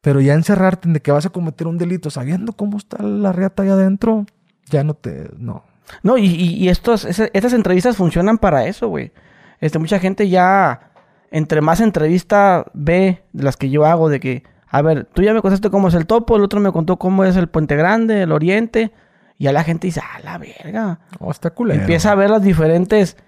[0.00, 3.32] Pero ya encerrarte en de que vas a cometer un delito sabiendo cómo está la
[3.32, 4.24] reata ahí adentro,
[4.70, 5.28] ya no te.
[5.36, 5.64] No.
[6.02, 9.12] No, y, y, estos, estas entrevistas funcionan para eso, güey.
[9.60, 10.92] Este, mucha gente ya,
[11.30, 15.34] entre más entrevista ve de las que yo hago, de que, a ver, tú ya
[15.34, 18.22] me contaste cómo es el topo, el otro me contó cómo es el Puente Grande,
[18.22, 18.92] el Oriente,
[19.36, 21.00] y ya la gente dice, ah, la verga.
[21.18, 21.80] Oh, está culero.
[21.80, 23.18] Empieza a ver las diferentes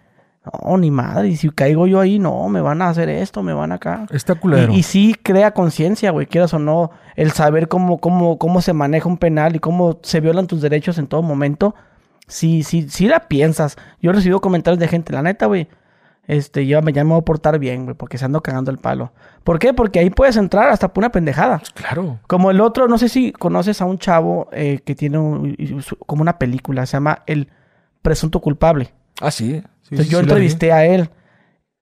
[0.45, 1.29] no, ni madre.
[1.29, 4.07] Y si caigo yo ahí, no, me van a hacer esto, me van acá.
[4.11, 4.73] Está culero.
[4.73, 9.09] Y, sí crea conciencia, güey, quieras o no, el saber cómo, cómo, cómo se maneja
[9.09, 11.75] un penal y cómo se violan tus derechos en todo momento.
[12.27, 13.77] Sí, sí, sí la piensas.
[14.01, 15.69] Yo he recibido comentarios de gente, la neta, güey.
[16.27, 18.79] Este, yo me, ya me voy a portar bien, güey, porque se ando cagando el
[18.79, 19.13] palo.
[19.45, 19.75] ¿Por qué?
[19.75, 21.61] Porque ahí puedes entrar hasta por una pendejada.
[21.75, 22.21] Claro.
[22.27, 25.19] Como el otro, no sé si conoces a un chavo eh, que tiene
[26.07, 27.49] como una película, se llama El
[28.03, 28.93] Presunto Culpable.
[29.21, 29.63] Ah, sí.
[30.09, 31.11] Yo entrevisté a él.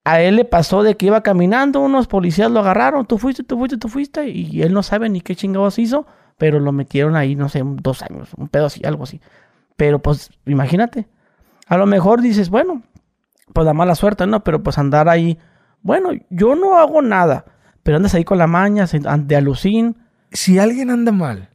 [0.03, 3.57] A él le pasó de que iba caminando, unos policías lo agarraron, tú fuiste, tú
[3.57, 6.07] fuiste, tú fuiste, y él no sabe ni qué chingados hizo,
[6.37, 9.21] pero lo metieron ahí, no sé, dos años, un pedo así, algo así.
[9.77, 11.07] Pero pues, imagínate.
[11.67, 12.81] A lo mejor dices, bueno,
[13.53, 14.43] pues la mala suerte, ¿no?
[14.43, 15.37] Pero pues andar ahí,
[15.81, 17.45] bueno, yo no hago nada,
[17.83, 19.97] pero andas ahí con la maña, de alucín.
[20.31, 21.50] Si alguien anda mal,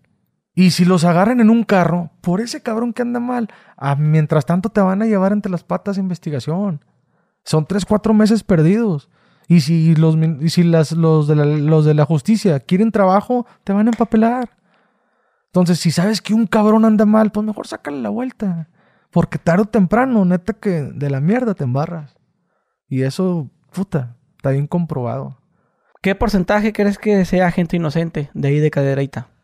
[0.59, 4.47] y si los agarran en un carro, por ese cabrón que anda mal, ah, mientras
[4.47, 6.83] tanto te van a llevar entre las patas de investigación.
[7.45, 9.11] Son tres, cuatro meses perdidos.
[9.49, 13.75] Y si los, y si los, de la, los de la justicia quieren trabajo, te
[13.75, 14.57] van a empapelar.
[15.49, 18.71] Entonces, si sabes que un cabrón anda mal, pues mejor sácale la vuelta.
[19.11, 22.17] Porque tarde o temprano, neta, que de la mierda te embarras.
[22.89, 25.37] Y eso, puta, está bien comprobado.
[26.01, 29.36] ¿Qué porcentaje crees que sea gente inocente de ahí de Cadereyta?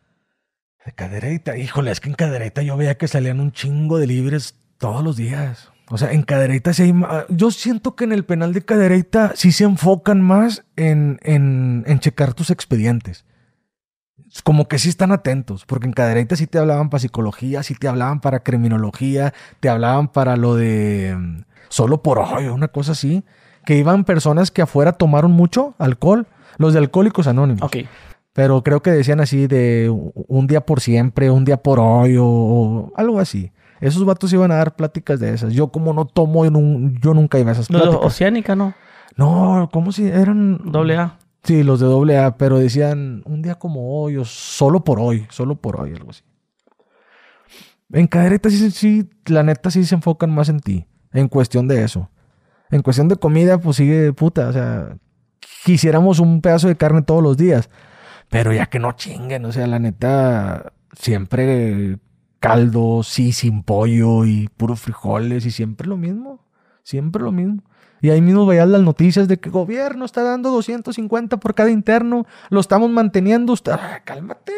[0.84, 4.56] De cadereita, híjole, es que en cadereita yo veía que salían un chingo de libres
[4.78, 5.70] todos los días.
[5.90, 9.32] O sea, en cadereita sí hay ma- Yo siento que en el penal de cadereita
[9.36, 13.24] sí se enfocan más en, en, en checar tus expedientes.
[14.32, 17.74] Es Como que sí están atentos, porque en cadereita sí te hablaban para psicología, sí
[17.74, 22.92] te hablaban para criminología, te hablaban para lo de mm, solo por hoy, una cosa
[22.92, 23.24] así.
[23.64, 26.26] Que iban personas que afuera tomaron mucho alcohol,
[26.58, 27.62] los de Alcohólicos Anónimos.
[27.62, 27.76] Ok.
[28.32, 32.24] Pero creo que decían así de un día por siempre, un día por hoy o,
[32.24, 33.52] o algo así.
[33.80, 35.52] Esos vatos iban a dar pláticas de esas.
[35.52, 37.96] Yo como no tomo, yo, nun- yo nunca iba a esas pláticas.
[38.06, 38.74] Oceánica, ¿no?
[39.16, 40.60] No, ¿cómo si eran?
[40.70, 41.18] Doble A.
[41.44, 45.26] Sí, los de doble A, pero decían un día como hoy o solo por hoy,
[45.28, 46.22] solo por hoy, algo así.
[47.92, 51.82] En cadereta sí, sí, la neta sí se enfocan más en ti, en cuestión de
[51.84, 52.08] eso.
[52.70, 54.96] En cuestión de comida, pues sigue puta, o sea,
[55.64, 57.68] quisiéramos un pedazo de carne todos los días,
[58.32, 61.98] pero ya que no chinguen, o sea, la neta, siempre
[62.40, 66.44] caldo, sí, sin pollo y puros frijoles y siempre lo mismo,
[66.82, 67.62] siempre lo mismo.
[68.00, 71.70] Y ahí mismo veías las noticias de que el gobierno está dando 250 por cada
[71.70, 73.52] interno, lo estamos manteniendo.
[73.52, 74.52] Usted, Ah, cálmate,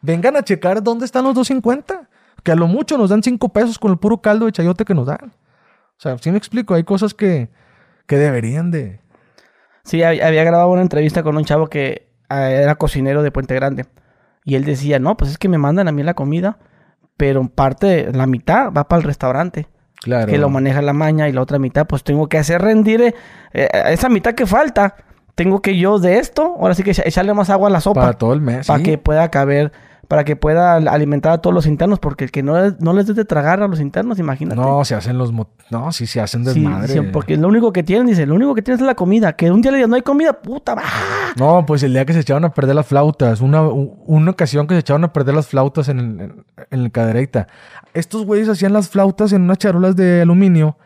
[0.00, 2.08] vengan a checar dónde están los 250,
[2.44, 4.94] que a lo mucho nos dan 5 pesos con el puro caldo de chayote que
[4.94, 5.32] nos dan.
[5.98, 7.50] O sea, sí me explico, hay cosas que,
[8.06, 9.00] que deberían de...
[9.84, 13.86] Sí, hab- había grabado una entrevista con un chavo que era cocinero de Puente Grande.
[14.44, 16.58] Y él decía, no, pues es que me mandan a mí la comida,
[17.16, 19.66] pero parte, la mitad va para el restaurante.
[20.02, 20.26] Claro.
[20.30, 23.14] que lo maneja la maña y la otra mitad pues tengo que hacer rendir eh,
[23.54, 24.94] eh, esa mitad que falta
[25.34, 28.02] tengo que yo de esto ahora sí que echa- echarle más agua a la sopa
[28.02, 28.66] Para todo el mes.
[28.66, 28.84] para sí.
[28.84, 29.72] que pueda caber
[30.08, 33.14] para que pueda alimentar a todos los internos porque el que no, no les dé
[33.14, 35.32] de tragar a los internos imagínate No, se hacen los...
[35.70, 36.92] No, sí se hacen Sí, desmadre.
[36.92, 39.50] sí, porque lo único que tienen dice lo único que tienen es la comida que
[39.50, 40.82] un día le digan no hay comida puta va
[41.36, 44.74] No, pues el día que se echaron a perder las flautas, una, una ocasión que
[44.74, 47.48] se echaron a perder las flautas en el, en, en el cadereita.
[47.94, 50.76] Estos güeyes hacían las flautas en unas charolas de aluminio,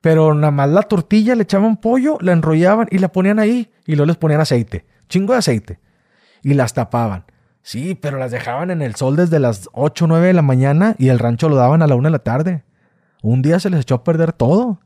[0.00, 3.94] pero nada más la tortilla le echaban pollo, la enrollaban y la ponían ahí y
[3.96, 5.80] luego les ponían aceite, chingo de aceite,
[6.42, 7.24] y las tapaban.
[7.62, 10.94] Sí, pero las dejaban en el sol desde las 8 o 9 de la mañana
[10.98, 12.64] y el rancho lo daban a la 1 de la tarde.
[13.22, 14.80] Un día se les echó a perder todo.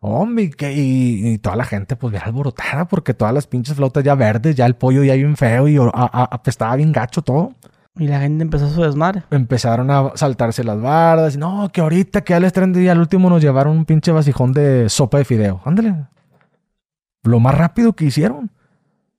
[0.00, 3.74] Hombre, y, que- y- y toda la gente pues bien alborotada porque todas las pinches
[3.76, 7.22] flautas ya verdes, ya el pollo ya bien feo y a- a- apestaba bien gacho
[7.22, 7.52] todo.
[7.98, 12.20] y la gente empezó su desmadre Empezaron a saltarse las bardas y no, que ahorita
[12.24, 15.62] que traen de día, al último nos llevaron un pinche vasijón de sopa de fideo.
[15.64, 16.04] Ándale.
[17.22, 18.50] Lo más rápido que hicieron.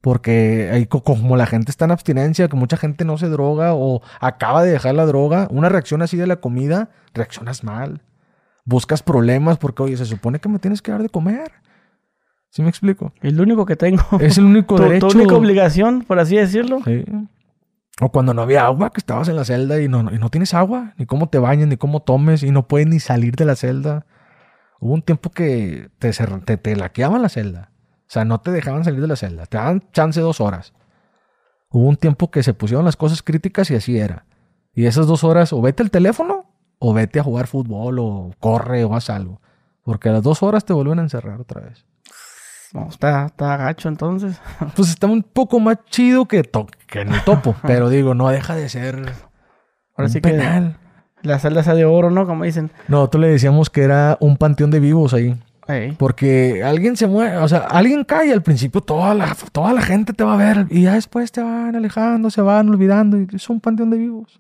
[0.02, 3.74] Porque ahí co- como la gente está en abstinencia, que mucha gente no se droga
[3.74, 8.02] o acaba de dejar la droga, una reacción así de la comida, reaccionas mal.
[8.64, 11.52] Buscas problemas porque, oye, se supone que me tienes que dar de comer.
[12.49, 13.11] ¿Sí me explico?
[13.22, 15.07] es lo único que tengo Es el único tu, tu derecho.
[15.07, 17.03] única obligación por así decirlo Sí.
[17.99, 20.53] O cuando no había agua, que estabas en la celda y no, y no tienes
[20.53, 23.56] agua, ni cómo te bañes, ni cómo tomes, y no puedes ni salir de la
[23.56, 24.06] celda.
[24.80, 27.72] Hubo un tiempo que te, te, te laqueaban la celda.
[28.08, 29.46] O sea, no te dejaban salir de la celda.
[29.46, 30.74] Te daban chance dos horas.
[31.70, 34.26] Hubo un tiempo que se pusieron las cosas críticas y así era.
[34.74, 36.46] Y esas dos horas, o vete al teléfono,
[36.80, 39.42] o vete a jugar fútbol, o corre, o haz algo.
[39.84, 41.86] Porque a las dos horas te vuelven a encerrar otra vez.
[42.74, 44.40] no, está, está gacho entonces
[44.76, 47.56] Pues está un poco más chido que, to- que en el topo.
[47.68, 50.78] pero digo, no deja de ser Ahora un sí que- penal.
[51.24, 54.70] la celda sea de oro no como dicen Nosotros le decíamos que era un panteón
[54.72, 55.42] de vivos ahí.
[55.98, 59.81] Porque alguien se muere, o sea, alguien cae y al principio toda la, toda la
[59.81, 63.27] gente te va a ver y ya después te van alejando, se van olvidando y
[63.34, 64.39] es un panteón de vivos.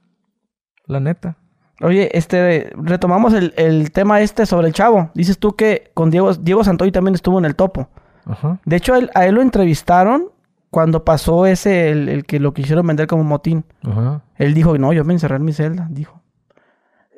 [0.85, 1.35] La neta.
[1.81, 5.11] Oye, este, retomamos el, el tema este sobre el chavo.
[5.13, 7.89] Dices tú que con Diego, Diego Santoy también estuvo en el topo.
[8.25, 8.59] Ajá.
[8.65, 10.29] De hecho, a él, a él lo entrevistaron
[10.69, 13.65] cuando pasó ese, el, el que lo quisieron vender como motín.
[13.83, 14.23] Ajá.
[14.37, 16.21] Él dijo, no, yo me encerré en mi celda, dijo.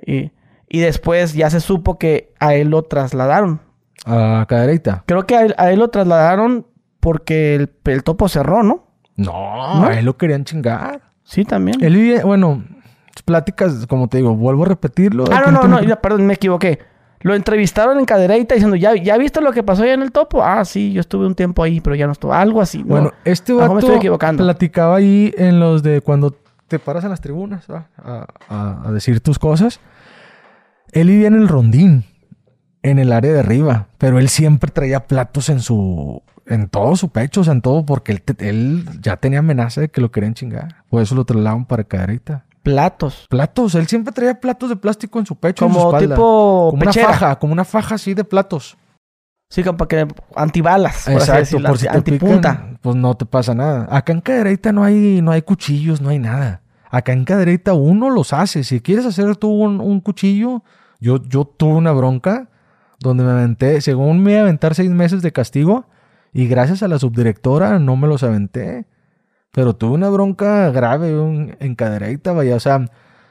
[0.05, 0.31] Y,
[0.67, 3.61] y después ya se supo que a él lo trasladaron.
[4.05, 5.03] A cadereita.
[5.05, 6.65] Creo que a él, a él lo trasladaron
[6.99, 8.87] porque el, el topo cerró, ¿no?
[9.15, 9.87] No, ¿No?
[9.87, 11.01] a él lo querían chingar.
[11.23, 11.83] Sí, también.
[11.83, 12.63] Él vive, bueno,
[13.25, 15.25] pláticas, como te digo, vuelvo a repetirlo.
[15.31, 16.79] Ah, no, no, no, perdón, me equivoqué.
[17.21, 20.41] Lo entrevistaron en Cadereita diciendo, ¿ya, ¿ya viste lo que pasó allá en el topo?
[20.41, 22.33] Ah, sí, yo estuve un tiempo ahí, pero ya no estuve.
[22.33, 22.79] Algo así.
[22.79, 22.85] ¿no?
[22.85, 24.41] Bueno, este vato me estoy equivocando.
[24.45, 26.33] platicaba ahí en los de cuando
[26.69, 27.87] te paras en las tribunas a,
[28.47, 29.81] a- a decir tus cosas.
[30.93, 32.05] Él vivía en el rondín,
[32.83, 37.09] en el área de arriba, pero él siempre traía platos en su En todo su
[37.09, 40.33] pecho, o sea, en todo, porque él, él ya tenía amenaza de que lo querían
[40.33, 40.77] chingar.
[40.89, 42.45] Por eso lo trasladaban para caderita.
[42.63, 43.27] Platos.
[43.29, 45.65] Platos, él siempre traía platos de plástico en su pecho.
[45.65, 46.15] y en su Como espalda.
[46.15, 48.77] tipo Como una faja, como una faja así de platos.
[49.51, 51.05] Sí, para que antibalas.
[51.05, 52.51] Por Exacto, por si te antipunta.
[52.51, 53.87] pican, pues no te pasa nada.
[53.89, 56.61] Acá en Cadereyta no hay, no hay cuchillos, no hay nada.
[56.91, 58.63] Acá en Cadereyta uno los hace.
[58.63, 60.63] Si quieres hacer tú un, un cuchillo,
[60.99, 62.49] yo, yo tuve una bronca
[62.99, 65.85] donde me aventé, según me iba a aventar seis meses de castigo,
[66.33, 68.85] y gracias a la subdirectora no me los aventé.
[69.51, 72.55] Pero tuve una bronca grave un- en Cadereyta, vaya.
[72.55, 72.85] O sea,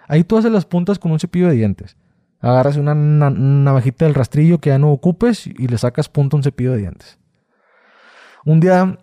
[0.09, 1.97] ahí tú haces las puntas con un cepillo de dientes.
[2.41, 6.39] Agarras una, na- navajita del rastrillo que ya no ocupes y le sacas punta a
[6.39, 7.19] un cepillo de dientes.
[8.45, 8.99] Un día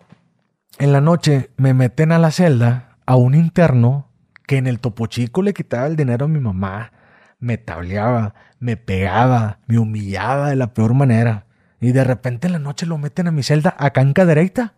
[0.78, 4.08] en la noche me meten a la celda a un interno
[4.46, 6.92] que en el topo chico le quitaba el dinero a mi mamá,
[7.38, 11.46] me tableaba, me pegaba, me humillaba de la peor manera.
[11.80, 14.74] Y de repente en la noche lo meten a mi celda acá en Cadereyta.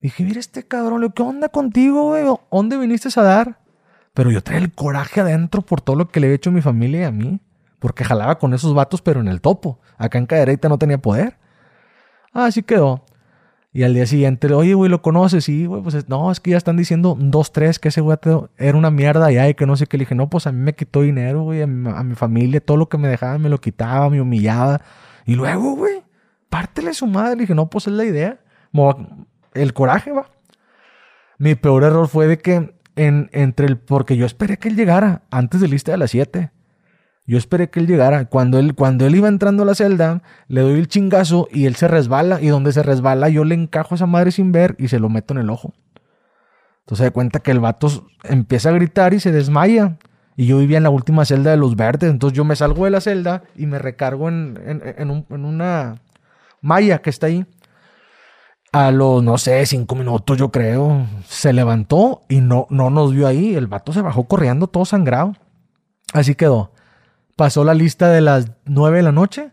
[0.00, 2.24] Dije, mira este cabrón, ¿qué onda contigo, güey?
[2.50, 3.60] ¿Dónde viniste a dar?
[4.12, 6.62] Pero yo traía el coraje adentro por todo lo que le había hecho a mi
[6.62, 7.40] familia y a mí.
[7.78, 9.80] Porque jalaba con esos vatos, pero en el topo.
[9.98, 11.38] Acá en Cadereyta no tenía poder.
[12.32, 13.04] Así quedó.
[13.76, 15.44] Y al día siguiente, oye, güey, ¿lo conoces?
[15.44, 18.16] Sí, güey, pues es- no, es que ya están diciendo dos, tres, que ese güey
[18.56, 19.98] era una mierda ya y que no sé qué.
[19.98, 22.60] Le dije, no, pues a mí me quitó dinero, güey, a mi, a mi familia,
[22.60, 24.80] todo lo que me dejaba me lo quitaba, me humillaba.
[25.26, 26.02] Y luego, güey,
[26.48, 27.34] pártele su madre.
[27.36, 28.38] Le dije, no, pues es la idea.
[29.52, 30.30] El coraje, va.
[31.36, 35.20] Mi peor error fue de que en, entre el, porque yo esperé que él llegara
[35.30, 36.50] antes de lista de las 7.
[37.26, 38.26] Yo esperé que él llegara.
[38.26, 41.74] Cuando él, cuando él iba entrando a la celda, le doy el chingazo y él
[41.74, 42.40] se resbala.
[42.40, 45.08] Y donde se resbala, yo le encajo a esa madre sin ver y se lo
[45.08, 45.74] meto en el ojo.
[46.80, 47.88] Entonces se da cuenta que el vato
[48.22, 49.98] empieza a gritar y se desmaya.
[50.36, 52.10] Y yo vivía en la última celda de los verdes.
[52.10, 55.96] Entonces yo me salgo de la celda y me recargo en, en una
[56.60, 57.44] malla que está ahí.
[58.72, 63.26] A los, no sé, cinco minutos yo creo, se levantó y no, no nos vio
[63.26, 63.54] ahí.
[63.54, 65.32] El vato se bajó corriendo todo sangrado.
[66.12, 66.72] Así quedó.
[67.36, 69.52] Pasó la lista de las nueve de la noche.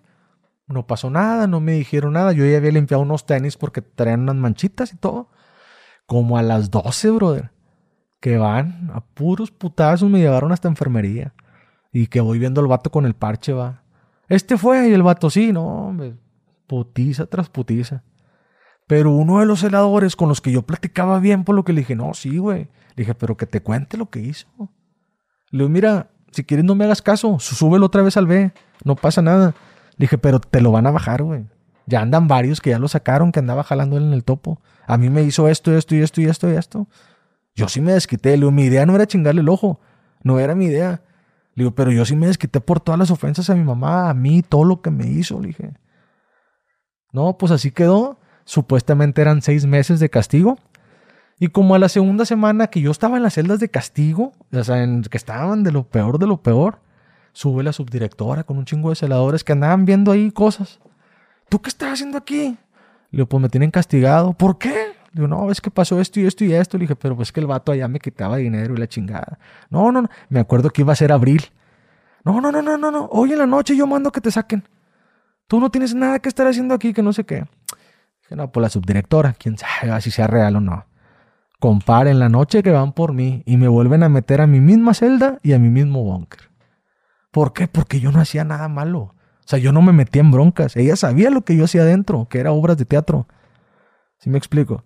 [0.67, 2.31] No pasó nada, no me dijeron nada.
[2.31, 5.29] Yo ya había limpiado unos tenis porque traían unas manchitas y todo.
[6.05, 7.51] Como a las 12, brother.
[8.21, 11.33] Que van a puros putazos, me llevaron hasta enfermería.
[11.91, 13.83] Y que voy viendo al vato con el parche, va.
[14.29, 16.15] Este fue, y el vato sí, no, hombre.
[16.67, 18.03] Putiza tras putiza.
[18.87, 21.81] Pero uno de los celadores con los que yo platicaba bien, por lo que le
[21.81, 22.69] dije, no, sí, güey.
[22.95, 24.47] Le dije, pero que te cuente lo que hizo.
[25.51, 28.51] Le digo, mira, si quieres no me hagas caso, sú- súbelo otra vez al B,
[28.83, 29.55] no pasa nada.
[29.97, 31.45] Le dije, pero te lo van a bajar, güey.
[31.85, 34.59] Ya andan varios que ya lo sacaron, que andaba jalando él en el topo.
[34.87, 36.87] A mí me hizo esto, esto y esto y esto y esto.
[37.55, 38.31] Yo sí me desquité.
[38.31, 39.79] Le digo, mi idea no era chingarle el ojo.
[40.23, 41.01] No era mi idea.
[41.55, 44.13] Le digo, pero yo sí me desquité por todas las ofensas a mi mamá, a
[44.13, 45.39] mí, todo lo que me hizo.
[45.39, 45.73] Le dije,
[47.11, 48.17] no, pues así quedó.
[48.45, 50.57] Supuestamente eran seis meses de castigo.
[51.43, 54.63] Y como a la segunda semana que yo estaba en las celdas de castigo, o
[54.63, 56.79] sea, en, que estaban de lo peor de lo peor,
[57.33, 60.79] sube la subdirectora con un chingo de celadores que andaban viendo ahí cosas.
[61.49, 62.57] ¿Tú qué estás haciendo aquí?
[63.11, 64.31] Le digo, pues me tienen castigado.
[64.31, 64.69] ¿Por qué?
[64.69, 66.77] Le digo, no, es que pasó esto y esto y esto.
[66.77, 69.37] Le dije, pero pues que el vato allá me quitaba dinero y la chingada.
[69.69, 70.09] No, no, no.
[70.29, 71.43] Me acuerdo que iba a ser abril.
[72.23, 73.09] No, no, no, no, no, no.
[73.11, 74.63] Hoy en la noche yo mando que te saquen.
[75.47, 77.43] Tú no tienes nada que estar haciendo aquí, que no sé qué.
[78.21, 80.85] Dije, no, pues la subdirectora, quién sabe si sea real o no.
[81.63, 84.93] Comparen la noche que van por mí y me vuelven a meter a mi misma
[84.93, 86.51] celda y a mi mismo búnker.
[87.31, 87.69] ¿Por qué?
[87.69, 88.99] Porque yo no hacía nada malo.
[88.99, 90.75] O sea, yo no me metía en broncas.
[90.75, 93.29] Ella sabía lo que yo hacía adentro, que era obras de teatro.
[94.17, 94.73] ¿Sí me explico?
[94.73, 94.83] O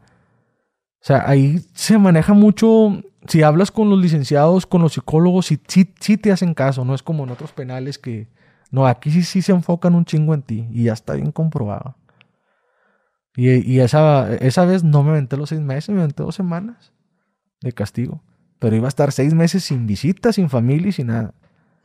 [1.01, 3.01] sea, ahí se maneja mucho.
[3.25, 6.85] Si hablas con los licenciados, con los psicólogos, sí, sí, sí te hacen caso.
[6.85, 8.27] No es como en otros penales que.
[8.69, 11.95] No, aquí sí, sí se enfocan un chingo en ti y ya está bien comprobado.
[13.37, 16.91] Y, y esa, esa vez no me aventé los seis meses, me aventé dos semanas
[17.61, 18.21] de castigo.
[18.59, 21.33] Pero iba a estar seis meses sin visitas, sin familia y sin nada.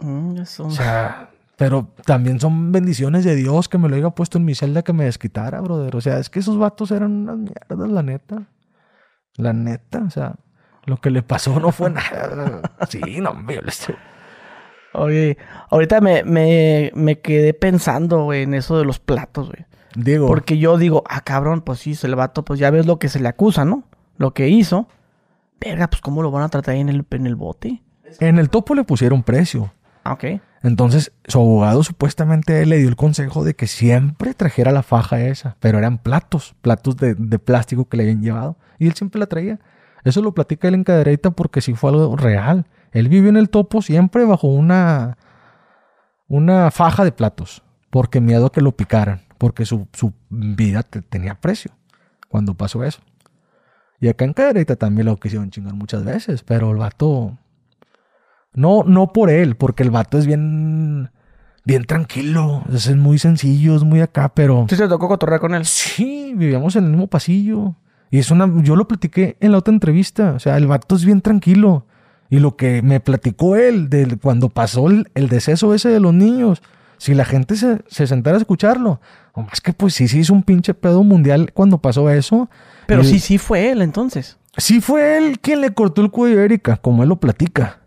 [0.00, 0.64] Mm, eso.
[0.64, 4.54] O sea, pero también son bendiciones de Dios que me lo haya puesto en mi
[4.54, 5.94] celda que me desquitara, brother.
[5.94, 8.42] O sea, es que esos vatos eran unas mierdas, la neta.
[9.36, 10.36] La neta, o sea,
[10.86, 12.62] lo que le pasó no fue nada.
[12.88, 13.92] Sí, no, les-
[14.94, 15.38] Oye,
[15.70, 19.64] ahorita me, me, me quedé pensando, güey, en eso de los platos, güey.
[19.94, 23.08] Digo, Porque yo digo, ah, cabrón, pues sí, el vato, pues ya ves lo que
[23.08, 23.84] se le acusa, ¿no?
[24.16, 24.88] Lo que hizo.
[25.60, 27.82] Verga, pues cómo lo van a tratar ahí en el, en el bote.
[28.20, 29.72] en el topo le pusieron precio.
[30.04, 30.24] Ah, ok.
[30.62, 35.56] Entonces, su abogado supuestamente le dio el consejo de que siempre trajera la faja esa,
[35.60, 38.56] pero eran platos, platos de, de plástico que le habían llevado.
[38.78, 39.58] Y él siempre la traía.
[40.04, 42.66] Eso lo platica él en Cadereyta porque sí fue algo real.
[42.92, 45.16] Él vivió en el topo siempre bajo una,
[46.28, 51.02] una faja de platos, porque miedo a que lo picaran, porque su, su vida te-
[51.02, 51.72] tenía precio.
[52.28, 53.00] cuando pasó eso.
[54.00, 57.36] Y acá en Cadereyta también lo quisieron chingar muchas veces, pero el vato...
[58.54, 61.10] No, no por él, porque el vato es bien...
[61.64, 64.66] Bien tranquilo, es muy sencillo, es muy acá, pero...
[64.68, 65.64] ¿Sí se tocó cotorrear con él?
[65.64, 67.74] Sí, vivíamos en el mismo pasillo.
[68.12, 68.48] Y es una...
[68.62, 70.34] Yo lo platiqué en la otra entrevista.
[70.34, 71.86] O sea, el vato es bien tranquilo.
[72.30, 76.14] Y lo que me platicó él de cuando pasó el, el deceso ese de los
[76.14, 76.62] niños,
[76.98, 79.00] si la gente se, se sentara a escucharlo,
[79.32, 82.48] o más que pues sí se hizo un pinche pedo mundial cuando pasó eso.
[82.86, 84.38] Pero sí, sí fue él entonces.
[84.56, 87.78] Sí fue él quien le cortó el cuello a Erika, como él lo platica.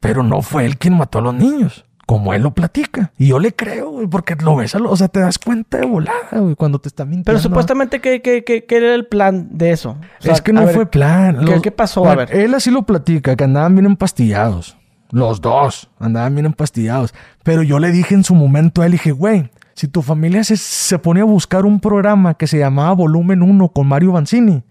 [0.00, 3.12] Pero no fue él quien mató a los niños, como él lo platica.
[3.18, 5.78] Y yo le creo, güey, porque lo ves, a lo- o sea, te das cuenta
[5.78, 7.24] de volada, güey, cuando te está mintiendo.
[7.26, 9.96] Pero supuestamente, ¿qué, qué, qué, qué era el plan de eso?
[10.20, 11.44] O sea, es que no ver, fue plan.
[11.44, 12.06] ¿qué- qué pasó?
[12.06, 12.34] A ver.
[12.34, 14.76] Él así lo platica, que andaban bien empastillados.
[15.10, 17.14] Los dos andaban bien empastillados.
[17.42, 20.56] Pero yo le dije en su momento a él, dije, güey, si tu familia se,
[20.56, 24.64] se pone a buscar un programa que se llamaba Volumen 1 con Mario Banzini,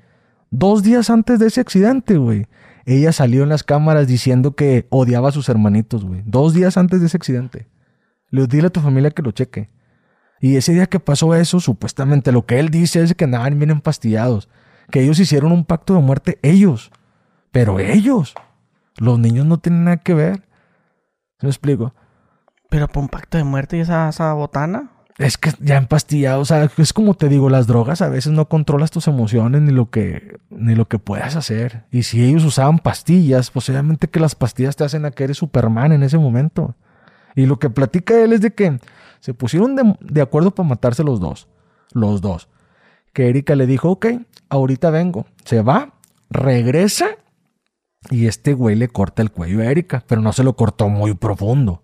[0.49, 2.47] dos días antes de ese accidente, güey,
[2.85, 6.21] ella salió en las cámaras diciendo que odiaba a sus hermanitos, güey.
[6.25, 7.67] Dos días antes de ese accidente.
[8.29, 9.69] Le dile a tu familia que lo cheque.
[10.41, 13.71] Y ese día que pasó eso, supuestamente lo que él dice es que andaban bien
[13.71, 14.49] empastillados.
[14.91, 16.91] Que ellos hicieron un pacto de muerte, ellos.
[17.51, 18.33] Pero ellos.
[18.97, 20.43] Los niños no tienen nada que ver.
[21.39, 21.93] ¿Se me explico?
[22.69, 24.91] Pero por un pacto de muerte y esa, esa botana.
[25.17, 28.49] Es que ya empastillado, o sea, es como te digo, las drogas a veces no
[28.49, 31.83] controlas tus emociones ni lo que ni lo que puedas hacer.
[31.91, 35.37] Y si ellos usaban pastillas, pues obviamente que las pastillas te hacen a que eres
[35.37, 36.75] Superman en ese momento.
[37.35, 38.79] Y lo que platica él es de que
[39.19, 41.47] se pusieron de, de acuerdo para matarse los dos.
[41.91, 42.49] Los dos.
[43.13, 44.07] Que Erika le dijo, ok,
[44.49, 45.27] ahorita vengo.
[45.45, 45.93] Se va,
[46.31, 47.07] regresa
[48.09, 51.13] y este güey le corta el cuello a Erika, pero no se lo cortó muy
[51.13, 51.81] profundo.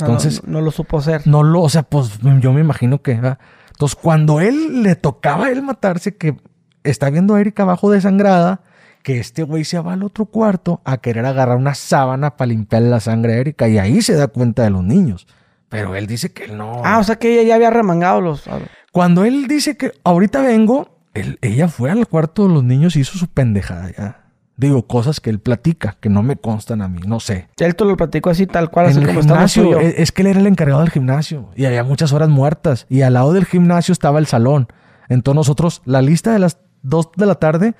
[0.00, 1.26] No, Entonces- no, no lo supo hacer.
[1.26, 3.14] No lo, o sea, pues yo me imagino que.
[3.14, 3.38] ¿verdad?
[3.72, 6.36] Entonces, cuando él le tocaba a él matarse, que
[6.84, 8.60] está viendo a Erika abajo desangrada,
[9.02, 12.82] que este güey se va al otro cuarto a querer agarrar una sábana para limpiar
[12.82, 15.26] la sangre a Erika, y ahí se da cuenta de los niños.
[15.68, 16.82] Pero él dice que él no.
[16.84, 18.44] Ah, o sea que ella ya había remangado los.
[18.92, 23.00] Cuando él dice que ahorita vengo, él- ella fue al cuarto de los niños y
[23.00, 24.21] hizo su pendejada ya.
[24.56, 27.48] Digo, cosas que él platica, que no me constan a mí, no sé.
[27.58, 29.80] Él te lo platicó así, tal cual, En así el como gimnasio, yo.
[29.80, 32.86] es, es que él era el encargado del gimnasio y había muchas horas muertas.
[32.88, 34.68] Y al lado del gimnasio estaba el salón.
[35.08, 37.74] Entonces nosotros, la lista de las 2 de la tarde,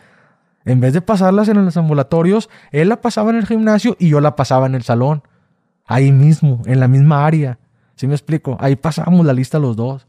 [0.64, 4.20] en vez de pasarlas en los ambulatorios, él la pasaba en el gimnasio y yo
[4.20, 5.22] la pasaba en el salón.
[5.86, 7.58] Ahí mismo, en la misma área.
[7.96, 8.56] ¿Sí me explico?
[8.60, 10.06] Ahí pasábamos la lista los dos.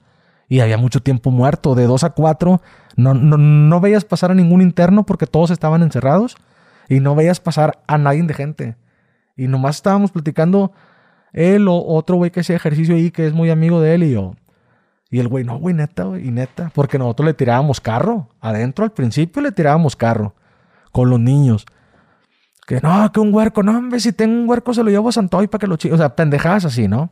[0.48, 2.61] Y había mucho tiempo muerto, de 2 a 4.
[2.95, 6.38] No, no, no veías pasar a ningún interno porque todos estaban encerrados.
[6.90, 8.76] Y no veías pasar a nadie de gente.
[9.36, 10.72] Y nomás estábamos platicando
[11.32, 14.12] él o otro güey que hacía ejercicio ahí, que es muy amigo de él y
[14.12, 14.36] yo.
[15.10, 16.72] Y el güey, no, güey, neta, güey, y neta.
[16.74, 18.30] Porque nosotros le tirábamos carro.
[18.42, 20.34] Adentro al principio le tirábamos carro.
[20.92, 21.66] Con los niños.
[22.66, 25.12] Que no, que un huerco, no, hombre, si tengo un huerco se lo llevo a
[25.12, 25.94] Santoy para que lo chique.
[25.94, 27.12] O sea, pendejadas así, ¿no?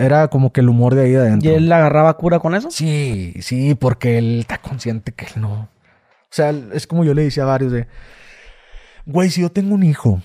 [0.00, 1.50] Era como que el humor de ahí de adentro.
[1.50, 2.70] ¿Y él agarraba cura con eso?
[2.70, 5.52] Sí, sí, porque él está consciente que él no.
[5.52, 5.68] O
[6.30, 7.86] sea, es como yo le decía a varios de,
[9.08, 10.20] güey, si yo tengo un hijo,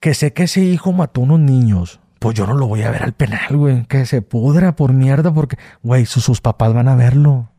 [0.00, 3.04] que sé que ese hijo mató unos niños, pues yo no lo voy a ver
[3.04, 6.96] al penal, güey, que se pudra por mierda, porque, güey, sus, sus papás van a
[6.96, 7.50] verlo.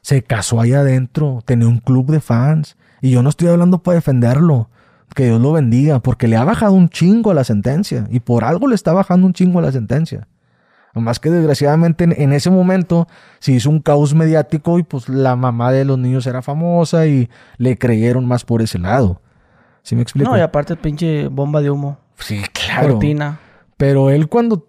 [0.00, 3.96] Se casó ahí adentro, tenía un club de fans, y yo no estoy hablando para
[3.96, 4.70] defenderlo.
[5.14, 8.44] Que Dios lo bendiga, porque le ha bajado un chingo a la sentencia, y por
[8.44, 10.28] algo le está bajando un chingo a la sentencia.
[10.94, 13.08] Más que desgraciadamente en, en, ese momento
[13.40, 17.30] se hizo un caos mediático y pues la mamá de los niños era famosa y
[17.58, 19.20] le creyeron más por ese lado.
[19.82, 20.30] ¿Sí me explico?
[20.30, 21.98] No, y aparte pinche bomba de humo.
[22.18, 22.90] Sí, claro.
[22.90, 23.40] Cortina.
[23.76, 24.66] Pero él cuando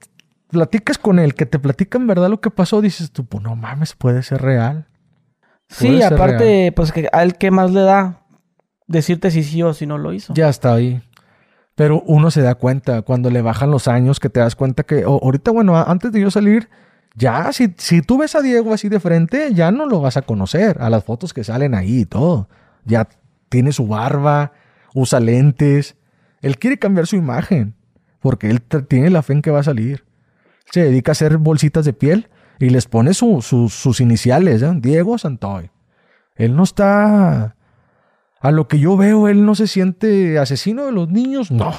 [0.49, 3.55] platicas con él, que te platica en verdad lo que pasó, dices tú, pues no
[3.55, 4.87] mames, puede ser real.
[5.69, 6.73] Sí, ser aparte, real.
[6.73, 8.21] pues que a él qué más le da
[8.87, 10.33] decirte si sí o si no lo hizo.
[10.33, 11.01] Ya está ahí.
[11.75, 15.05] Pero uno se da cuenta cuando le bajan los años que te das cuenta que
[15.05, 16.69] o- ahorita, bueno, antes de yo salir,
[17.15, 20.21] ya, si, si tú ves a Diego así de frente, ya no lo vas a
[20.21, 20.77] conocer.
[20.81, 22.49] A las fotos que salen ahí y todo.
[22.85, 23.07] Ya
[23.49, 24.51] tiene su barba,
[24.93, 25.95] usa lentes.
[26.41, 27.75] Él quiere cambiar su imagen
[28.19, 30.03] porque él tiene la fe en que va a salir.
[30.71, 34.71] Se dedica a hacer bolsitas de piel y les pone su- su- sus iniciales, ¿eh?
[34.75, 35.69] Diego Santoy.
[36.35, 37.55] Él no está...
[38.43, 41.71] A lo que yo veo, él no se siente asesino de los niños, no.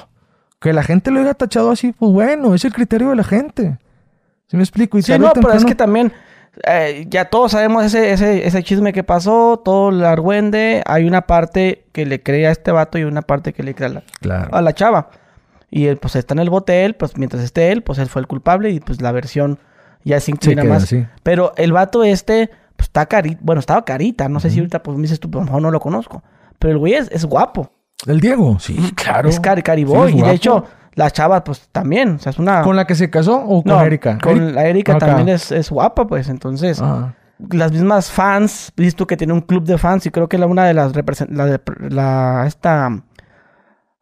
[0.60, 3.78] Que la gente lo haya tachado así, pues bueno, es el criterio de la gente.
[4.46, 4.96] ¿Sí me explico?
[4.96, 6.12] Y Sí, no, pero es que también
[6.66, 10.82] eh, ya todos sabemos ese, ese, ese chisme que pasó, todo el argüende.
[10.86, 13.88] Hay una parte que le cree a este vato y una parte que le cree
[13.88, 14.54] a la, Claro.
[14.54, 15.10] a la chava.
[15.70, 18.20] Y él, pues está en el bote él, pues mientras esté él, pues él fue
[18.20, 19.58] el culpable y pues la versión
[20.04, 20.82] ya se inclina queda más.
[20.84, 21.06] así.
[21.22, 24.96] Pero el vato este, pues está carita, bueno, estaba carita, no sé si ahorita pues
[24.98, 26.22] me dices tú, pues a lo mejor no lo conozco,
[26.58, 27.70] pero el güey es, es guapo.
[28.06, 29.28] El Diego, sí, claro.
[29.30, 30.12] Es cari cariboy.
[30.12, 32.16] Sí, es y de hecho, la chava, pues también.
[32.16, 32.62] O sea, es una.
[32.62, 34.18] ¿Con la que se casó o con No, Erika?
[34.22, 36.28] Con la Erika también es, es guapa, pues.
[36.28, 36.82] Entonces,
[37.50, 40.64] las mismas fans, tú que tiene un club de fans y creo que la una
[40.64, 41.60] de las represent- la, de-
[41.90, 43.02] la esta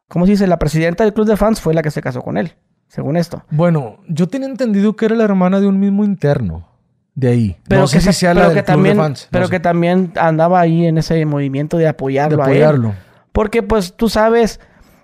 [0.09, 0.47] ¿cómo se dice?
[0.47, 2.55] La presidenta del club de fans fue la que se casó con él,
[2.89, 3.45] según esto.
[3.51, 6.67] Bueno, yo tenía entendido que era la hermana de un mismo interno.
[7.15, 7.57] De ahí.
[7.69, 9.23] Pero no sé que, si sea la que del club también, de fans.
[9.25, 9.51] no pero sé.
[9.51, 12.53] que también andaba ahí en ese movimiento de de apoyarlo, a él.
[12.53, 12.95] apoyarlo.
[13.33, 14.61] Porque pues tú sabes,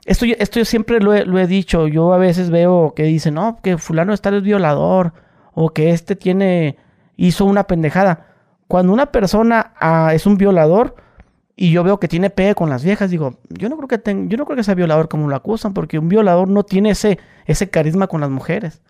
[0.06, 3.02] esto, yo- esto yo siempre lo he, lo he dicho, yo a veces veo que
[3.04, 5.12] dicen, no, que fulano está es violador
[5.52, 6.76] o que este tiene,
[7.16, 8.26] hizo una pendejada.
[8.68, 10.96] Cuando una persona ah, es un violador
[11.56, 14.28] y yo veo que tiene pegue con las viejas, digo, yo no creo que ten-
[14.28, 17.18] yo no creo que sea violador como lo acusan, porque un violador no tiene ese,
[17.46, 18.82] ese carisma con las mujeres.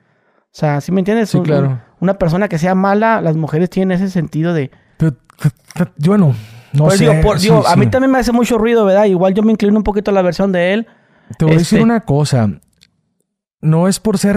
[0.46, 1.30] O sea, ¿sí me entiendes?
[1.30, 1.66] Sí, Un- claro.
[1.68, 5.14] un- una persona que sea mala, las mujeres tienen ese sentido de, Pero,
[5.98, 6.34] bueno,
[6.72, 7.04] no pues sé.
[7.08, 7.78] digo, por- sí, digo, a sí.
[7.78, 9.04] mí también me hace mucho ruido, ¿verdad?
[9.04, 10.86] Igual yo me inclino un poquito a la versión de él.
[11.38, 12.50] Te voy a decir este- una cosa.
[13.62, 14.36] No es por ser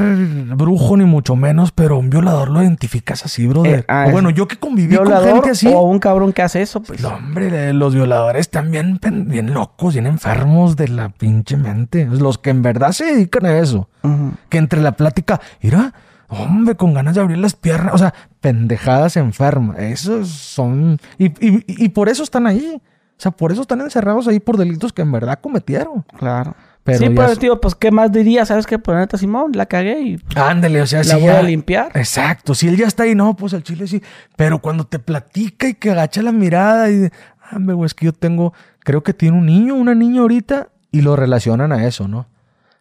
[0.56, 3.80] brujo ni mucho menos, pero un violador lo identificas así, brother.
[3.82, 5.68] Eh, ah, O bueno, yo que conviví con gente así.
[5.68, 7.02] o un cabrón que hace eso, pues.
[7.02, 8.98] No, hombre, los violadores están bien,
[9.54, 12.06] locos, bien enfermos de la pinche mente.
[12.10, 13.90] Los que en verdad se dedican a eso.
[14.48, 15.94] Que entre la plática, mira,
[16.30, 17.94] hombre, con ganas de abrir las piernas.
[17.94, 19.78] O sea, pendejadas enfermas.
[19.80, 20.98] Esos son.
[21.20, 22.82] Y, y- y por eso están ahí.
[22.82, 26.04] O sea, por eso están encerrados ahí por delitos que en verdad cometieron.
[26.18, 26.56] Claro.
[26.98, 28.80] Pero sí, pero tío, pues qué más diría, ¿sabes qué?
[28.80, 31.92] Pues neta Simón, la cagué y Ándale, o sea, la si voy ya- a limpiar.
[31.96, 34.02] Exacto, si él ya está ahí, no, pues el chile sí.
[34.36, 37.10] Pero cuando te platica y que agacha la mirada y
[37.52, 41.02] hombre, güey, es que yo tengo, creo que tiene un niño, una niña ahorita, y
[41.02, 42.28] lo relacionan a eso, ¿no?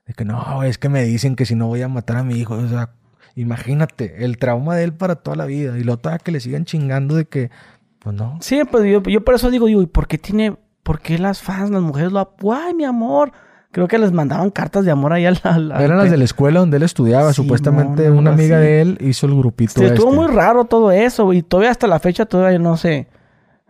[0.07, 2.35] De que no, es que me dicen que si no voy a matar a mi
[2.37, 2.91] hijo, o sea,
[3.35, 5.79] imagínate, el trauma de él para toda la vida.
[5.79, 7.51] Y lo otra que le sigan chingando de que,
[7.99, 8.39] pues no.
[8.41, 11.41] Sí, pues yo, yo por eso digo, digo, ¿y por qué tiene, por qué las
[11.43, 13.33] fans, las mujeres lo ay, mi amor?
[13.79, 16.59] Creo que les mandaban cartas de amor ahí al- al- Eran las de la escuela
[16.59, 18.67] donde él estudiaba, supuestamente una amiga así.
[18.67, 19.75] de él hizo el grupito.
[19.79, 20.21] Sí, estuvo este.
[20.21, 23.07] muy raro todo eso, y todavía hasta la fecha todavía no se,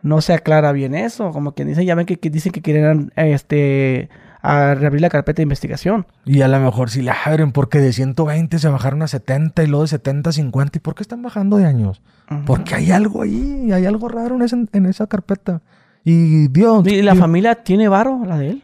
[0.03, 1.31] no se aclara bien eso.
[1.31, 4.09] Como que dicen, ya ven que, que dicen que quieren este
[4.41, 6.07] a reabrir la carpeta de investigación.
[6.25, 9.67] Y a lo mejor si la abren porque de 120 se bajaron a 70 y
[9.67, 10.79] luego de 70 a 50.
[10.79, 12.01] ¿Y por qué están bajando de años?
[12.47, 15.61] Porque hay algo ahí, hay algo raro en esa, en esa carpeta.
[16.05, 18.63] Y Dios, ¿Y la Dios- familia tiene varo, la de él?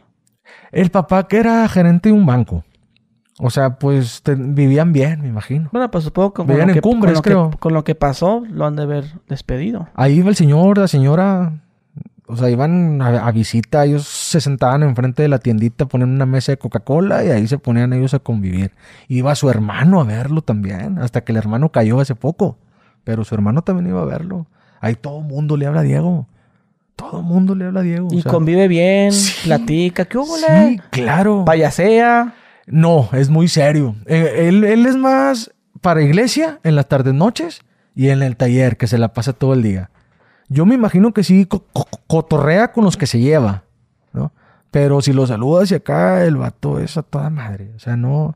[0.81, 2.63] El papá que era gerente de un banco.
[3.39, 5.69] O sea, pues te- vivían bien, me imagino.
[5.73, 7.49] Bueno, pues supongo que con, Vivían lo en que, Cumbres, con, lo creo.
[7.51, 9.87] que, con lo que pasó, lo han de haber despedido.
[9.95, 11.61] Ahí iba el señor, la señora.
[12.27, 16.25] O sea, iban a, a visita, ellos se sentaban enfrente de la tiendita, ponían una
[16.25, 18.71] mesa de Coca-Cola y ahí se ponían ellos a convivir.
[19.09, 22.57] Iba su hermano a verlo también, hasta que el hermano cayó hace poco.
[23.03, 24.47] Pero su hermano también iba a verlo.
[24.81, 26.27] Ahí todo mundo le habla a Diego.
[26.95, 28.07] Todo mundo le habla a Diego.
[28.11, 30.35] Y o sea, convive bien, sí, platica, ¿qué hubo?
[30.37, 31.43] Sí, claro.
[31.45, 32.33] Payasea.
[32.67, 33.95] No, es muy serio.
[34.05, 35.51] Eh, él, él es más
[35.81, 37.61] para iglesia en las tardes noches
[37.95, 39.91] y en el taller que se la pasa todo el día.
[40.47, 43.63] Yo me imagino que sí co- co- cotorrea con los que se lleva,
[44.13, 44.31] ¿no?
[44.71, 47.71] Pero si lo saludas y acá el vato es a toda madre.
[47.75, 48.35] O sea, no.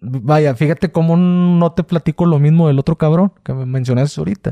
[0.00, 4.50] Vaya, fíjate cómo no te platico lo mismo del otro cabrón que me mencionaste ahorita.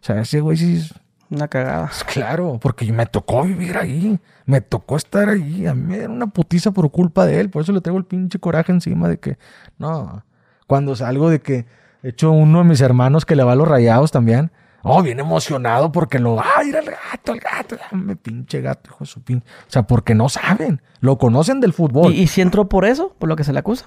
[0.00, 0.94] O sea, ese güey sí es
[1.30, 1.86] Una cagada.
[1.86, 4.18] pues claro, porque me tocó vivir ahí.
[4.44, 5.66] Me tocó estar ahí.
[5.66, 7.50] A mí me era una putiza por culpa de él.
[7.50, 9.38] Por eso le traigo el pinche coraje encima de que,
[9.78, 10.24] no.
[10.66, 11.66] Cuando salgo de que,
[12.02, 14.52] de hecho, uno de mis hermanos que le va a los rayados también.
[14.82, 17.76] Oh, bien emocionado porque lo, ay, era el gato, el gato.
[17.90, 19.44] Dame pinche gato, hijo de su pinche.
[19.66, 20.80] O sea, porque no saben.
[21.00, 22.12] Lo conocen del fútbol.
[22.12, 23.12] ¿Y, y si entró por eso?
[23.18, 23.86] ¿Por lo que se le acusa?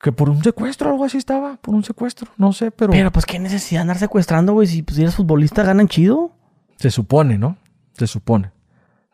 [0.00, 1.56] Que por un secuestro, algo así estaba.
[1.56, 2.30] Por un secuestro.
[2.38, 4.66] No sé, pero, Pero pues qué necesidad de andar secuestrando, güey.
[4.66, 6.32] Si pues, eres futbolista, ganan chido.
[6.78, 7.58] Se supone, ¿no?
[7.92, 8.52] Se supone.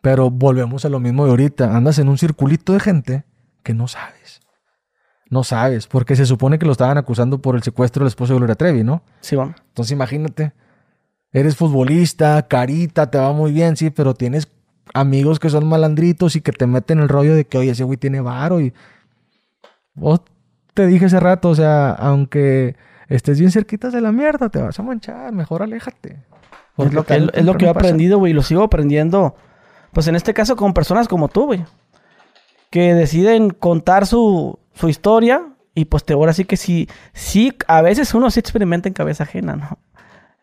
[0.01, 1.75] Pero volvemos a lo mismo de ahorita.
[1.75, 3.25] Andas en un circulito de gente
[3.63, 4.41] que no sabes.
[5.31, 8.37] No sabes, porque se supone que lo estaban acusando por el secuestro del esposo de
[8.37, 9.01] Gloria Trevi, ¿no?
[9.21, 9.55] Sí, vamos.
[9.69, 10.53] Entonces imagínate,
[11.31, 14.47] eres futbolista, carita, te va muy bien, sí, pero tienes
[14.93, 17.97] amigos que son malandritos y que te meten el rollo de que, oye, ese güey
[17.97, 18.73] tiene varo y...
[19.95, 20.21] Vos
[20.75, 22.75] te dije hace rato, o sea, aunque
[23.07, 26.17] estés bien cerquitas de la mierda, te vas a manchar, mejor aléjate.
[26.77, 28.33] Es lo, que, es lo que he aprendido, güey.
[28.33, 29.35] Lo sigo aprendiendo.
[29.93, 31.63] Pues en este caso con personas como tú, güey.
[32.69, 35.41] Que deciden contar su, su historia.
[35.73, 36.89] Y pues te ahora sí que sí.
[37.13, 39.77] Sí, a veces uno sí experimenta en cabeza ajena, ¿no?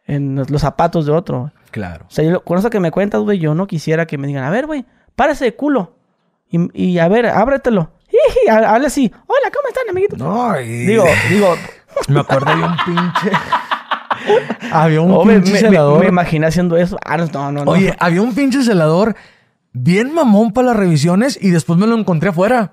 [0.06, 1.52] En los, los zapatos de otro.
[1.70, 2.06] Claro.
[2.08, 4.44] O sea, yo- con eso que me cuentas, güey, yo no quisiera que me digan,
[4.44, 5.96] a ver, güey, párese de culo.
[6.50, 7.90] Y, y a ver, ábretelo.
[8.44, 9.10] Y, habla así.
[9.26, 10.18] Hola, ¿cómo están, amiguitos?
[10.18, 10.84] No, y...
[10.86, 11.54] Digo, digo,
[12.08, 13.30] Me acuerdo de un pinche...
[14.72, 16.00] había un pinche me- celador.
[16.00, 16.98] me imaginé haciendo eso.
[17.04, 17.70] Ah, no, no, no.
[17.70, 19.14] Oye, había un pinche celador
[19.72, 22.72] bien mamón para las revisiones y después me lo encontré afuera.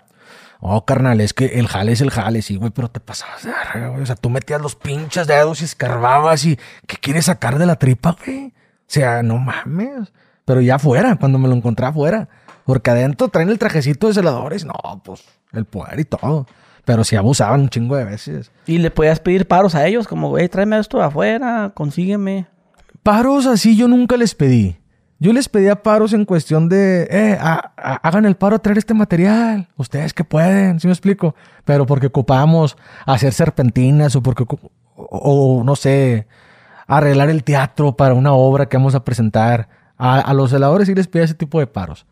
[0.62, 3.52] Oh, carnal, es que el jale es el jale, sí, güey, pero te pasabas de
[3.52, 4.02] verga, güey.
[4.02, 7.78] O sea, tú metías los pinches dedos y escarbabas y ¿qué quieres sacar de la
[7.78, 8.48] tripa, güey?
[8.48, 8.52] O
[8.88, 10.12] sea, no mames.
[10.44, 12.28] Pero ya afuera, cuando me lo encontré afuera.
[12.66, 14.66] Porque adentro traen el trajecito de celadores.
[14.66, 14.74] No,
[15.04, 15.24] pues,
[15.54, 16.46] el poder y todo.
[16.90, 18.52] Pero sí abusaban un chingo de veces.
[18.66, 22.48] Y le podías pedir paros a ellos, como, güey, tráeme esto de afuera, consígueme.
[23.04, 24.76] Paros así yo nunca les pedí.
[25.20, 28.80] Yo les pedía paros en cuestión de, eh, ha- ha- hagan el paro a traer
[28.80, 29.68] este material.
[29.78, 31.36] Ustedes que pueden, ¿sí me explico?
[31.64, 32.76] Pero porque ocupamos
[33.06, 34.46] hacer serpentinas o porque,
[34.96, 36.26] o, no sé,
[36.88, 39.70] arreglar el teatro para una obra que vamos a presentar.
[39.96, 42.08] A, a los celadores sí les pedía ese tipo de paros.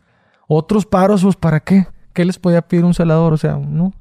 [0.46, 1.88] Otros paros, pues, ¿para qué?
[2.12, 3.32] ¿Qué les podía pedir un celador?
[3.32, 3.92] O sea, no.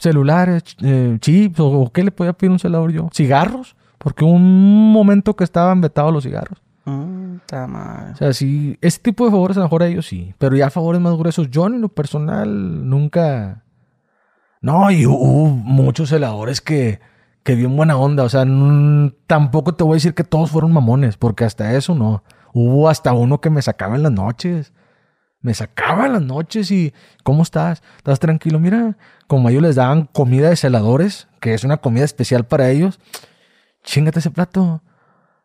[0.00, 3.08] Celulares, eh, chips, o, o qué le podía pedir un celador yo?
[3.12, 3.76] ¿Cigarros?
[3.98, 6.60] Porque un momento que estaban vetados los cigarros.
[6.86, 7.36] Mm.
[7.52, 10.34] O sea, sí, ese tipo de favores a lo mejor a ellos sí.
[10.38, 13.64] Pero ya favores más gruesos, yo en lo personal nunca.
[14.60, 17.00] No, y hubo muchos celadores que,
[17.42, 18.24] que bien buena onda.
[18.24, 18.44] O sea,
[19.26, 22.22] tampoco te voy a decir que todos fueron mamones, porque hasta eso no.
[22.52, 24.72] Hubo hasta uno que me sacaba en las noches.
[25.42, 26.92] Me sacaba las noches y,
[27.22, 27.82] ¿cómo estás?
[27.96, 28.58] ¿Estás tranquilo?
[28.58, 28.96] Mira,
[29.26, 33.00] como a ellos les daban comida de celadores, que es una comida especial para ellos,
[33.84, 34.82] chingate ese plato.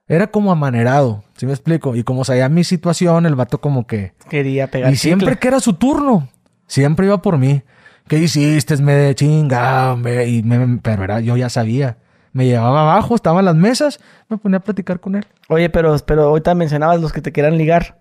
[0.07, 1.95] Era como amanerado, ¿sí me explico?
[1.95, 4.13] Y como sabía mi situación, el vato como que...
[4.29, 5.39] Quería pegar Y siempre chicle.
[5.39, 6.27] que era su turno,
[6.67, 7.63] siempre iba por mí.
[8.07, 8.77] ¿Qué hiciste?
[8.77, 10.27] Me chinga, hombre.
[10.27, 11.97] Y me- pero era, yo ya sabía.
[12.33, 13.99] Me llevaba abajo, estaban las mesas,
[14.29, 15.25] me ponía a platicar con él.
[15.47, 17.97] Oye, pero, pero ahorita mencionabas los que te querían ligar.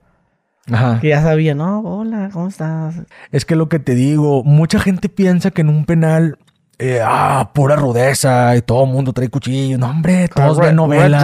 [0.72, 0.98] Ajá.
[1.00, 1.80] Que ya sabían, ¿no?
[1.80, 2.94] Hola, ¿cómo estás?
[3.32, 6.38] Es que lo que te digo, mucha gente piensa que en un penal,
[6.78, 9.76] eh, ah, pura rudeza y todo el mundo trae cuchillo.
[9.78, 11.22] No, hombre, todos Red- ven novelas.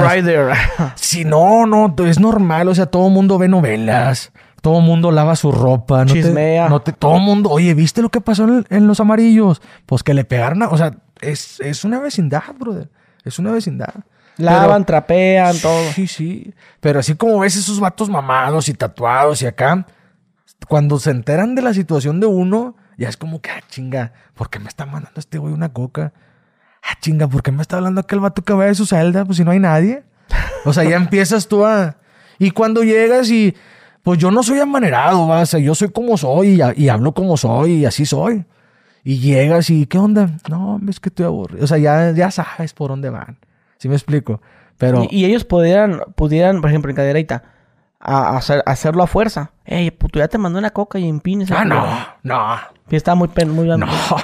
[0.96, 4.32] Sí, no, no, es normal, o sea, todo el mundo ve novelas.
[4.60, 6.04] Todo el mundo lava su ropa.
[6.04, 6.68] No te- Chismea.
[6.68, 9.62] no te- todo el mundo, oye, ¿viste lo que pasó en, en los amarillos?
[9.86, 12.90] Pues que le pegaron a, o sea, es, es una vecindad, brother.
[13.24, 13.94] Es una vecindad.
[14.40, 15.92] Lavan, trapean, todo.
[15.92, 16.54] Sí, sí.
[16.80, 19.86] Pero así como ves esos vatos mamados y tatuados y acá,
[20.68, 24.50] cuando se enteran de la situación de uno, ya es como que, ah, chinga, ¿por
[24.50, 26.12] qué me está mandando este güey una coca?
[26.82, 29.24] Ah, chinga, ¿por qué me está hablando aquel vato que va de su celda?
[29.24, 30.04] Pues si no hay nadie.
[30.64, 31.96] O sea, ya empiezas tú a...
[32.38, 33.54] Y cuando llegas y...
[34.02, 35.40] Pues yo no soy amanerado, ¿va?
[35.40, 38.46] o sea, yo soy como soy y, y hablo como soy y así soy.
[39.04, 40.38] Y llegas y, ¿qué onda?
[40.48, 41.64] No, es que estoy aburrido.
[41.64, 43.38] O sea, ya, ya sabes por dónde van.
[43.80, 44.42] ¿Sí me explico?
[44.76, 45.06] Pero...
[45.10, 47.42] Y, y ellos pudieran, pudieran, por ejemplo, en cadereita,
[47.98, 49.52] a, hacer, hacerlo a fuerza.
[49.64, 51.50] Ey, puto, ya te mandó una coca y empines.
[51.50, 51.86] Ah, no,
[52.22, 52.56] no.
[52.90, 53.28] Y está muy...
[53.28, 53.78] pen- muy No,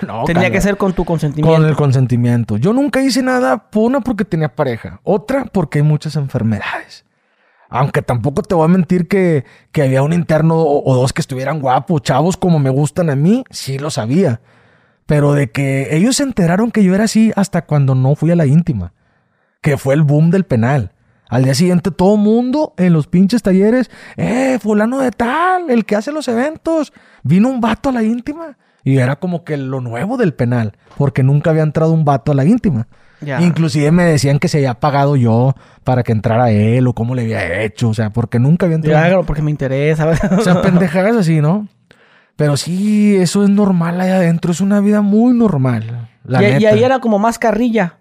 [0.06, 1.56] no, Tenía que ser con tu consentimiento.
[1.58, 2.58] Con el consentimiento.
[2.58, 7.06] Yo nunca hice nada, una porque tenía pareja, otra porque hay muchas enfermedades.
[7.70, 11.20] Aunque tampoco te voy a mentir que, que había un interno o, o dos que
[11.22, 14.40] estuvieran guapos, chavos como me gustan a mí, sí lo sabía.
[15.06, 18.36] Pero de que ellos se enteraron que yo era así hasta cuando no fui a
[18.36, 18.92] la íntima.
[19.60, 20.92] Que fue el boom del penal.
[21.28, 25.96] Al día siguiente todo mundo en los pinches talleres, eh, fulano de tal, el que
[25.96, 26.92] hace los eventos,
[27.24, 28.56] vino un vato a la íntima.
[28.84, 32.34] Y era como que lo nuevo del penal, porque nunca había entrado un vato a
[32.36, 32.86] la íntima.
[33.20, 33.40] Ya.
[33.40, 37.22] Inclusive me decían que se había pagado yo para que entrara él o cómo le
[37.22, 39.04] había hecho, o sea, porque nunca había entrado.
[39.04, 40.06] hágalo porque me interesa.
[40.38, 41.66] O sea, pendejadas así, ¿no?
[42.36, 46.10] Pero sí, eso es normal allá adentro, es una vida muy normal.
[46.22, 47.96] La y, y ahí era como más carrilla.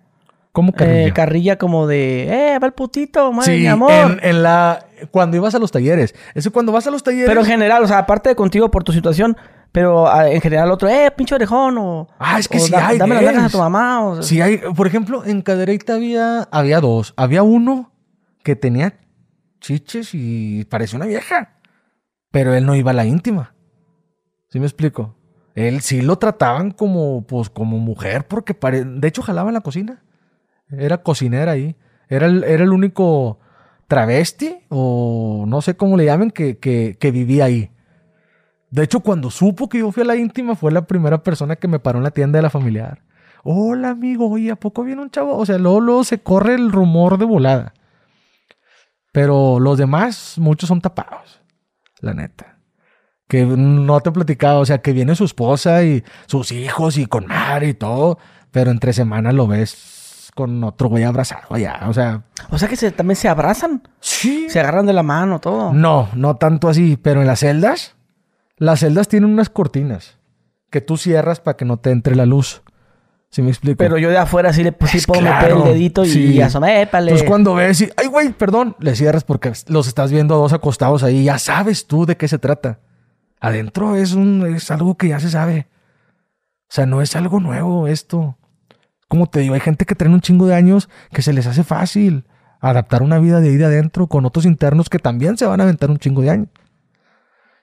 [0.55, 1.07] ¿Cómo carrilla?
[1.07, 3.91] Eh, carrilla como de, eh, va el putito, madre Sí, mi amor.
[3.91, 6.15] En, en la cuando ibas a los talleres.
[6.33, 7.27] Eso cuando vas a los talleres.
[7.27, 9.35] Pero en general, o sea, aparte de contigo por tu situación,
[9.73, 12.07] pero ah, en general otro, eh, pinche orejón, o...
[12.17, 14.23] Ah, es que o sí da- hay Dame las a tu mamá, o...
[14.23, 17.13] Sí hay, por ejemplo, en Cadereyta había, había dos.
[17.17, 17.91] Había uno
[18.41, 18.97] que tenía
[19.59, 21.57] chiches y parecía una vieja.
[22.31, 23.53] Pero él no iba a la íntima.
[24.47, 25.17] ¿Sí me explico?
[25.55, 29.61] Él sí lo trataban como, pues, como mujer, porque pare- de hecho jalaba en la
[29.61, 30.01] cocina.
[30.79, 31.75] Era cocinera ahí.
[32.09, 33.39] Era el, era el único
[33.87, 37.71] travesti, o no sé cómo le llamen, que, que, vivía ahí.
[38.69, 41.67] De hecho, cuando supo que yo fui a la íntima, fue la primera persona que
[41.67, 43.03] me paró en la tienda de la familiar.
[43.43, 45.37] Hola, amigo, oye, ¿a poco viene un chavo?
[45.37, 47.73] O sea, luego, se corre el rumor de volada.
[49.11, 51.41] Pero los demás, muchos son tapados.
[52.01, 52.59] La neta.
[53.27, 57.05] Que no te he platicado, o sea, que viene su esposa y sus hijos y
[57.05, 58.19] con madre y todo,
[58.51, 59.94] pero entre semanas lo ves
[60.35, 61.79] con otro güey abrazado allá.
[61.87, 62.21] O sea,
[62.51, 64.45] O sea que se- también se abrazan, sí.
[64.49, 65.73] se agarran de la mano, todo.
[65.73, 67.95] No, no tanto así, pero en las celdas,
[68.57, 70.19] las celdas tienen unas cortinas
[70.69, 72.61] que tú cierras para que no te entre la luz.
[73.29, 73.77] ¿Sí me explico?
[73.77, 76.23] Pero yo de afuera sí le pues, sí puedo meter el dedito y, sí.
[76.35, 77.11] y asomé, épale.
[77.11, 80.53] Entonces cuando ves y, ay, güey, perdón, le cierras porque los estás viendo a dos
[80.53, 81.23] acostados ahí.
[81.25, 82.79] Ya sabes tú de qué se trata.
[83.41, 85.67] Adentro es, un, es algo que ya se sabe.
[86.63, 88.37] O sea, no es algo nuevo esto.
[89.07, 91.63] Como te digo, hay gente que trae un chingo de años que se les hace
[91.63, 92.25] fácil
[92.59, 95.63] adaptar una vida de ahí de adentro con otros internos que también se van a
[95.63, 96.47] aventar un chingo de años.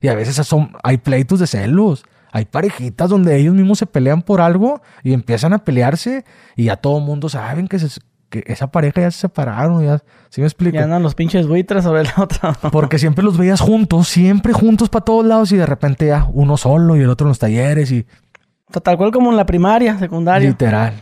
[0.01, 2.05] Y a veces son, hay pleitos de celos.
[2.32, 6.24] Hay parejitas donde ellos mismos se pelean por algo y empiezan a pelearse
[6.56, 8.01] y ya todo el mundo saben que, se-
[8.31, 9.85] que esa pareja ya se separaron.
[9.85, 9.98] Ya,
[10.31, 10.74] ¿Sí me explico?
[10.77, 12.52] Ya andan los pinches buitres sobre la otra.
[12.73, 16.56] Porque siempre los veías juntos, siempre juntos para todos lados y de repente ya uno
[16.56, 18.06] solo y el otro en los talleres y
[18.82, 20.48] Tal cual como en la primaria, secundaria.
[20.48, 20.94] literal,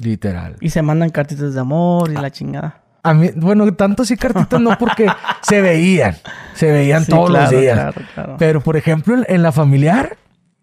[0.00, 0.56] literal.
[0.60, 2.82] Y se mandan cartitas de amor y la chingada.
[3.02, 5.06] A mí, bueno, tanto así cartitas no porque
[5.42, 6.16] se veían,
[6.54, 7.74] se veían Sí, todos los días.
[7.78, 8.36] claro, claro.
[8.38, 10.16] Pero por ejemplo, en, en la familiar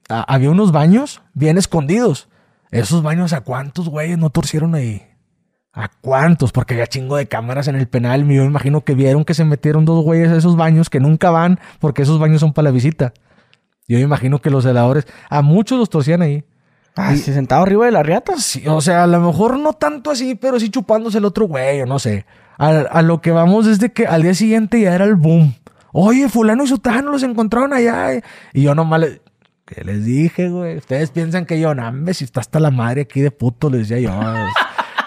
[0.09, 2.27] a- había unos baños bien escondidos.
[2.71, 5.03] Esos baños, ¿a cuántos güeyes no torcieron ahí?
[5.71, 6.51] ¿A cuántos?
[6.51, 8.21] Porque había chingo de cámaras en el penal.
[8.21, 11.29] Yo me imagino que vieron que se metieron dos güeyes a esos baños que nunca
[11.31, 13.13] van porque esos baños son para la visita.
[13.87, 16.43] Yo me imagino que los celadores, a muchos los torcían ahí.
[16.95, 18.33] Ah, ¿se sentado arriba de la riata?
[18.37, 21.81] Sí, o sea, a lo mejor no tanto así, pero sí chupándose el otro güey,
[21.81, 22.25] o no sé.
[22.57, 25.55] A, a lo que vamos es de que al día siguiente ya era el boom.
[25.91, 28.21] Oye, fulano y sutano los encontraron allá.
[28.53, 29.21] Y yo nomás le...
[29.65, 30.77] ¿Qué les dije, güey?
[30.77, 33.87] Ustedes piensan que yo, no, hombre, si está hasta la madre aquí de puto, les
[33.89, 34.19] decía yo.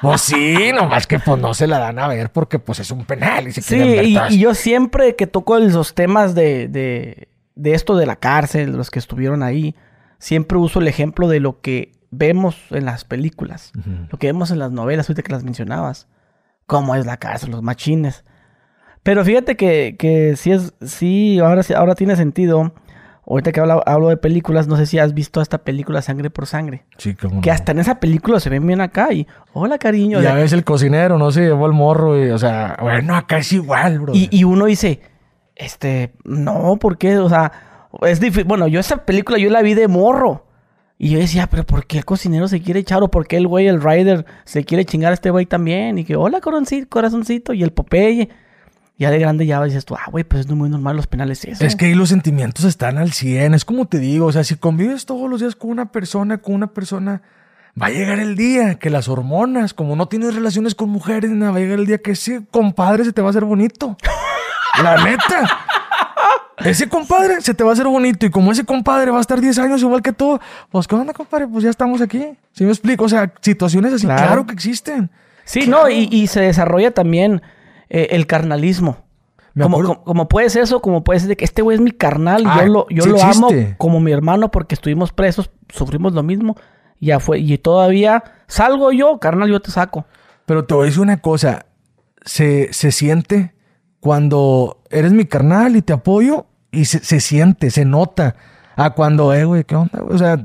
[0.02, 3.06] Pues sí, nomás que pues no se la dan a ver porque pues es un
[3.06, 7.28] penal y se Sí, ver y, y yo siempre que toco los temas de, de,
[7.54, 9.74] de esto de la cárcel, los que estuvieron ahí,
[10.18, 13.72] siempre uso el ejemplo de lo que vemos en las películas,
[14.10, 16.08] lo que vemos en las novelas, ahorita que las mencionabas,
[16.66, 18.24] cómo es la cárcel, los machines.
[19.02, 22.72] Pero fíjate que, que sí es, sí, ahora, ahora tiene sentido.
[23.28, 26.46] Ahorita que hablo, hablo de películas, no sé si has visto esta película Sangre por
[26.46, 26.86] Sangre.
[26.96, 27.54] Sí, cómo Que no.
[27.54, 30.20] hasta en esa película se ven bien acá y, hola cariño.
[30.22, 33.38] Ya de- ves el cocinero, no se llevó el morro y, o sea, bueno, acá
[33.38, 34.14] es igual, bro.
[34.14, 35.00] Y, y uno dice,
[35.56, 37.18] este, no, ¿por qué?
[37.18, 37.50] O sea,
[38.02, 38.44] es difícil.
[38.44, 40.44] Bueno, yo esa película yo la vi de morro.
[40.98, 43.02] Y yo decía, pero ¿por qué el cocinero se quiere echar?
[43.02, 45.98] ¿O por qué el güey, el rider, se quiere chingar a este güey también?
[45.98, 47.52] Y que, hola, corazoncito, corazoncito.
[47.52, 48.30] Y el Popeye.
[48.98, 51.66] Ya de grande ya dices tú, ah, güey, pues es muy normal los penales eso.
[51.66, 53.52] Es que ahí los sentimientos están al 100.
[53.52, 56.54] Es como te digo, o sea, si convives todos los días con una persona, con
[56.54, 57.20] una persona,
[57.80, 61.48] va a llegar el día que las hormonas, como no tienes relaciones con mujeres, va
[61.48, 63.98] a llegar el día que ese compadre se te va a hacer bonito.
[64.82, 65.66] La neta.
[66.64, 69.40] Ese compadre se te va a hacer bonito y como ese compadre va a estar
[69.40, 70.38] 10 años igual que tú,
[70.70, 71.46] pues ¿qué onda, compadre?
[71.46, 72.24] Pues ya estamos aquí.
[72.52, 73.04] ¿Sí me explico?
[73.04, 74.22] O sea, situaciones así, Claro.
[74.26, 75.10] claro, que existen.
[75.44, 77.42] Sí, no, y, y se desarrolla también
[77.90, 79.04] eh, el carnalismo.
[79.58, 81.90] Como, como, como puede ser eso, como puede ser de que este güey es mi
[81.90, 86.12] carnal, Ah, yo lo, yo sí lo amo como mi hermano porque estuvimos presos, sufrimos
[86.12, 86.56] lo mismo,
[87.00, 90.04] ya fue, y todavía salgo yo, carnal, yo te saco.
[90.44, 91.64] Pero te voy a decir una cosa.
[92.24, 93.54] Se, se siente
[94.06, 98.36] cuando eres mi carnal y te apoyo y se, se siente, se nota.
[98.76, 100.00] A cuando, eh, güey, ¿qué onda?
[100.08, 100.38] O sea,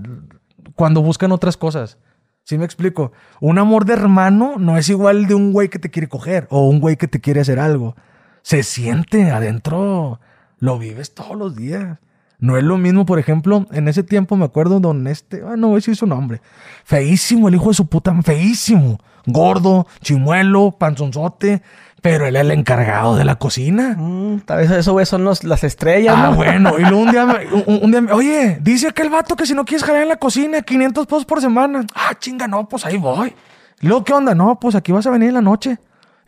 [0.73, 1.99] cuando buscan otras cosas.
[2.43, 3.11] ¿Sí me explico?
[3.39, 6.67] Un amor de hermano no es igual de un güey que te quiere coger o
[6.67, 7.95] un güey que te quiere hacer algo.
[8.41, 10.19] Se siente adentro.
[10.57, 11.99] Lo vives todos los días.
[12.39, 15.67] No es lo mismo, por ejemplo, en ese tiempo me acuerdo don este, ah, no
[15.67, 16.41] voy a decir su nombre.
[16.83, 18.97] Feísimo, el hijo de su puta, feísimo.
[19.27, 21.61] Gordo, chimuelo, panzonzote,
[22.01, 23.95] pero él es el encargado de la cocina.
[23.97, 26.35] Mm, tal vez eso, güey, son los- las estrellas, Ah, ¿no?
[26.35, 29.45] bueno, y luego un día, me- un, un día, me- oye, dice aquel vato que
[29.45, 31.85] si no quieres jalar en la cocina, 500 pesos por semana.
[31.93, 33.33] Ah, chinga, no, pues ahí voy.
[33.81, 34.33] Y luego, ¿qué onda?
[34.35, 35.77] No, pues aquí vas a venir en la noche.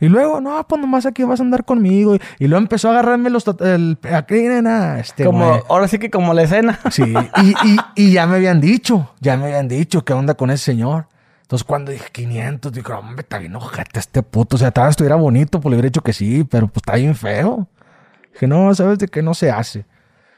[0.00, 2.16] Y luego, no, pues nomás aquí vas a andar conmigo.
[2.16, 3.44] Y, y luego empezó a agarrarme los...
[3.60, 6.78] El, aquí, nena, este, como, ahora sí que como la escena.
[6.90, 7.02] Sí,
[7.42, 10.64] y, y, y ya me habían dicho, ya me habían dicho qué onda con ese
[10.64, 11.06] señor.
[11.44, 14.56] Entonces cuando dije 500, dije, hombre, está bien ojete este puto.
[14.56, 16.96] O sea, tal vez estuviera bonito, pues le hubiera dicho que sí, pero pues está
[16.96, 17.68] bien feo.
[18.32, 19.84] Dije, no, sabes de qué no se hace.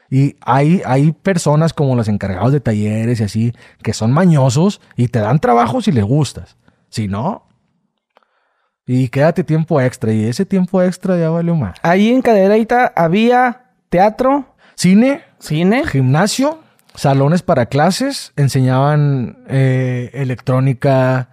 [0.09, 5.07] Y hay, hay personas como los encargados de talleres y así, que son mañosos y
[5.07, 6.57] te dan trabajo si les gustas.
[6.89, 7.47] Si no,
[8.87, 10.13] y quédate tiempo extra.
[10.13, 11.77] Y ese tiempo extra ya valió más.
[11.83, 15.85] Ahí en Cadereyta había teatro, Cine, cine.
[15.85, 16.59] gimnasio,
[16.97, 21.29] salones para clases, enseñaban eh, electrónica,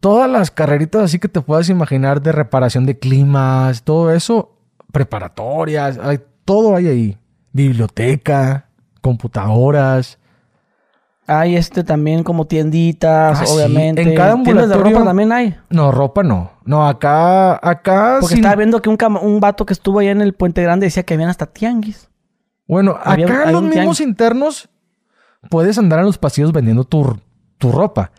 [0.00, 4.56] todas las carreritas así que te puedas imaginar de reparación de climas, todo eso,
[4.92, 7.18] preparatorias, hay, todo hay ahí.
[7.52, 8.68] Biblioteca,
[9.00, 10.18] computadoras.
[11.26, 13.52] Hay este también como tienditas, Ah, sí.
[13.54, 14.00] obviamente.
[14.02, 15.56] En cada Tiendas de ropa también hay.
[15.68, 16.52] No, ropa no.
[16.64, 20.32] No, acá, acá Porque estaba viendo que un, un vato que estuvo allá en el
[20.32, 22.07] Puente Grande decía que habían hasta tianguis.
[22.68, 24.00] Bueno, Había- acá había los mismos tianguis.
[24.00, 24.68] internos
[25.50, 27.18] puedes andar en los pasillos vendiendo tu,
[27.58, 28.12] tu ropa.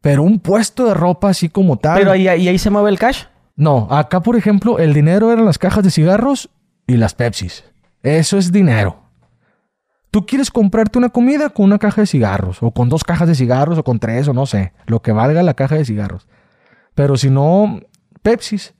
[0.00, 1.98] Pero un puesto de ropa así como tal.
[1.98, 3.24] Pero ahí, ahí, ahí se mueve el cash.
[3.56, 6.50] No, acá por ejemplo el dinero eran las cajas de cigarros
[6.86, 7.64] y las Pepsis.
[8.02, 9.00] Eso es dinero.
[10.10, 13.34] Tú quieres comprarte una comida con una caja de cigarros, o con dos cajas de
[13.34, 16.28] cigarros, o con tres, o no sé, lo que valga la caja de cigarros.
[16.94, 17.80] Pero si no,
[18.22, 18.74] Pepsis.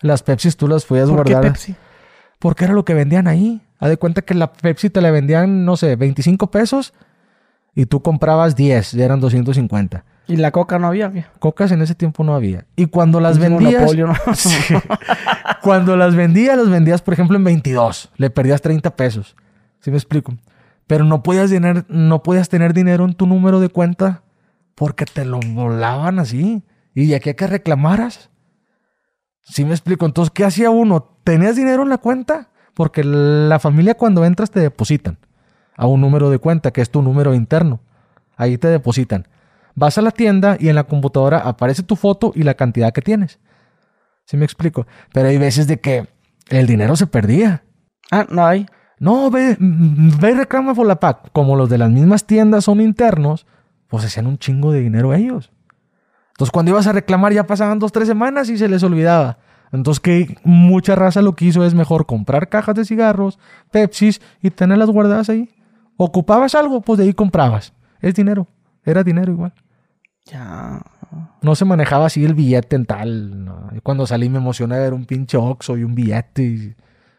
[0.00, 1.52] Las Pepsis tú las podías ¿Por qué guardar.
[1.52, 1.76] Pepsi?
[2.38, 3.60] Porque era lo que vendían ahí.
[3.78, 6.94] Haz de cuenta que la Pepsi te la vendían, no sé, 25 pesos
[7.74, 10.04] y tú comprabas 10, ya eran 250.
[10.28, 11.12] ¿Y la coca no había?
[11.12, 11.24] ¿qué?
[11.38, 12.66] Cocas en ese tiempo no había.
[12.74, 13.94] Y cuando las vendías.
[13.94, 14.14] ¿no?
[14.34, 14.74] Sí.
[15.62, 18.10] Cuando las vendías, las vendías, por ejemplo, en 22.
[18.16, 19.36] Le perdías 30 pesos.
[19.80, 20.34] ¿Sí me explico?
[20.86, 24.22] Pero no podías, tener, no podías tener dinero en tu número de cuenta
[24.74, 26.64] porque te lo volaban así.
[26.94, 28.30] Y de aquí a que reclamaras.
[29.42, 30.06] ¿Sí me explico?
[30.06, 31.18] Entonces, ¿qué hacía uno?
[31.22, 32.50] ¿Tenías dinero en la cuenta?
[32.76, 35.16] Porque la familia cuando entras te depositan
[35.78, 37.80] a un número de cuenta, que es tu número interno.
[38.36, 39.26] Ahí te depositan.
[39.74, 43.00] Vas a la tienda y en la computadora aparece tu foto y la cantidad que
[43.00, 43.38] tienes.
[44.26, 44.86] ¿Sí me explico?
[45.14, 46.06] Pero hay veces de que
[46.50, 47.64] el dinero se perdía.
[48.10, 48.66] Ah, no hay.
[48.98, 51.32] No, ve, mm, ve y reclama por la PAC.
[51.32, 53.46] Como los de las mismas tiendas son internos,
[53.88, 55.50] pues hacían un chingo de dinero ellos.
[56.32, 59.38] Entonces cuando ibas a reclamar ya pasaban dos, tres semanas y se les olvidaba.
[59.72, 63.38] Entonces que mucha raza lo que hizo es mejor comprar cajas de cigarros,
[63.70, 65.50] Pepsis y tenerlas guardadas ahí.
[65.96, 67.72] Ocupabas algo, pues de ahí comprabas.
[68.00, 68.46] Es dinero.
[68.84, 69.52] Era dinero igual.
[70.24, 70.80] Ya.
[71.42, 73.44] No se manejaba así el billete en tal.
[73.44, 73.70] no.
[73.82, 76.42] Cuando salí me emocioné ver un pinche Oxxo y un billete.
[76.42, 76.74] y-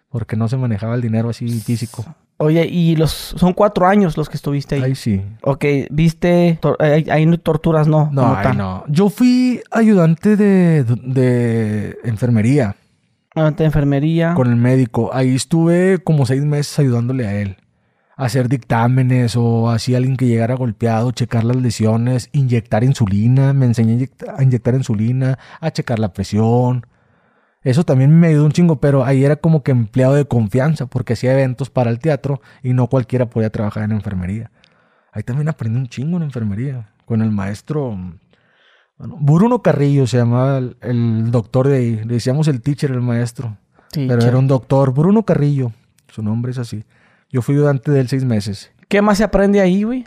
[0.10, 2.06] Porque no se manejaba el dinero así físico.
[2.40, 4.84] Oye, y los son cuatro años los que estuviste ahí.
[4.84, 5.22] Ahí sí.
[5.42, 8.10] Ok, viste, tor- ahí, ahí no- torturas no.
[8.12, 8.84] No, ahí no.
[8.88, 12.76] Yo fui ayudante de, de enfermería
[13.34, 14.34] Ah, de enfermería.
[14.36, 15.10] con el médico.
[15.14, 17.58] Ahí estuve como seis meses ayudándole a él.
[18.16, 23.54] A hacer dictámenes o así alguien que llegara golpeado, checar las lesiones, inyectar insulina.
[23.54, 26.86] Me enseñé a a inyectar insulina, a checar la presión.
[27.68, 31.14] Eso también me ayudó un chingo, pero ahí era como que empleado de confianza porque
[31.14, 34.52] hacía eventos para el teatro y no cualquiera podía trabajar en enfermería.
[35.12, 37.98] Ahí también aprendí un chingo en enfermería con el maestro
[38.98, 41.96] bueno, Bruno Carrillo se llamaba el, el doctor de ahí.
[41.98, 43.58] Le decíamos el teacher, el maestro.
[43.94, 45.74] Pero era un doctor, Bruno Carrillo.
[46.08, 46.86] Su nombre es así.
[47.30, 48.72] Yo fui ayudante de él seis meses.
[48.88, 50.06] ¿Qué más se aprende ahí, güey?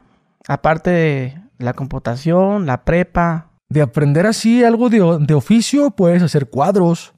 [0.49, 3.51] Aparte de la computación, la prepa.
[3.69, 7.13] De aprender así algo de, de oficio, puedes hacer cuadros,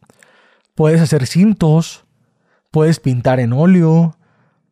[0.75, 2.05] puedes hacer cintos,
[2.71, 4.17] puedes pintar en óleo,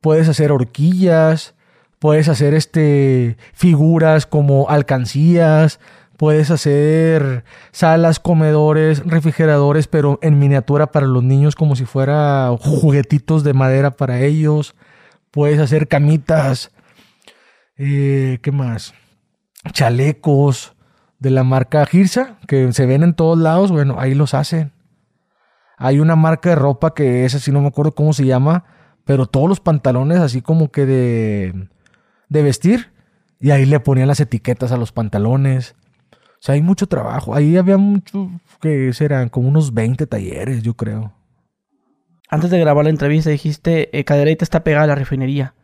[0.01, 1.55] puedes hacer horquillas,
[1.99, 5.81] puedes hacer este figuras como alcancías,
[6.17, 13.45] puedes hacer salas, comedores, refrigeradores, pero en miniatura para los niños como si fuera juguetitos
[13.45, 14.75] de madera para ellos.
[15.31, 16.73] Puedes hacer camitas.
[17.79, 18.93] Eh, ¿Qué más?
[19.73, 20.75] Chalecos
[21.19, 23.71] de la marca Girsa, que se ven en todos lados.
[23.71, 24.73] Bueno, ahí los hacen.
[25.83, 28.65] Hay una marca de ropa que es así, no me acuerdo cómo se llama,
[29.05, 31.69] pero todos los pantalones así como que de,
[32.29, 32.93] de vestir.
[33.41, 35.75] Y ahí le ponían las etiquetas a los pantalones.
[36.13, 37.35] O sea, hay mucho trabajo.
[37.35, 38.31] Ahí había mucho,
[38.61, 41.15] que serán como unos 20 talleres, yo creo.
[42.29, 45.55] Antes de grabar la entrevista dijiste, eh, Cadereyta está pegada a la refinería.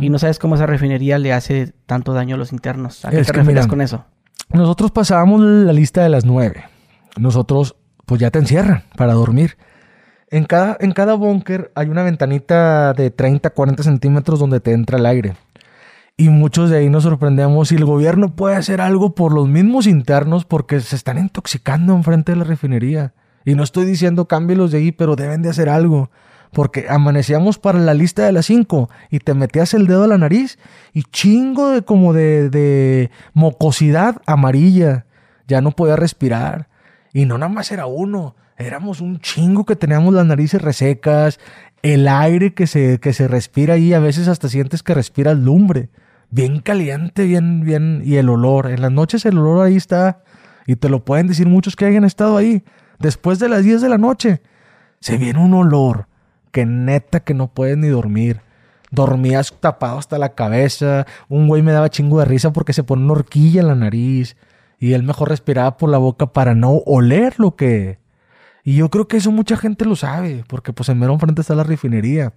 [0.00, 3.04] Y no sabes cómo esa refinería le hace tanto daño a los internos.
[3.04, 4.04] ¿A qué Es te refieres con eso?
[4.48, 6.62] Nosotros pasábamos la lista de las nueve.
[7.18, 7.74] Nosotros,
[8.06, 9.58] pues ya te encierran para dormir.
[10.30, 14.98] En cada, en cada búnker hay una ventanita de 30, 40 centímetros donde te entra
[14.98, 15.34] el aire.
[16.16, 19.86] Y muchos de ahí nos sorprendemos si el gobierno puede hacer algo por los mismos
[19.86, 23.12] internos porque se están intoxicando enfrente de la refinería.
[23.44, 26.10] Y no estoy diciendo cámbielos de ahí, pero deben de hacer algo.
[26.52, 30.16] Porque amanecíamos para la lista de las 5 y te metías el dedo a la
[30.16, 30.58] nariz
[30.94, 35.04] y chingo de como de, de mocosidad amarilla.
[35.46, 36.68] Ya no podía respirar.
[37.16, 38.36] Y no nada más era uno.
[38.58, 41.40] Éramos un chingo que teníamos las narices resecas.
[41.80, 45.88] El aire que se, que se respira ahí, a veces hasta sientes que respiras lumbre.
[46.28, 48.02] Bien caliente, bien, bien.
[48.04, 48.70] Y el olor.
[48.70, 50.24] En las noches el olor ahí está.
[50.66, 52.64] Y te lo pueden decir muchos que hayan estado ahí.
[52.98, 54.42] Después de las 10 de la noche,
[55.00, 56.08] se viene un olor
[56.52, 58.42] que neta que no puedes ni dormir.
[58.90, 61.06] Dormías tapado hasta la cabeza.
[61.30, 64.36] Un güey me daba chingo de risa porque se pone una horquilla en la nariz.
[64.78, 67.98] Y él mejor respiraba por la boca para no oler lo que...
[68.62, 71.54] Y yo creo que eso mucha gente lo sabe, porque pues en mero enfrente está
[71.54, 72.32] la refinería.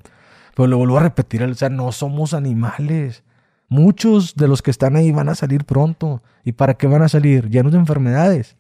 [0.56, 3.24] Pero lo vuelvo a repetir, o sea, no somos animales.
[3.68, 6.22] Muchos de los que están ahí van a salir pronto.
[6.44, 7.50] ¿Y para qué van a salir?
[7.50, 8.58] Llenos de enfermedades.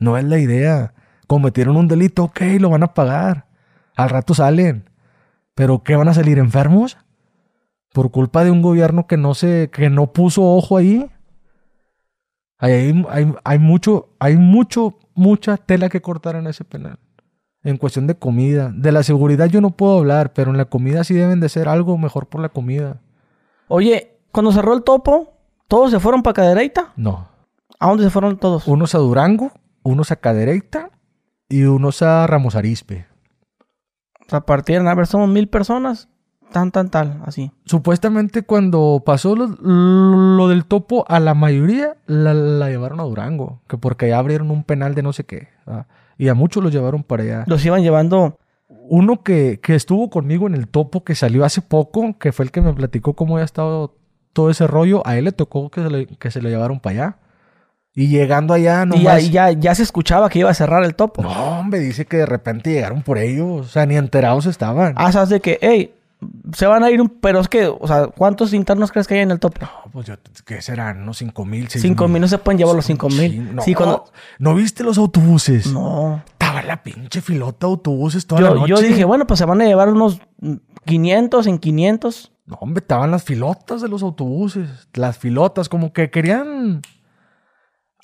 [0.00, 0.94] No es la idea.
[1.26, 3.46] Cometieron un delito, ok, lo van a pagar.
[3.96, 4.90] Al rato salen.
[5.54, 6.96] ¿Pero qué van a salir enfermos?
[7.92, 11.10] ¿Por culpa de un gobierno que no se, que no puso ojo ahí?
[12.62, 16.96] Hay, hay, hay mucho, hay mucho, mucha tela que cortar en ese penal.
[17.64, 18.72] En cuestión de comida.
[18.72, 21.68] De la seguridad yo no puedo hablar, pero en la comida sí deben de ser
[21.68, 23.00] algo mejor por la comida.
[23.66, 25.32] Oye, cuando cerró el topo,
[25.66, 26.92] ¿todos se fueron para Cadereyta?
[26.94, 27.26] No.
[27.80, 28.68] ¿A dónde se fueron todos?
[28.68, 29.50] Unos a Durango,
[29.82, 30.90] unos a Cadereyta
[31.48, 33.06] y unos a Ramos Arispe.
[34.24, 36.08] O sea, partieron, a ver, somos mil personas.
[36.52, 37.50] Tan, tan, tal, así.
[37.64, 43.60] Supuestamente cuando pasó lo, lo del topo, a la mayoría la, la llevaron a Durango.
[43.68, 45.48] Que porque allá abrieron un penal de no sé qué.
[45.66, 45.86] ¿verdad?
[46.18, 47.44] Y a muchos los llevaron para allá.
[47.46, 48.38] Los iban llevando.
[48.68, 52.50] Uno que, que estuvo conmigo en el topo, que salió hace poco, que fue el
[52.50, 53.94] que me platicó cómo había estado
[54.32, 56.92] todo ese rollo, a él le tocó que se le, que se le llevaron para
[56.94, 57.16] allá.
[57.94, 60.94] Y llegando allá, no Y ya, ya, ya se escuchaba que iba a cerrar el
[60.94, 61.22] topo.
[61.22, 63.66] No, hombre, dice que de repente llegaron por ellos.
[63.66, 64.94] O sea, ni enterados estaban.
[64.96, 65.94] Ah, sabes de que, hey,
[66.54, 69.20] se van a ir, un- pero es que, o sea, ¿cuántos internos crees que hay
[69.20, 69.60] en el topo?
[69.60, 71.02] No, pues yo, ¿qué serán?
[71.02, 71.68] ¿Unos cinco mil?
[71.68, 73.54] seis Cinco mil, no se pueden llevar los cinco mil.
[73.54, 74.04] No, Sí, cuando...
[74.38, 75.66] ¿No viste los autobuses?
[75.72, 76.22] No.
[76.26, 78.68] Estaba la pinche filota de autobuses toda la Yo, noche.
[78.70, 80.54] yo dije, bueno, pues se van a llevar unos mm,
[80.84, 82.32] 500 en 500.
[82.46, 84.68] No, hombre, estaban las filotas de los autobuses.
[84.94, 86.82] Las filotas, como que querían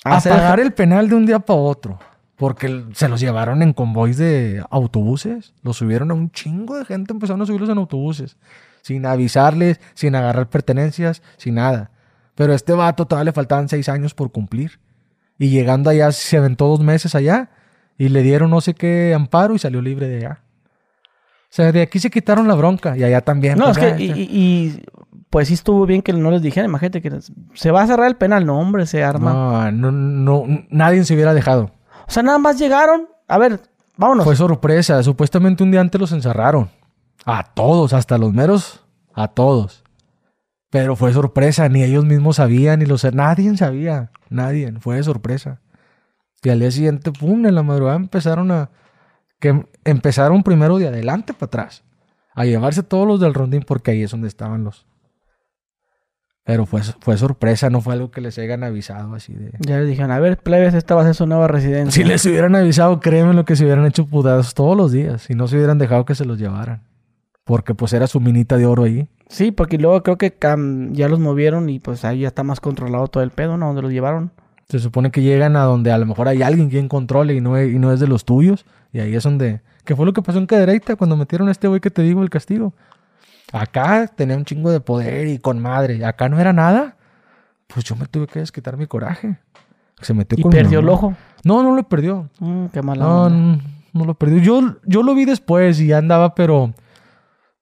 [0.03, 1.99] apagar el penal de un día para otro.
[2.39, 5.53] Porque se los llevaron en convoys de autobuses.
[5.61, 7.11] Los subieron a un chingo de gente.
[7.13, 8.37] Empezaron a subirlos en autobuses.
[8.81, 11.91] Sin avisarles, sin agarrar pertenencias, sin nada.
[12.35, 14.79] Pero a este vato todavía le faltaban seis años por cumplir.
[15.37, 17.49] Y llegando allá, se aventó dos meses allá.
[17.97, 20.39] Y le dieron no sé qué amparo y salió libre de allá.
[21.43, 22.95] O sea, de aquí se quitaron la bronca.
[22.97, 23.57] Y allá también.
[23.57, 24.83] No, pues, es que, y, y- y,
[25.29, 27.11] pues sí estuvo bien que no les dijeran, imagínate que
[27.53, 29.71] se va a cerrar el penal, no, hombre, se arma.
[29.71, 31.71] No, no, no, nadie se hubiera dejado.
[32.09, 33.61] O sea, nada más llegaron, a ver,
[33.95, 34.25] vámonos.
[34.25, 35.03] Fue sorpresa.
[35.03, 36.71] Supuestamente un día antes los encerraron.
[37.23, 38.83] A todos, hasta los meros,
[39.13, 39.83] a todos.
[40.71, 43.03] Pero fue sorpresa, ni ellos mismos sabían, ni los...
[43.13, 45.61] Nadie sabía, nadie, fue de sorpresa.
[46.41, 48.71] Y al día siguiente, pum, en la madrugada empezaron a...
[49.39, 51.83] que empezaron primero de adelante para atrás.
[52.33, 54.87] A llevarse todos los del rondín, porque ahí es donde estaban los...
[56.43, 59.51] Pero fue, fue sorpresa, no fue algo que les hayan avisado así de...
[59.59, 61.91] Ya les dijeron, a ver, plebes, esta va a ser su nueva residencia.
[61.91, 65.35] Si les hubieran avisado, créeme lo que se hubieran hecho putazos todos los días y
[65.35, 66.81] no se hubieran dejado que se los llevaran.
[67.43, 69.07] Porque pues era su minita de oro ahí.
[69.27, 72.59] Sí, porque luego creo que cam- ya los movieron y pues ahí ya está más
[72.59, 73.67] controlado todo el pedo, ¿no?
[73.67, 74.31] Donde los llevaron.
[74.69, 77.57] Se supone que llegan a donde a lo mejor hay alguien quien controle y no,
[77.57, 78.65] es- y no es de los tuyos.
[78.91, 79.61] Y ahí es donde...
[79.83, 82.21] ¿Qué fue lo que pasó en Cadereyta cuando metieron a este güey que te digo
[82.23, 82.73] el castigo?
[83.51, 86.05] Acá tenía un chingo de poder y con madre.
[86.05, 86.95] Acá no era nada.
[87.67, 89.37] Pues yo me tuve que desquitar mi coraje.
[90.01, 91.15] Se metió Y con perdió el ojo.
[91.43, 92.29] No, no lo perdió.
[92.39, 93.35] Mm, qué mala No, onda.
[93.37, 93.61] no,
[93.93, 94.37] no lo perdió.
[94.39, 96.73] Yo, yo lo vi después y ya andaba, pero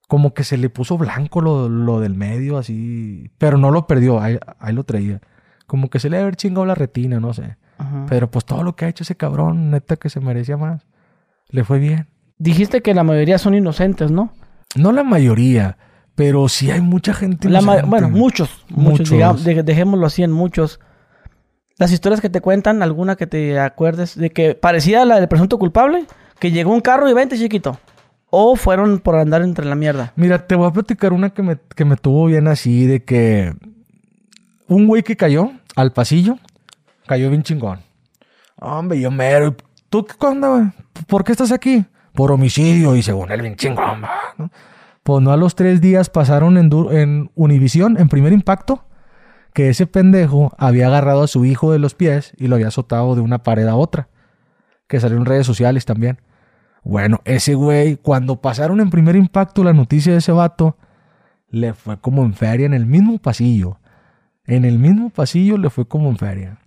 [0.08, 3.30] como que se le puso blanco lo, lo del medio, así.
[3.38, 5.20] Pero no lo perdió, ahí, ahí lo traía.
[5.66, 7.56] Como que se le debe haber chingado la retina, no sé.
[7.78, 8.06] Ajá.
[8.08, 10.86] Pero pues todo lo que ha hecho ese cabrón, neta que se merecía más.
[11.50, 12.06] Le fue bien.
[12.38, 14.32] Dijiste que la mayoría son inocentes, ¿no?
[14.76, 15.76] No la mayoría,
[16.14, 17.48] pero sí hay mucha gente.
[17.48, 17.88] La inocente.
[17.88, 19.10] bueno, muchos, muchos, Muchos.
[19.10, 20.80] digamos, de- dejémoslo así en muchos.
[21.78, 25.58] Las historias que te cuentan, alguna que te acuerdes de que parecía la del presunto
[25.58, 26.06] culpable,
[26.40, 27.78] que llegó un carro y vente chiquito.
[28.30, 30.12] O fueron por andar entre la mierda.
[30.16, 33.54] Mira, te voy a platicar una que me, que me tuvo bien así, de que
[34.66, 36.36] un güey que cayó al pasillo,
[37.06, 37.80] cayó bien chingón.
[38.56, 39.56] Hombre, yo mero.
[39.88, 40.64] ¿Tú qué onda, güey?
[41.06, 41.86] ¿Por qué estás aquí?
[42.18, 44.50] Por homicidio y según él bien chingón, va, ¿no?
[45.04, 48.86] Pues no a los tres días pasaron en, en Univisión, en primer impacto,
[49.54, 53.14] que ese pendejo había agarrado a su hijo de los pies y lo había azotado
[53.14, 54.08] de una pared a otra.
[54.88, 56.20] Que salió en redes sociales también.
[56.82, 60.76] Bueno, ese güey, cuando pasaron en primer impacto la noticia de ese vato,
[61.48, 63.78] le fue como en feria en el mismo pasillo.
[64.44, 66.58] En el mismo pasillo le fue como en feria.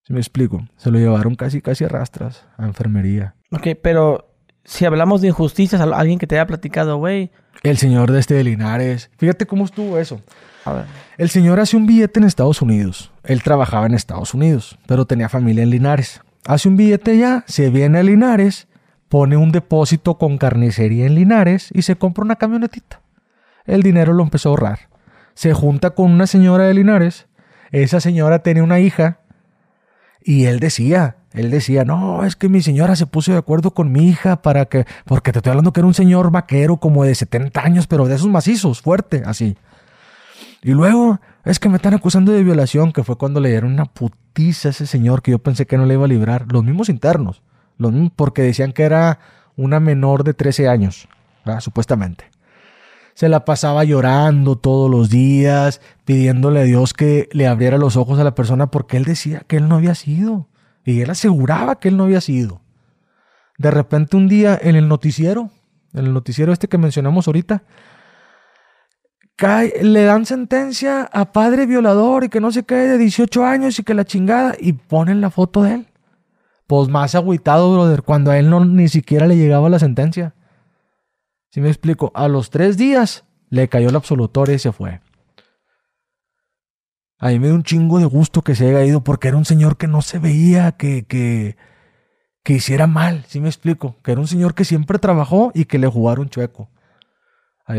[0.00, 3.34] Si me explico, se lo llevaron casi, casi a rastras a enfermería.
[3.52, 4.29] Ok, pero
[4.64, 7.30] si hablamos de injusticias, al- alguien que te haya platicado, güey.
[7.62, 9.10] El señor de este de Linares.
[9.18, 10.20] Fíjate cómo estuvo eso.
[10.64, 10.84] A ver.
[11.18, 13.12] El señor hace un billete en Estados Unidos.
[13.24, 16.20] Él trabajaba en Estados Unidos, pero tenía familia en Linares.
[16.46, 18.68] Hace un billete ya, se viene a Linares,
[19.08, 23.00] pone un depósito con carnicería en Linares y se compra una camionetita.
[23.66, 24.78] El dinero lo empezó a ahorrar.
[25.34, 27.26] Se junta con una señora de Linares.
[27.72, 29.20] Esa señora tenía una hija
[30.22, 33.92] y él decía, él decía, no, es que mi señora se puso de acuerdo con
[33.92, 37.14] mi hija para que, porque te estoy hablando que era un señor vaquero como de
[37.14, 39.56] 70 años, pero de esos macizos, fuerte, así.
[40.62, 43.84] Y luego, es que me están acusando de violación, que fue cuando le dieron una
[43.86, 46.46] putiza a ese señor que yo pensé que no le iba a librar.
[46.50, 47.42] Los mismos internos,
[47.78, 49.20] los porque decían que era
[49.56, 51.08] una menor de 13 años,
[51.60, 52.24] supuestamente.
[53.14, 58.18] Se la pasaba llorando todos los días, pidiéndole a Dios que le abriera los ojos
[58.18, 60.48] a la persona porque él decía que él no había sido.
[60.84, 62.60] Y él aseguraba que él no había sido.
[63.58, 65.50] De repente un día en el noticiero,
[65.92, 67.62] en el noticiero este que mencionamos ahorita,
[69.36, 73.78] cae, le dan sentencia a padre violador y que no se qué de 18 años
[73.78, 75.86] y que la chingada y ponen la foto de él.
[76.66, 80.34] Pues más agüitado, brother, cuando a él no ni siquiera le llegaba la sentencia.
[81.50, 85.00] Si me explico, a los tres días le cayó la absolutoria y se fue.
[87.20, 89.44] A mí me dio un chingo de gusto que se haya ido porque era un
[89.44, 91.56] señor que no se veía que, que,
[92.42, 93.96] que hiciera mal, si me explico?
[94.02, 96.70] Que era un señor que siempre trabajó y que le jugaron chueco.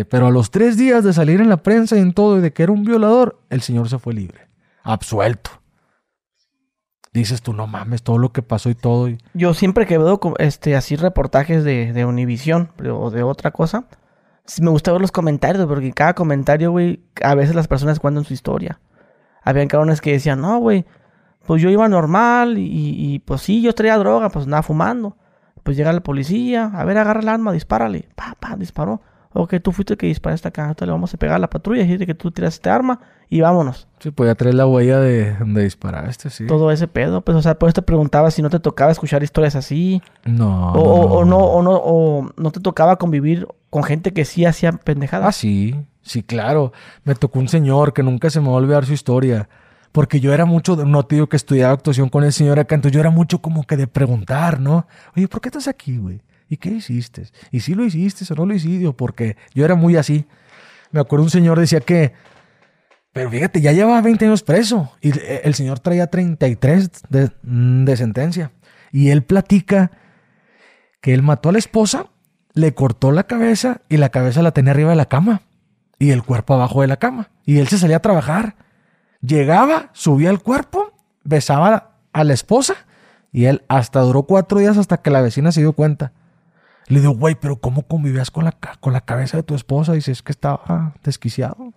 [0.10, 2.54] Pero a los tres días de salir en la prensa y en todo y de
[2.54, 4.48] que era un violador, el señor se fue libre,
[4.84, 5.50] absuelto.
[7.12, 9.10] Dices tú, no mames, todo lo que pasó y todo.
[9.34, 13.86] Yo siempre que veo este, así reportajes de, de o de otra cosa,
[14.62, 18.34] me gusta ver los comentarios, porque cada comentario, güey, a veces las personas cuentan su
[18.34, 18.80] historia.
[19.42, 20.86] Habían cabrones que decían, no, güey,
[21.46, 25.18] pues yo iba normal y, pues sí, yo traía droga, pues nada, fumando.
[25.64, 28.08] Pues llega la policía, a ver, agarra el arma, dispárale.
[28.16, 29.02] Pa, pa, disparó.
[29.34, 31.84] Ok, tú fuiste el que disparaste acá, entonces le vamos a pegar a la patrulla,
[31.84, 33.00] y que tú tiraste arma
[33.30, 33.88] y vámonos.
[34.00, 36.48] Sí, pues ya traes la huella de donde disparaste, sí.
[36.48, 39.56] Todo ese pedo, pues, o sea, pues te preguntaba si no te tocaba escuchar historias
[39.56, 40.02] así.
[40.26, 40.74] No.
[40.74, 45.30] O no, o, no, o no te tocaba convivir con gente que sí hacía pendejadas.
[45.30, 46.74] Ah, sí, sí, claro.
[47.06, 49.50] Me tocó un señor que nunca se me va a olvidar su historia.
[49.94, 52.94] Porque yo era mucho, no te digo que estudiaba actuación con el señor acá, entonces
[52.94, 54.88] yo era mucho como que de preguntar, ¿no?
[55.16, 56.22] Oye, ¿por qué estás aquí, güey?
[56.50, 57.28] ¿Y qué hiciste?
[57.50, 58.92] ¿Y si lo hiciste o no lo hiciste?
[58.92, 60.26] Porque yo era muy así.
[60.92, 62.14] Me acuerdo un señor decía que,
[63.14, 67.98] pero fíjate, ya llevaba 20 años preso y el señor traía 33 de, mm, de
[67.98, 68.52] sentencia.
[68.92, 69.92] Y él platica
[71.00, 72.08] que él mató a la esposa,
[72.54, 75.42] le cortó la cabeza y la cabeza la tenía arriba de la cama
[76.00, 77.30] y el cuerpo abajo de la cama.
[77.46, 78.56] Y él se salía a trabajar.
[79.22, 82.74] Llegaba, subía el cuerpo, besaba a la esposa
[83.32, 86.12] y él hasta duró cuatro días hasta que la vecina se dio cuenta.
[86.88, 89.94] Le digo, güey, pero ¿cómo convivías con la, con la cabeza de tu esposa?
[89.94, 91.74] Dice, es que estaba desquiciado.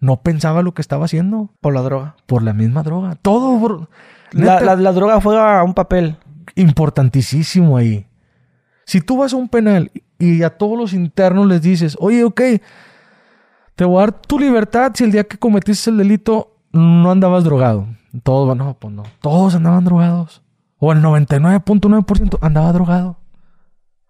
[0.00, 1.50] No pensaba lo que estaba haciendo.
[1.60, 2.16] Por la droga.
[2.26, 3.16] Por la misma droga.
[3.16, 3.88] Todo.
[4.32, 6.16] La, la, droga fue a un papel.
[6.54, 8.06] Importantísimo ahí.
[8.90, 12.40] Si tú vas a un penal y a todos los internos les dices, oye, ok,
[13.76, 17.44] te voy a dar tu libertad si el día que cometiste el delito no andabas
[17.44, 17.86] drogado.
[18.24, 19.04] Todos, no, pues no.
[19.20, 20.42] Todos andaban drogados.
[20.78, 23.16] O el 99.9% andaba drogado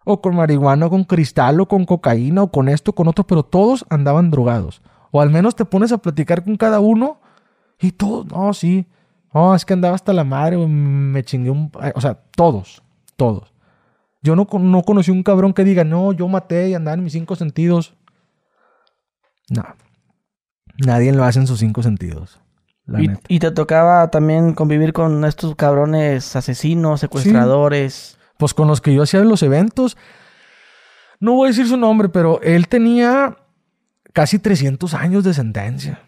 [0.03, 3.43] o con marihuana, o con cristal, o con cocaína, o con esto, con otro, pero
[3.43, 4.81] todos andaban drogados.
[5.11, 7.21] O al menos te pones a platicar con cada uno
[7.79, 8.87] y todos, no, sí,
[9.35, 11.71] no, es que andaba hasta la madre, me chingué un...
[11.95, 12.83] O sea, todos,
[13.17, 13.50] todos.
[14.23, 17.13] Yo no, no conocí un cabrón que diga, no, yo maté y andaba en mis
[17.13, 17.95] cinco sentidos.
[19.49, 19.65] No.
[20.79, 22.41] Nadie lo hace en sus cinco sentidos.
[22.99, 28.93] y, y, te tocaba también convivir con estos cabrones asesinos, secuestradores pues con los que
[28.93, 29.97] yo hacía los eventos.
[31.21, 33.37] No voy a decir su nombre, pero él tenía
[34.13, 36.01] casi 300 años de sentencia.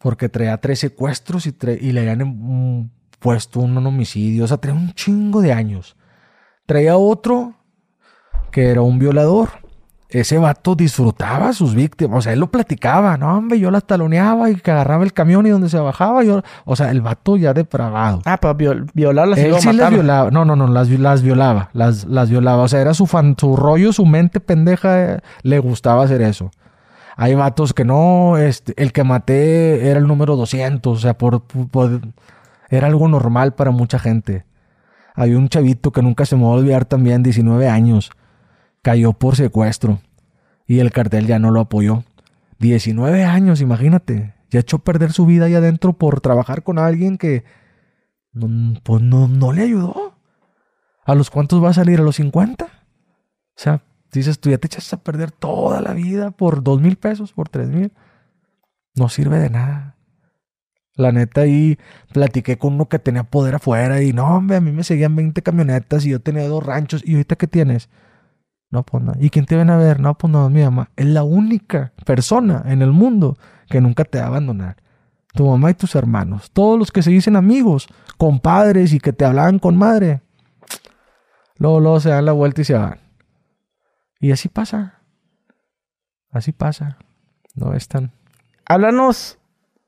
[0.00, 2.90] Porque traía tres secuestros y, y le habían
[3.20, 4.44] puesto un homicidio.
[4.44, 5.96] O sea, traía un chingo de años.
[6.68, 7.54] Traía otro
[8.52, 9.48] que era un violador
[10.10, 12.18] ese vato disfrutaba a sus víctimas.
[12.18, 15.46] O sea, él lo platicaba, no, hombre, yo las taloneaba y que agarraba el camión
[15.46, 16.42] y donde se bajaba, yo.
[16.64, 18.22] O sea, el vato ya depravado.
[18.24, 20.30] Ah, pero violarlas Él sí las violaba.
[20.30, 21.68] No, no, no, las, las violaba.
[21.74, 22.62] Las, las violaba.
[22.62, 26.50] O sea, era su fan, su rollo, su mente pendeja, eh, le gustaba hacer eso.
[27.16, 31.42] Hay vatos que no, este, el que maté era el número 200, o sea, por,
[32.70, 34.44] era algo normal para mucha gente.
[35.18, 38.12] Hay un chavito que nunca se me va a olvidar también, 19 años
[38.82, 39.98] cayó por secuestro
[40.64, 42.04] y el cartel ya no lo apoyó.
[42.60, 44.34] 19 años, imagínate.
[44.48, 47.42] Ya echó a perder su vida ahí adentro por trabajar con alguien que
[48.32, 50.14] no, pues no, no le ayudó.
[51.04, 51.98] ¿A los cuántos va a salir?
[51.98, 52.64] ¿A los 50?
[52.64, 52.68] O
[53.56, 53.82] sea,
[54.12, 57.48] dices tú ya te echas a perder toda la vida por dos mil pesos, por
[57.48, 57.92] tres mil.
[58.94, 59.96] No sirve de nada.
[60.98, 61.78] La neta ahí
[62.12, 65.42] platiqué con uno que tenía poder afuera y no, hombre, a mí me seguían 20
[65.42, 67.02] camionetas y yo tenía dos ranchos.
[67.06, 67.88] ¿Y ahorita qué tienes?
[68.68, 69.04] No, pues.
[69.20, 70.00] ¿Y quién te viene a ver?
[70.00, 70.90] No, pues mi mamá.
[70.96, 73.38] Es la única persona en el mundo
[73.70, 74.76] que nunca te va a abandonar.
[75.34, 76.50] Tu mamá y tus hermanos.
[76.50, 80.20] Todos los que se dicen amigos, compadres y que te hablaban con madre.
[81.58, 82.98] Luego, luego se dan la vuelta y se van.
[84.18, 85.00] Y así pasa.
[86.32, 86.98] Así pasa.
[87.54, 88.10] No es tan.
[88.66, 89.38] Háblanos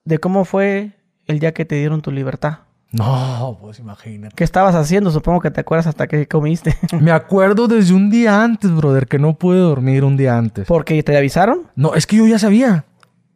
[0.04, 2.60] de cómo fue el día que te dieron tu libertad.
[2.92, 4.34] No, pues imagínate.
[4.34, 5.10] ¿Qué estabas haciendo?
[5.12, 6.74] Supongo que te acuerdas hasta que comiste.
[7.00, 10.66] Me acuerdo desde un día antes, brother, que no pude dormir un día antes.
[10.66, 11.70] ¿Porque te avisaron?
[11.76, 12.84] No, es que yo ya sabía.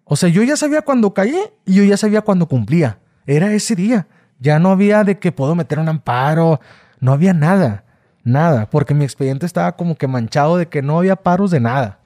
[0.05, 2.99] O sea, yo ya sabía cuando caí y yo ya sabía cuando cumplía.
[3.27, 4.09] Era ese día.
[4.41, 6.61] Ya no había de que puedo meter un amparo.
[6.99, 7.85] No había nada.
[8.25, 8.69] Nada.
[8.69, 12.01] Porque mi expediente estaba como que manchado de que no había paros de nada.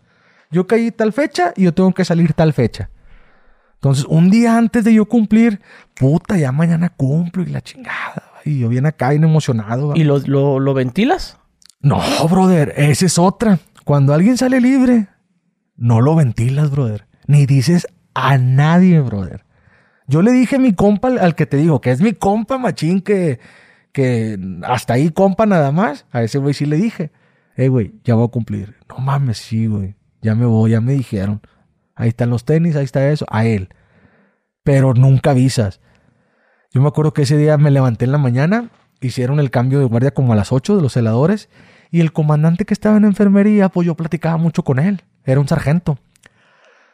[0.51, 2.91] Yo caí tal fecha y yo tengo que salir tal fecha.
[3.79, 5.61] Entonces, un día antes de yo cumplir,
[5.95, 8.25] puta, ya mañana cumplo y la chingada.
[8.45, 9.95] Y yo bien acá, bien emocionado.
[9.95, 11.39] ¿Y lo, lo, lo ventilas?
[11.81, 13.61] No, brother, esa es otra.
[13.85, 15.07] Cuando alguien sale libre,
[15.77, 17.07] no lo ventilas, brother.
[17.29, 19.45] Ni dices a nadie, brother.
[20.09, 23.01] Yo le dije a mi compa, al que te digo, que es mi compa machín,
[23.01, 23.39] que,
[23.93, 26.07] que hasta ahí compa nada más.
[26.11, 27.13] A ese güey sí le dije,
[27.57, 28.75] eh, güey, ya voy a cumplir.
[28.89, 29.95] No mames, sí, güey.
[30.21, 31.41] Ya me voy, ya me dijeron.
[31.99, 33.69] Ahí están los tenis, ahí está eso, a él.
[34.63, 35.81] Pero nunca avisas.
[36.71, 38.71] Yo me acuerdo que ese día me levanté en la mañana,
[39.01, 41.49] hicieron el cambio de guardia como a las 8 de los celadores,
[41.91, 45.03] y el comandante que estaba en enfermería, pues yo platicaba mucho con él.
[45.25, 45.99] Era un sargento.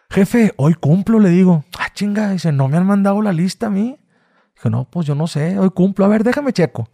[0.08, 1.64] Jefe, hoy cumplo, le digo.
[1.78, 3.98] Ah, chinga, dice, no me han mandado la lista a mí.
[4.54, 6.06] Dije, no, pues yo no sé, hoy cumplo.
[6.06, 6.88] A ver, déjame checo.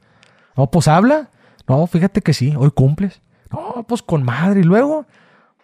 [0.56, 1.30] No, pues habla.
[1.68, 3.20] No, fíjate que sí, hoy cumples.
[3.52, 4.60] No, pues con madre.
[4.60, 5.06] Y luego,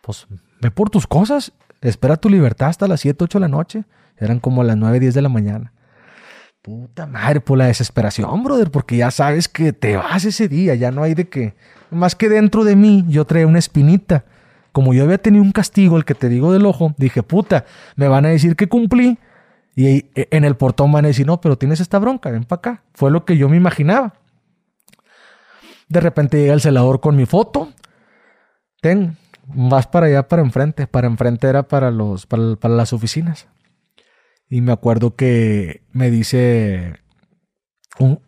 [0.03, 0.29] pues
[0.61, 1.53] ve por tus cosas
[1.89, 3.85] Espera tu libertad hasta las 7, 8 de la noche.
[4.19, 5.73] Eran como las 9, 10 de la mañana.
[6.63, 10.91] Puta madre, por la desesperación, brother, porque ya sabes que te vas ese día, ya
[10.91, 11.55] no hay de que.
[11.91, 14.25] Más que dentro de mí, yo traía una espinita.
[14.73, 17.65] Como yo había tenido un castigo, el que te digo del ojo, dije, puta,
[17.95, 19.19] me van a decir que cumplí.
[19.77, 22.59] Y e, en el portón van a decir, no, pero tienes esta bronca, ven para
[22.59, 22.83] acá.
[22.95, 24.15] Fue lo que yo me imaginaba.
[25.89, 27.69] De repente llega el celador con mi foto.
[28.81, 29.17] Ten,
[29.47, 30.87] vas para allá, para enfrente.
[30.87, 33.49] Para enfrente era para, los, para, las oficinas.
[34.49, 37.01] Y me acuerdo que me dice
[37.99, 38.21] un,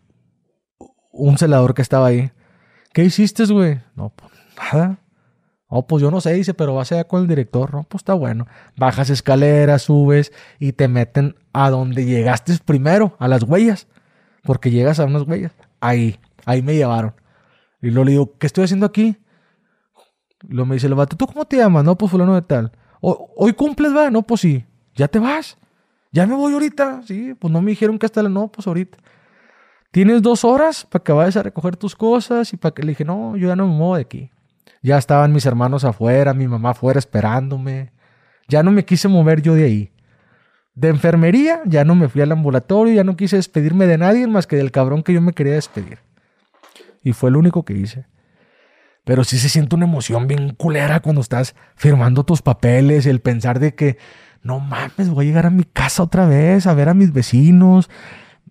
[1.12, 2.30] un celador que estaba ahí.
[2.92, 3.80] ¿Qué hiciste, güey?
[3.94, 4.98] No, pues nada.
[5.70, 7.74] No, pues yo no sé, dice, pero vas allá con el director.
[7.74, 8.46] No, pues está bueno.
[8.76, 13.86] Bajas escaleras, subes y te meten a donde llegaste primero, a las huellas.
[14.42, 15.52] Porque llegas a unas huellas.
[15.80, 17.14] Ahí, ahí me llevaron.
[17.82, 19.18] Y luego le digo, ¿qué estoy haciendo aquí?
[20.46, 21.84] Lo me dice el vato, ¿tú cómo te llamas?
[21.84, 22.72] No, pues fulano de tal.
[23.00, 24.10] ¿Hoy cumples, va?
[24.10, 24.64] No, pues sí.
[24.94, 25.58] ¿Ya te vas?
[26.12, 27.02] ¿Ya me voy ahorita?
[27.04, 28.28] Sí, pues no me dijeron que hasta la...
[28.28, 28.98] No, pues ahorita.
[29.90, 33.04] Tienes dos horas para que vayas a recoger tus cosas y para que le dije,
[33.04, 34.30] no, yo ya no me muevo de aquí.
[34.82, 37.92] Ya estaban mis hermanos afuera, mi mamá afuera esperándome.
[38.48, 39.92] Ya no me quise mover yo de ahí.
[40.74, 44.46] De enfermería, ya no me fui al ambulatorio, ya no quise despedirme de nadie más
[44.46, 45.98] que del cabrón que yo me quería despedir.
[47.02, 48.06] Y fue lo único que hice.
[49.08, 53.58] Pero sí se siente una emoción bien culera cuando estás firmando tus papeles, el pensar
[53.58, 53.96] de que,
[54.42, 57.88] no mames, voy a llegar a mi casa otra vez, a ver a mis vecinos,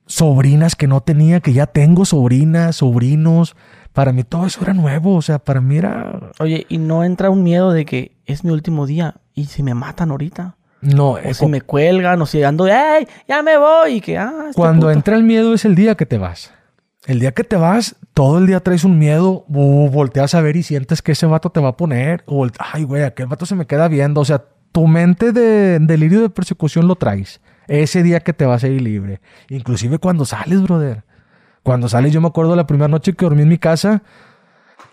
[0.07, 3.55] sobrinas que no tenía, que ya tengo sobrinas, sobrinos.
[3.93, 6.31] Para mí todo eso era nuevo, o sea, para mí era...
[6.39, 9.75] Oye, ¿y no entra un miedo de que es mi último día y si me
[9.75, 10.55] matan ahorita?
[10.81, 13.97] No, o si me cuelgan, o si ando, ¡ay, ya me voy!
[13.97, 16.51] Y que, ah, este Cuando entra el miedo es el día que te vas.
[17.07, 20.63] El día que te vas, todo el día traes un miedo, volteas a ver y
[20.63, 23.65] sientes que ese vato te va a poner, o ay, güey, aquel vato se me
[23.65, 24.19] queda viendo.
[24.19, 24.43] O sea,
[24.73, 27.39] tu mente de delirio de persecución lo traes.
[27.69, 29.21] Ese día que te vas a ir libre.
[29.47, 31.05] Inclusive cuando sales, brother.
[31.63, 34.03] Cuando sales, yo me acuerdo la primera noche que dormí en mi casa.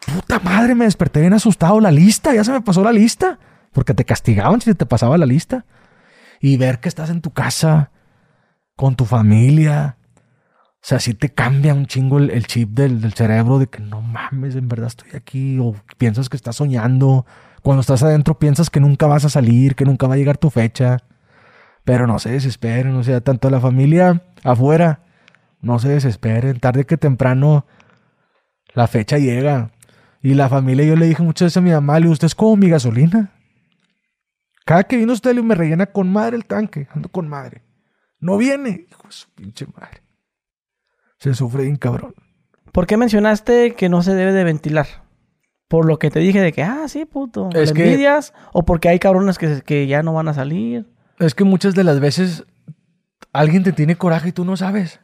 [0.06, 1.80] Puta madre, me desperté bien asustado.
[1.80, 3.40] La lista, ya se me pasó la lista.
[3.72, 5.64] Porque te castigaban si te pasaba la lista.
[6.40, 7.90] Y ver que estás en tu casa,
[8.76, 9.96] con tu familia,
[10.84, 14.54] o sea, sí te cambia un chingo el, chip del, cerebro de que no mames,
[14.54, 15.58] en verdad estoy aquí.
[15.58, 17.24] O piensas que estás soñando.
[17.62, 20.50] Cuando estás adentro piensas que nunca vas a salir, que nunca va a llegar tu
[20.50, 20.98] fecha.
[21.84, 25.00] Pero no se desesperen, o sea, tanto la familia afuera,
[25.62, 26.60] no se desesperen.
[26.60, 27.64] Tarde que temprano
[28.74, 29.70] la fecha llega.
[30.20, 32.56] Y la familia, yo le dije muchas veces a mi mamá, le usted es como
[32.56, 33.32] mi gasolina.
[34.66, 37.62] Cada que viene usted me rellena con madre el tanque, ando con madre.
[38.20, 40.03] No viene, hijo su pinche madre
[41.30, 42.14] se sufre bien cabrón.
[42.72, 44.86] ¿Por qué mencionaste que no se debe de ventilar?
[45.68, 48.34] Por lo que te dije de que, ah, sí, puto, es que, envidias?
[48.52, 50.86] ¿O porque hay cabrones que, que ya no van a salir?
[51.18, 52.44] Es que muchas de las veces
[53.32, 55.00] alguien te tiene coraje y tú no sabes.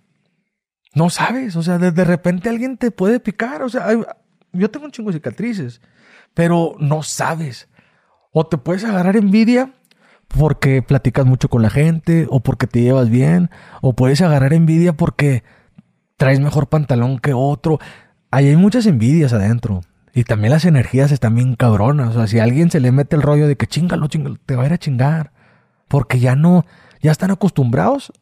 [0.95, 3.87] No sabes, o sea, de, de repente alguien te puede picar, o sea,
[4.53, 5.81] yo tengo un chingo de cicatrices,
[6.35, 7.69] pero no sabes.
[8.33, 9.73] O te puedes agarrar envidia
[10.29, 14.93] porque platicas mucho con la gente, o porque te llevas bien, o puedes agarrar envidia
[14.93, 15.43] porque
[16.21, 17.79] traes mejor pantalón que otro.
[18.31, 19.81] Ahí hay muchas envidias adentro.
[20.13, 22.11] Y también las energías están bien cabronas.
[22.11, 24.55] O sea, si a alguien se le mete el rollo de que chingalo, chingalo, te
[24.55, 25.33] va a ir a chingar.
[25.89, 26.67] Porque ya no,
[27.01, 28.13] ya están acostumbrados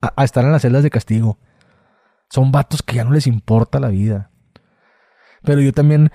[0.00, 1.36] a, estar en las celdas de castigo.
[2.30, 4.30] Son vatos que ya no les importa la vida.
[5.42, 6.12] Pero yo también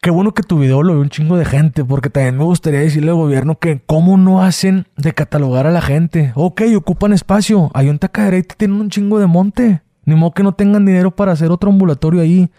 [0.00, 2.80] Qué bueno que tu video lo ve un chingo de gente, porque también me gustaría
[2.80, 6.32] decirle al gobierno que cómo no hacen de catalogar a la gente.
[6.36, 7.70] Ok, ocupan espacio.
[7.74, 9.82] Hay un tacaderete, tienen un chingo de monte.
[10.10, 12.50] Ni modo que no tengan dinero para hacer otro ambulatorio ahí.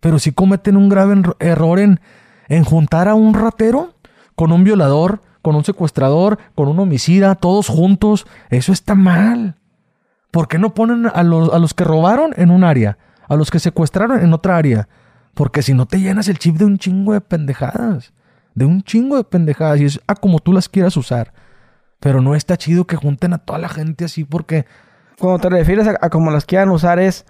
[0.00, 2.00] Pero si cometen un grave error en,
[2.48, 3.94] en juntar a un ratero
[4.36, 8.26] con un violador, con un secuestrador, con un homicida, todos juntos.
[8.50, 9.56] Eso está mal.
[10.30, 12.98] ¿Por qué no ponen a los, a los que robaron en un área?
[13.28, 14.88] A los que secuestraron en otra área
[15.34, 18.12] porque si no te llenas el chip de un chingo de pendejadas.
[18.54, 19.80] De un chingo de pendejadas.
[19.80, 21.32] Y es a como tú las quieras usar.
[21.98, 24.66] Pero no está chido que junten a toda la gente así porque...
[25.20, 27.26] Cuando te refieres a, como las quieran usar es...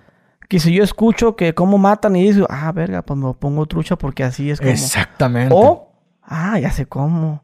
[0.48, 3.94] Que si yo escucho que cómo matan y digo, ah, verga, pues me pongo trucha
[3.94, 4.72] porque así es como...
[4.72, 5.54] Exactamente.
[5.56, 5.92] O,
[6.24, 7.40] ah, ya sé cómo.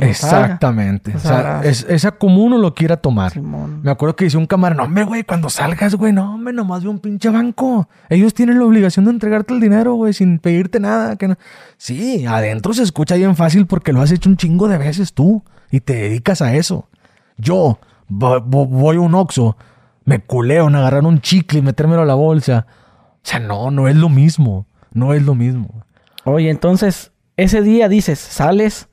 [0.00, 1.14] Exactamente.
[1.14, 3.38] o sea, es, esa como uno lo quiera tomar.
[3.40, 6.82] Me acuerdo que dice un camarón, no, hombre, güey, cuando salgas, güey, no, hombre, nomás
[6.82, 7.88] de un pinche banco.
[8.08, 11.16] Ellos tienen la obligación de entregarte el dinero, güey, sin pedirte nada.
[11.16, 11.36] Que
[11.76, 15.42] Sí, adentro se escucha bien fácil porque lo has hecho un chingo de veces tú
[15.70, 16.88] y te dedicas a eso.
[17.36, 17.78] Yo
[18.08, 19.56] voy a un oxo,
[20.04, 22.66] me culeo en agarrar un chicle y metérmelo a la bolsa.
[23.14, 24.66] O sea, no, no es lo mismo.
[24.92, 25.84] No es lo mismo.
[26.24, 28.88] Oye, entonces, ese día dices, sales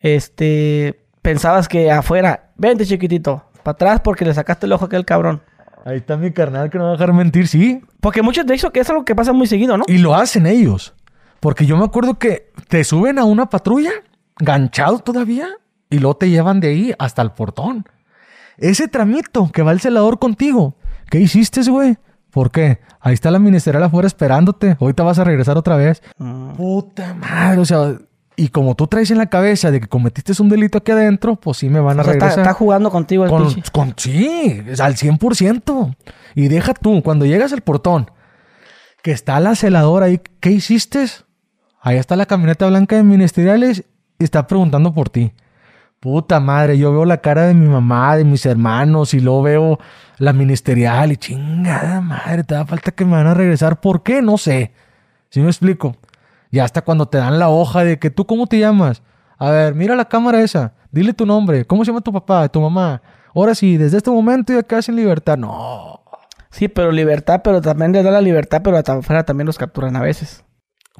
[0.00, 5.04] este, pensabas que afuera, vente chiquitito, para atrás porque le sacaste el ojo a aquel
[5.04, 5.42] cabrón.
[5.84, 7.82] Ahí está mi carnal que no va a dejar mentir, sí.
[8.00, 9.84] Porque muchos de eso que es algo que pasa muy seguido, ¿no?
[9.86, 10.94] Y lo hacen ellos.
[11.40, 13.90] Porque yo me acuerdo que te suben a una patrulla,
[14.38, 15.48] ganchado todavía,
[15.90, 17.84] y luego te llevan de ahí hasta el portón.
[18.58, 20.76] Ese tramito que va el celador contigo,
[21.10, 21.96] ¿qué hiciste, güey?
[22.30, 22.80] ¿Por qué?
[23.00, 24.76] Ahí está la ministerial afuera esperándote.
[24.80, 26.02] Hoy te vas a regresar otra vez.
[26.18, 26.52] Mm.
[26.54, 27.96] Puta madre, o sea,
[28.36, 31.58] y como tú traes en la cabeza de que cometiste un delito aquí adentro, pues
[31.58, 32.40] sí me van a regresar.
[32.40, 35.96] Está, jugando contigo el con, con, Sí, al 100%.
[36.34, 38.10] Y deja tú, cuando llegas al portón,
[39.02, 41.06] que está la celadora ahí, ¿qué hiciste?
[41.80, 43.84] Ahí está la camioneta blanca de ministeriales
[44.18, 45.32] y está preguntando por ti.
[46.04, 49.78] Puta madre, yo veo la cara de mi mamá, de mis hermanos y luego veo
[50.18, 53.80] la ministerial y chingada madre, te da falta que me van a regresar.
[53.80, 54.20] ¿Por qué?
[54.20, 54.74] No sé.
[55.30, 55.96] ¿Sí me explico?
[56.50, 59.02] Y hasta cuando te dan la hoja de que tú, ¿cómo te llamas?
[59.38, 60.74] A ver, mira la cámara esa.
[60.92, 61.64] Dile tu nombre.
[61.64, 63.00] ¿Cómo se llama tu papá, tu mamá?
[63.34, 65.38] Ahora sí, desde este momento ya quedas en libertad.
[65.38, 66.02] No.
[66.50, 70.02] Sí, pero libertad, pero también les da la libertad, pero afuera también los capturan a
[70.02, 70.44] veces.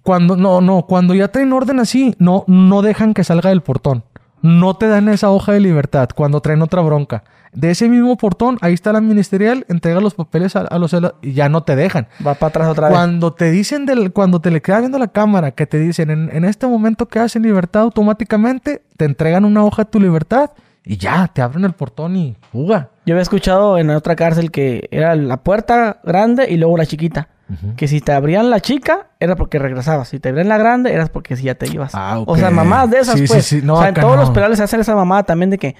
[0.02, 4.02] Cuando, no, no, cuando ya traen orden así, no, no dejan que salga del portón.
[4.44, 8.58] No te dan esa hoja de libertad cuando traen otra bronca de ese mismo portón,
[8.60, 12.08] ahí está la ministerial, entrega los papeles a, los y ya no te dejan.
[12.24, 12.96] Va para atrás otra vez.
[12.96, 16.44] Cuando te dicen, del, cuando te le queda viendo la cámara, que te dicen, en,
[16.44, 20.50] este momento quedas en libertad automáticamente, te entregan una hoja de tu libertad
[20.84, 22.90] y ya, te abren el portón y fuga.
[23.06, 27.28] Yo había escuchado en otra cárcel que era la puerta grande y luego la chiquita.
[27.76, 30.08] Que si te abrían la chica, era porque regresabas.
[30.08, 31.94] Si te abrían la grande, era porque si ya te ibas.
[31.94, 33.52] Ah, o sea, mamás de esas, pues.
[33.52, 35.76] o sea, en todos los penales se hacen esa mamada también de que,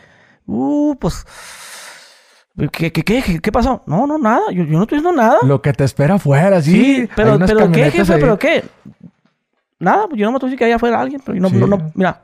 [0.46, 1.24] uh, pues
[2.70, 3.82] ¿Qué, qué, qué, qué pasó?
[3.86, 4.42] No, no, nada.
[4.52, 5.38] Yo, yo, no estoy diciendo nada.
[5.42, 6.70] Lo que te espera afuera, sí.
[6.70, 8.16] Sí, pero, pero ¿qué, jefe?
[8.16, 8.64] ¿Pero qué?
[9.80, 12.22] Nada, yo no me tuve que allá afuera alguien, pero no, no, no, mira.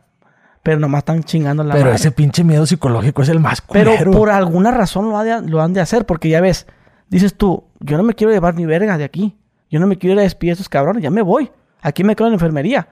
[0.62, 3.92] Pero nomás están chingando la Pero ese pinche miedo psicológico es el más culero.
[3.98, 6.66] Pero por alguna razón lo, lo han de hacer, porque ya ves,
[7.10, 9.36] dices tú, yo no me quiero llevar ni verga de aquí.
[9.68, 11.50] Yo no me quiero ir a despedir a estos cabrones, ya me voy.
[11.82, 12.88] Aquí me quedo en la enfermería.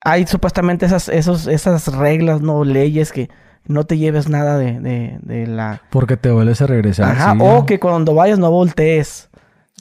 [0.00, 3.28] Hay supuestamente esas, esos, esas reglas, no leyes que
[3.66, 5.82] no te lleves nada de, de, la...
[5.90, 7.10] Porque te vuelves a regresar.
[7.10, 9.28] Ajá, o que cuando vayas no voltees.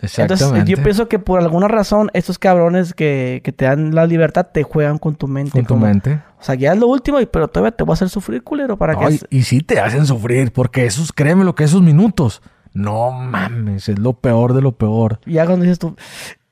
[0.02, 0.44] Exactamente.
[0.44, 4.48] Entonces, yo pienso que por alguna razón estos cabrones que, que te dan la libertad
[4.52, 5.52] te juegan con tu mente.
[5.52, 6.20] Con tu mente.
[6.40, 8.96] O sea, ya es lo último, pero todavía te voy a hacer sufrir, culero, para
[8.96, 9.20] que...
[9.30, 12.42] Y, sí te hacen sufrir, porque esos, créeme lo que esos minutos...
[12.76, 15.20] No mames, es lo peor de lo peor.
[15.26, 15.96] Y ya cuando dices tú...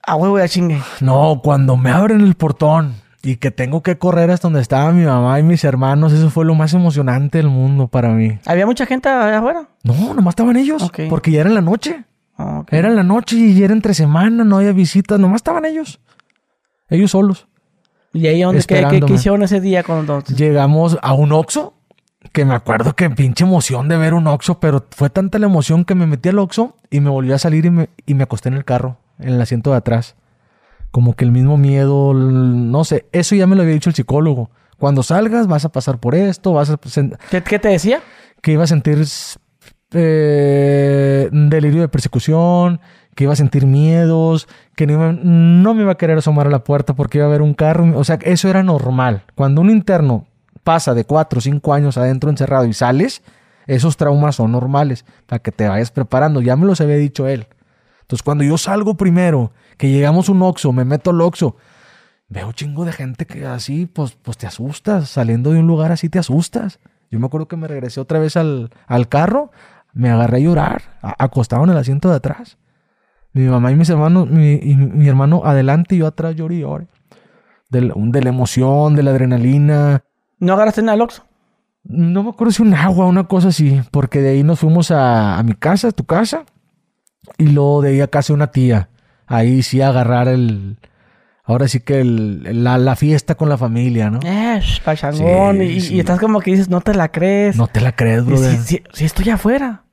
[0.02, 0.82] Ah, huevo, ya chingue.
[1.02, 5.06] No, cuando me abren el portón y que tengo que correr hasta donde estaba mi
[5.06, 8.40] mamá y mis hermanos, eso fue lo más emocionante del mundo para mí.
[8.46, 9.68] ¿Había mucha gente allá afuera?
[9.84, 10.90] No, nomás estaban ellos.
[11.10, 12.04] Porque ya era en la noche.
[12.38, 16.00] Ah, era en la noche y era entre semana, no había visitas, nomás estaban ellos.
[16.90, 17.48] Ellos solos.
[18.14, 21.74] ¿Y ahí dónde qué, qué, hicieron ese día cuando Llegamos a un Oxxo,
[22.34, 25.86] que me acuerdo que pinche emoción de ver un Oxxo, pero fue tanta la emoción
[25.86, 28.50] que me metí al Oxxo y me volví a salir y me, y me acosté
[28.50, 30.16] en el carro, en el asiento de atrás
[30.94, 34.52] como que el mismo miedo, no sé, eso ya me lo había dicho el psicólogo.
[34.78, 36.78] Cuando salgas vas a pasar por esto, vas a...
[37.42, 38.02] ¿Qué, te decía?
[38.44, 39.04] Que iba a sentir
[39.90, 42.80] eh, delirio de persecución,
[43.16, 46.94] que iba a sentir miedos, que no, me iba a querer asomar a la puerta
[46.94, 47.98] porque iba a haber un carro.
[47.98, 49.24] O sea, eso era normal.
[49.34, 50.28] Cuando un interno
[50.64, 53.22] pasa de cuatro o cinco años adentro encerrado y sales,
[53.66, 56.42] Esos traumas son normales, para que te vayas preparando.
[56.42, 57.48] Ya me los había dicho él.
[58.02, 61.56] Entonces, cuando yo salgo primero, que llegamos un Oxxo, me meto al Oxxo,
[62.28, 65.10] veo chingo de gente que así, pues, pues te asustas.
[65.10, 66.80] Saliendo de un lugar así te asustas.
[67.10, 69.52] Yo me acuerdo que me regresé otra vez al, al carro,
[69.94, 72.58] me agarré a llorar, acostado en el asiento de atrás.
[73.34, 76.60] Mi mamá y mis hermanos, mi, y mi hermano adelante y yo atrás lloré y
[76.60, 76.88] lloré.
[77.70, 80.04] De la emoción, de la adrenalina.
[80.44, 81.24] ¿No agarraste nada al Oxxo?
[81.86, 85.38] No me acuerdo si un agua, una cosa así, porque de ahí nos fuimos a,
[85.38, 86.46] a mi casa, a tu casa,
[87.38, 88.90] y luego de ahí a casa de una tía.
[89.28, 90.78] Ahí sí a agarrar el,
[91.44, 94.20] ahora sí que el, la, la fiesta con la familia, ¿no?
[94.24, 95.58] Eh, sh, pachangón.
[95.60, 97.56] Sí, y, y estás como que dices, no te la crees.
[97.58, 98.58] No te la crees, brother.
[98.58, 99.84] si, si- si estoy afuera.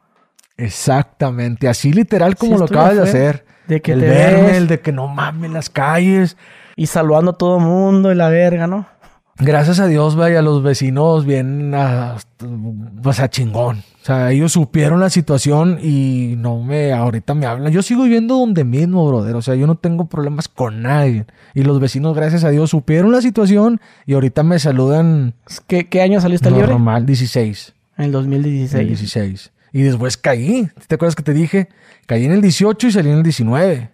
[0.57, 3.45] Exactamente, así literal como lo acabas de hacer.
[3.67, 4.57] De que el te verme, ves.
[4.57, 6.37] el de que no mames las calles.
[6.77, 8.87] Y saludando a todo el mundo y la verga, ¿no?
[9.39, 12.17] Gracias a Dios, vaya, los vecinos bien, a,
[13.05, 13.83] o sea, chingón.
[14.03, 17.73] O sea, ellos supieron la situación y no me, ahorita me hablan.
[17.73, 19.37] Yo sigo viviendo donde mismo, brother.
[19.37, 21.27] O sea, yo no tengo problemas con nadie.
[21.55, 25.35] Y los vecinos, gracias a Dios, supieron la situación y ahorita me saludan
[25.67, 26.69] ¿Qué, qué año saliste libre?
[26.69, 27.75] normal, 16.
[27.99, 28.81] En el 2016.
[28.81, 29.53] El 16.
[29.73, 30.69] Y después caí.
[30.87, 31.69] ¿Te acuerdas que te dije?
[32.07, 33.91] Caí en el 18 y salí en el 19.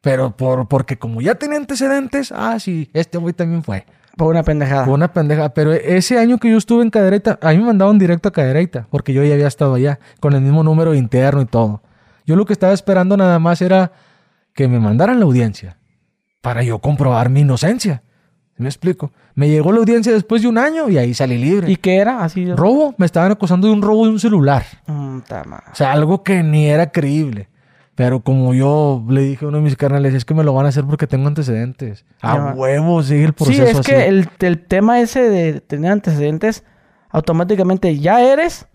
[0.00, 3.84] Pero por, porque como ya tenía antecedentes, ah, sí, este güey también fue.
[4.18, 4.84] Por una pendejada.
[4.84, 5.48] Fue una pendeja.
[5.50, 8.88] Pero ese año que yo estuve en Cadereyta, a mí me mandaron directo a Cadereyta,
[8.90, 11.82] porque yo ya había estado allá, con el mismo número interno y todo.
[12.26, 13.92] Yo lo que estaba esperando nada más era
[14.54, 15.78] que me mandaran la audiencia,
[16.40, 18.02] para yo comprobar mi inocencia.
[18.56, 19.12] ¿Sí ¿Me explico?
[19.36, 21.70] Me llegó la audiencia después de un año y ahí salí libre.
[21.70, 22.24] ¿Y qué era?
[22.24, 22.52] Así.
[22.52, 24.64] Robo, me estaban acusando de un robo de un celular.
[24.88, 25.18] Mm.
[25.18, 27.48] O sea, algo que ni era creíble.
[27.98, 30.64] Pero como yo le dije a uno de mis carnales, es que me lo van
[30.66, 32.04] a hacer porque tengo antecedentes.
[32.22, 32.54] A Ya.
[32.54, 33.90] huevo, sigue el Sí, proceso es así.
[33.90, 36.62] que el, el tema ese de tener antecedentes,
[37.10, 38.66] automáticamente ya eres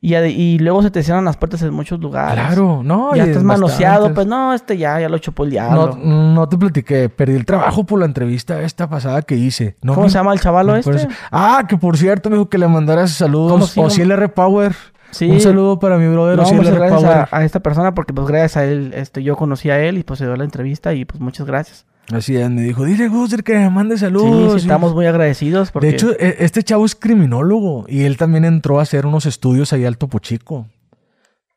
[0.00, 2.34] y, y luego se te cierran las puertas en muchos lugares.
[2.44, 3.14] Claro, no.
[3.14, 3.44] Ya estás bastantes.
[3.44, 5.96] manoseado, pues no, este ya, ya lo chupó el diablo.
[6.02, 9.76] No, no te platiqué, perdí el trabajo por la entrevista esta pasada que hice.
[9.80, 10.90] No ¿Cómo me- se llama el chavalo este?
[10.90, 13.78] parece- Ah, que por cierto me dijo que le mandaras ¿Cómo saludos.
[13.78, 14.14] O llama?
[14.14, 14.74] R Power.
[15.12, 15.30] Sí.
[15.30, 16.78] Un saludo para mi brother No, muchas R.
[16.78, 19.98] gracias a, a esta persona porque pues gracias a él este, yo conocí a él
[19.98, 21.86] y pues se dio la entrevista y pues muchas gracias.
[22.12, 24.54] Así es, me dijo, dile Guster que me mande saludos.
[24.60, 25.86] sí, estamos muy agradecidos porque...
[25.88, 29.72] De hecho, e- este chavo es criminólogo y él también entró a hacer unos estudios
[29.72, 30.66] ahí al Topo Chico.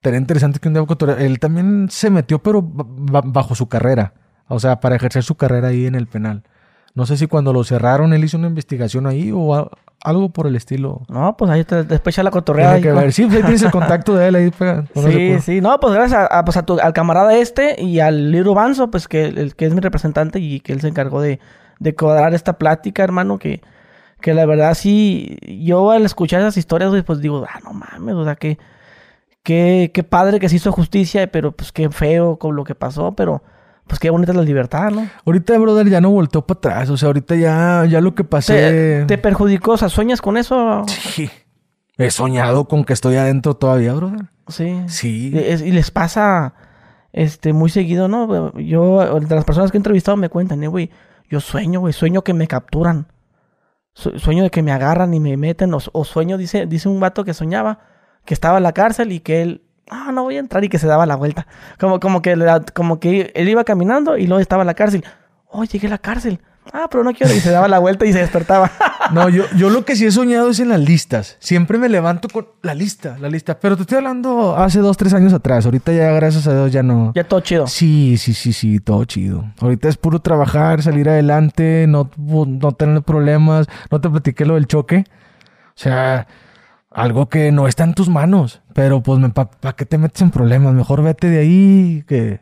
[0.03, 0.85] Sería interesante que un día
[1.17, 4.13] él también se metió, pero ba- ba- bajo su carrera.
[4.47, 6.43] O sea, para ejercer su carrera ahí en el penal.
[6.93, 9.69] No sé si cuando lo cerraron él hizo una investigación ahí o
[10.05, 11.01] algo por el estilo.
[11.09, 12.75] No, pues ahí te, después echa la cotorreada.
[12.77, 13.11] Tiene que ver.
[13.11, 14.49] Sí, pues ahí tienes el contacto de él ahí.
[14.57, 17.81] pega- póngase Sí, sí, no, pues gracias a, a, pues, a tu- al camarada este
[17.81, 20.87] y al Liro Banzo, pues que, el, que es mi representante y que él se
[20.87, 21.39] encargó de,
[21.79, 23.61] de cuadrar esta plática, hermano, que,
[24.21, 28.23] que la verdad sí, yo al escuchar esas historias, pues digo, ah, no mames, o
[28.23, 28.57] sea, que,
[29.43, 33.13] que, qué padre que se hizo justicia, pero pues qué feo con lo que pasó,
[33.15, 33.43] pero
[33.87, 35.07] pues qué bonita es la libertad, ¿no?
[35.25, 36.89] Ahorita, brother, ya no volteó para atrás.
[36.89, 39.03] O sea, ahorita ya, ya lo que pasé.
[39.03, 39.73] ¿Te, te perjudicó?
[39.73, 40.83] O sea, ¿sueñas con eso?
[40.87, 41.29] Sí.
[41.97, 44.25] He soñado con que estoy adentro todavía, brother.
[44.47, 44.81] Sí.
[44.87, 45.31] Sí.
[45.33, 46.53] Y, es- y les pasa
[47.13, 48.51] este muy seguido, ¿no?
[48.59, 50.89] Yo, de las personas que he entrevistado me cuentan, eh, güey,
[51.29, 53.07] yo sueño, güey, sueño que me capturan.
[53.93, 55.73] Su- Sueño de que me agarran y me meten.
[55.73, 57.79] O, o sueño, dice, dice un vato que soñaba
[58.25, 60.79] que estaba en la cárcel y que él, ah, no voy a entrar y que
[60.79, 61.47] se daba la vuelta.
[61.79, 62.35] Como, como, que,
[62.73, 65.03] como que él iba caminando y luego estaba en la cárcel.
[65.47, 66.39] Oh, llegué a la cárcel.
[66.73, 67.33] Ah, pero no quiero.
[67.33, 68.71] Y se daba la vuelta y se despertaba.
[69.11, 71.37] No, yo, yo lo que sí he soñado es en las listas.
[71.39, 73.59] Siempre me levanto con la lista, la lista.
[73.59, 75.63] Pero te estoy hablando hace dos, tres años atrás.
[75.65, 77.11] Ahorita ya, gracias a Dios, ya no.
[77.13, 77.67] ya todo chido.
[77.67, 79.45] Sí, sí, sí, sí, todo chido.
[79.61, 83.67] Ahorita es puro trabajar, salir adelante, no, no tener problemas.
[83.91, 85.03] No te platiqué lo del choque.
[85.67, 86.25] O sea,
[86.95, 88.61] algo que no está en tus manos.
[88.73, 90.73] Pero pues, ¿para qué te metes en problemas?
[90.73, 92.39] Mejor vete de ahí que...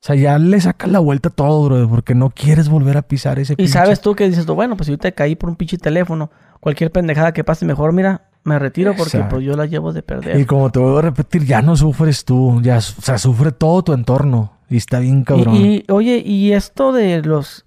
[0.08, 3.38] sea, ya le sacas la vuelta a todo, bro, porque no quieres volver a pisar
[3.40, 5.56] ese Y pinche- sabes tú que dices tú, bueno, pues si ahorita caí por un
[5.56, 6.30] pinche teléfono,
[6.60, 10.38] cualquier pendejada que pase, mejor mira, me retiro porque pues yo la llevo de perder.
[10.38, 13.82] Y como te voy a repetir, ya no sufres tú, ya, o sea, sufre todo
[13.82, 14.52] tu entorno.
[14.70, 15.56] Y está bien cabrón.
[15.56, 17.64] Y, y, oye, ¿y esto de los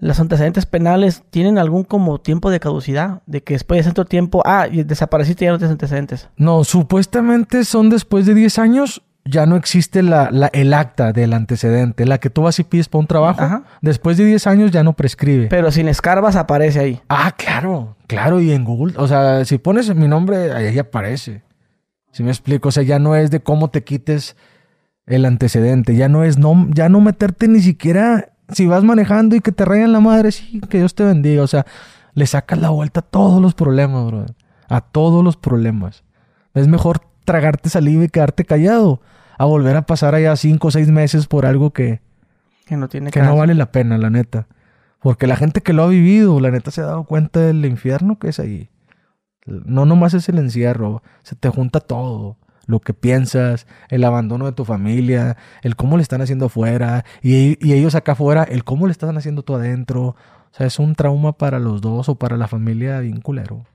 [0.00, 3.22] los antecedentes penales tienen algún como tiempo de caducidad?
[3.26, 6.28] De que después de cierto tiempo, ah, y desapareciste y ya no tienes antecedentes.
[6.36, 11.34] No, supuestamente son después de 10 años, ya no existe la, la- el acta del
[11.34, 13.42] antecedente, la que tú vas y pides para un trabajo.
[13.42, 13.64] Ajá.
[13.82, 15.46] Después de 10 años ya no prescribe.
[15.48, 17.00] Pero sin escarbas aparece ahí.
[17.08, 21.42] ah, claro, claro, y en Google, o sea, si pones mi nombre, ahí aparece.
[22.12, 24.34] Si me explico, o sea, ya no es de cómo te quites
[25.06, 29.40] el antecedente, ya no es, no, ya no meterte ni siquiera, si vas manejando y
[29.40, 31.66] que te rayan la madre, sí, que Dios te bendiga, o sea,
[32.14, 34.26] le sacas la vuelta a todos los problemas, bro,
[34.68, 36.04] a todos los problemas.
[36.54, 39.00] Es mejor tragarte saliva y quedarte callado
[39.38, 42.00] a volver a pasar allá cinco o seis meses por algo que,
[42.66, 43.32] Que no tiene que caso.
[43.32, 44.46] no vale la pena, la neta.
[45.00, 48.18] Porque la gente que lo ha vivido, la neta se ha dado cuenta del infierno
[48.18, 48.68] que es ahí.
[49.46, 52.36] No nomás es el encierro, se te junta todo.
[52.66, 57.58] Lo que piensas, el abandono de tu familia, el cómo le están haciendo afuera, y,
[57.66, 60.16] y ellos acá afuera, el cómo le están haciendo tú adentro.
[60.52, 63.66] O sea, es un trauma para los dos o para la familia bien culero.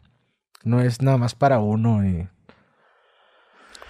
[0.63, 2.05] No es nada más para uno.
[2.05, 2.27] Y...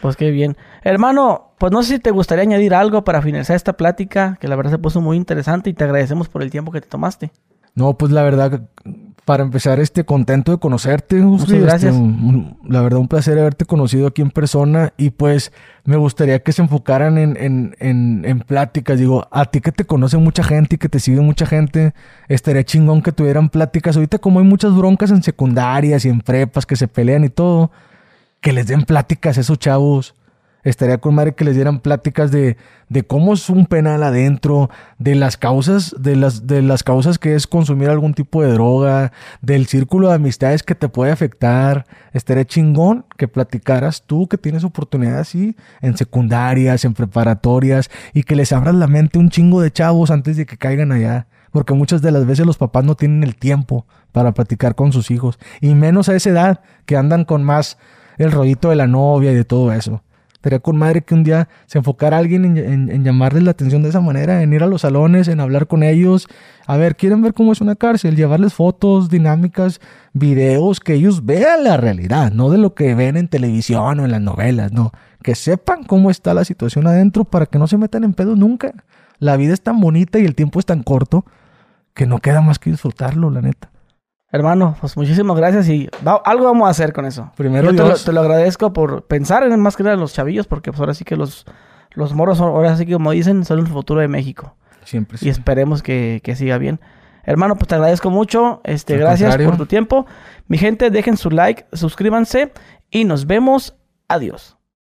[0.01, 0.55] Pues qué bien.
[0.83, 4.55] Hermano, pues no sé si te gustaría añadir algo para finalizar esta plática, que la
[4.55, 7.31] verdad se puso muy interesante y te agradecemos por el tiempo que te tomaste.
[7.73, 8.61] No, pues la verdad,
[9.25, 11.15] para empezar, este contento de conocerte.
[11.15, 11.93] Muchas gracias.
[11.95, 14.93] este, un- la verdad, un placer haberte conocido aquí en persona.
[14.97, 15.51] Y pues
[15.83, 18.99] me gustaría que se enfocaran en, en, en, en pláticas.
[18.99, 21.93] Digo, a ti que te conoce mucha gente y que te sigue mucha gente,
[22.27, 23.95] estaría chingón que tuvieran pláticas.
[23.95, 27.71] Ahorita, como hay muchas broncas en secundarias y en prepas que se pelean y todo,
[28.41, 30.13] que les den pláticas a esos chavos.
[30.65, 32.57] Estaría con madre que les dieran pláticas de,
[32.89, 37.35] de cómo es un penal adentro, de las causas, de las, de las causas que
[37.35, 39.11] es consumir algún tipo de droga,
[39.43, 41.85] del círculo de amistades que te puede afectar.
[42.13, 48.35] Estaría chingón que platicaras tú que tienes oportunidad así en secundarias, en preparatorias, y que
[48.35, 51.27] les abras la mente un chingo de chavos antes de que caigan allá.
[51.51, 55.11] Porque muchas de las veces los papás no tienen el tiempo para platicar con sus
[55.11, 55.37] hijos.
[55.61, 57.77] Y menos a esa edad, que andan con más
[58.17, 60.01] el rollito de la novia y de todo eso.
[60.45, 63.81] Sería con madre que un día se enfocara alguien en, en- en llamarles la atención
[63.81, 66.27] de esa manera, en ir a los salones, en hablar con ellos.
[66.67, 69.81] A ver, quieren ver cómo es una cárcel, llevarles fotos, dinámicas,
[70.13, 74.11] videos, que ellos vean la realidad, no de lo que ven en televisión o en
[74.11, 74.91] las novelas, no.
[75.23, 78.71] Que sepan cómo está la situación adentro para que no se metan en pedos nunca.
[79.17, 81.25] La vida es tan bonita y el tiempo es tan corto
[81.95, 83.71] que no queda más que disfrutarlo, la neta.
[84.31, 87.31] Hermano, pues muchísimas gracias y va- algo vamos a hacer con eso.
[87.37, 88.05] Primero Yo te lo, Dios.
[88.05, 90.93] te lo agradezco por pensar en más que nada en los chavillos, porque pues ahora
[90.93, 91.45] sí que los,
[91.91, 94.55] los moros, son- ahora sí que como dicen, son el futuro de México.
[94.83, 95.29] Siempre Y sí.
[95.29, 96.79] esperemos que, que siga bien.
[97.23, 98.61] Hermano, pues te agradezco mucho.
[98.65, 99.47] Este, Al gracias contrario.
[99.49, 100.05] por tu tiempo.
[100.47, 102.51] Mi gente, dejen su like, suscríbanse
[102.91, 103.75] y nos vemos.
[104.07, 104.54] Adiós.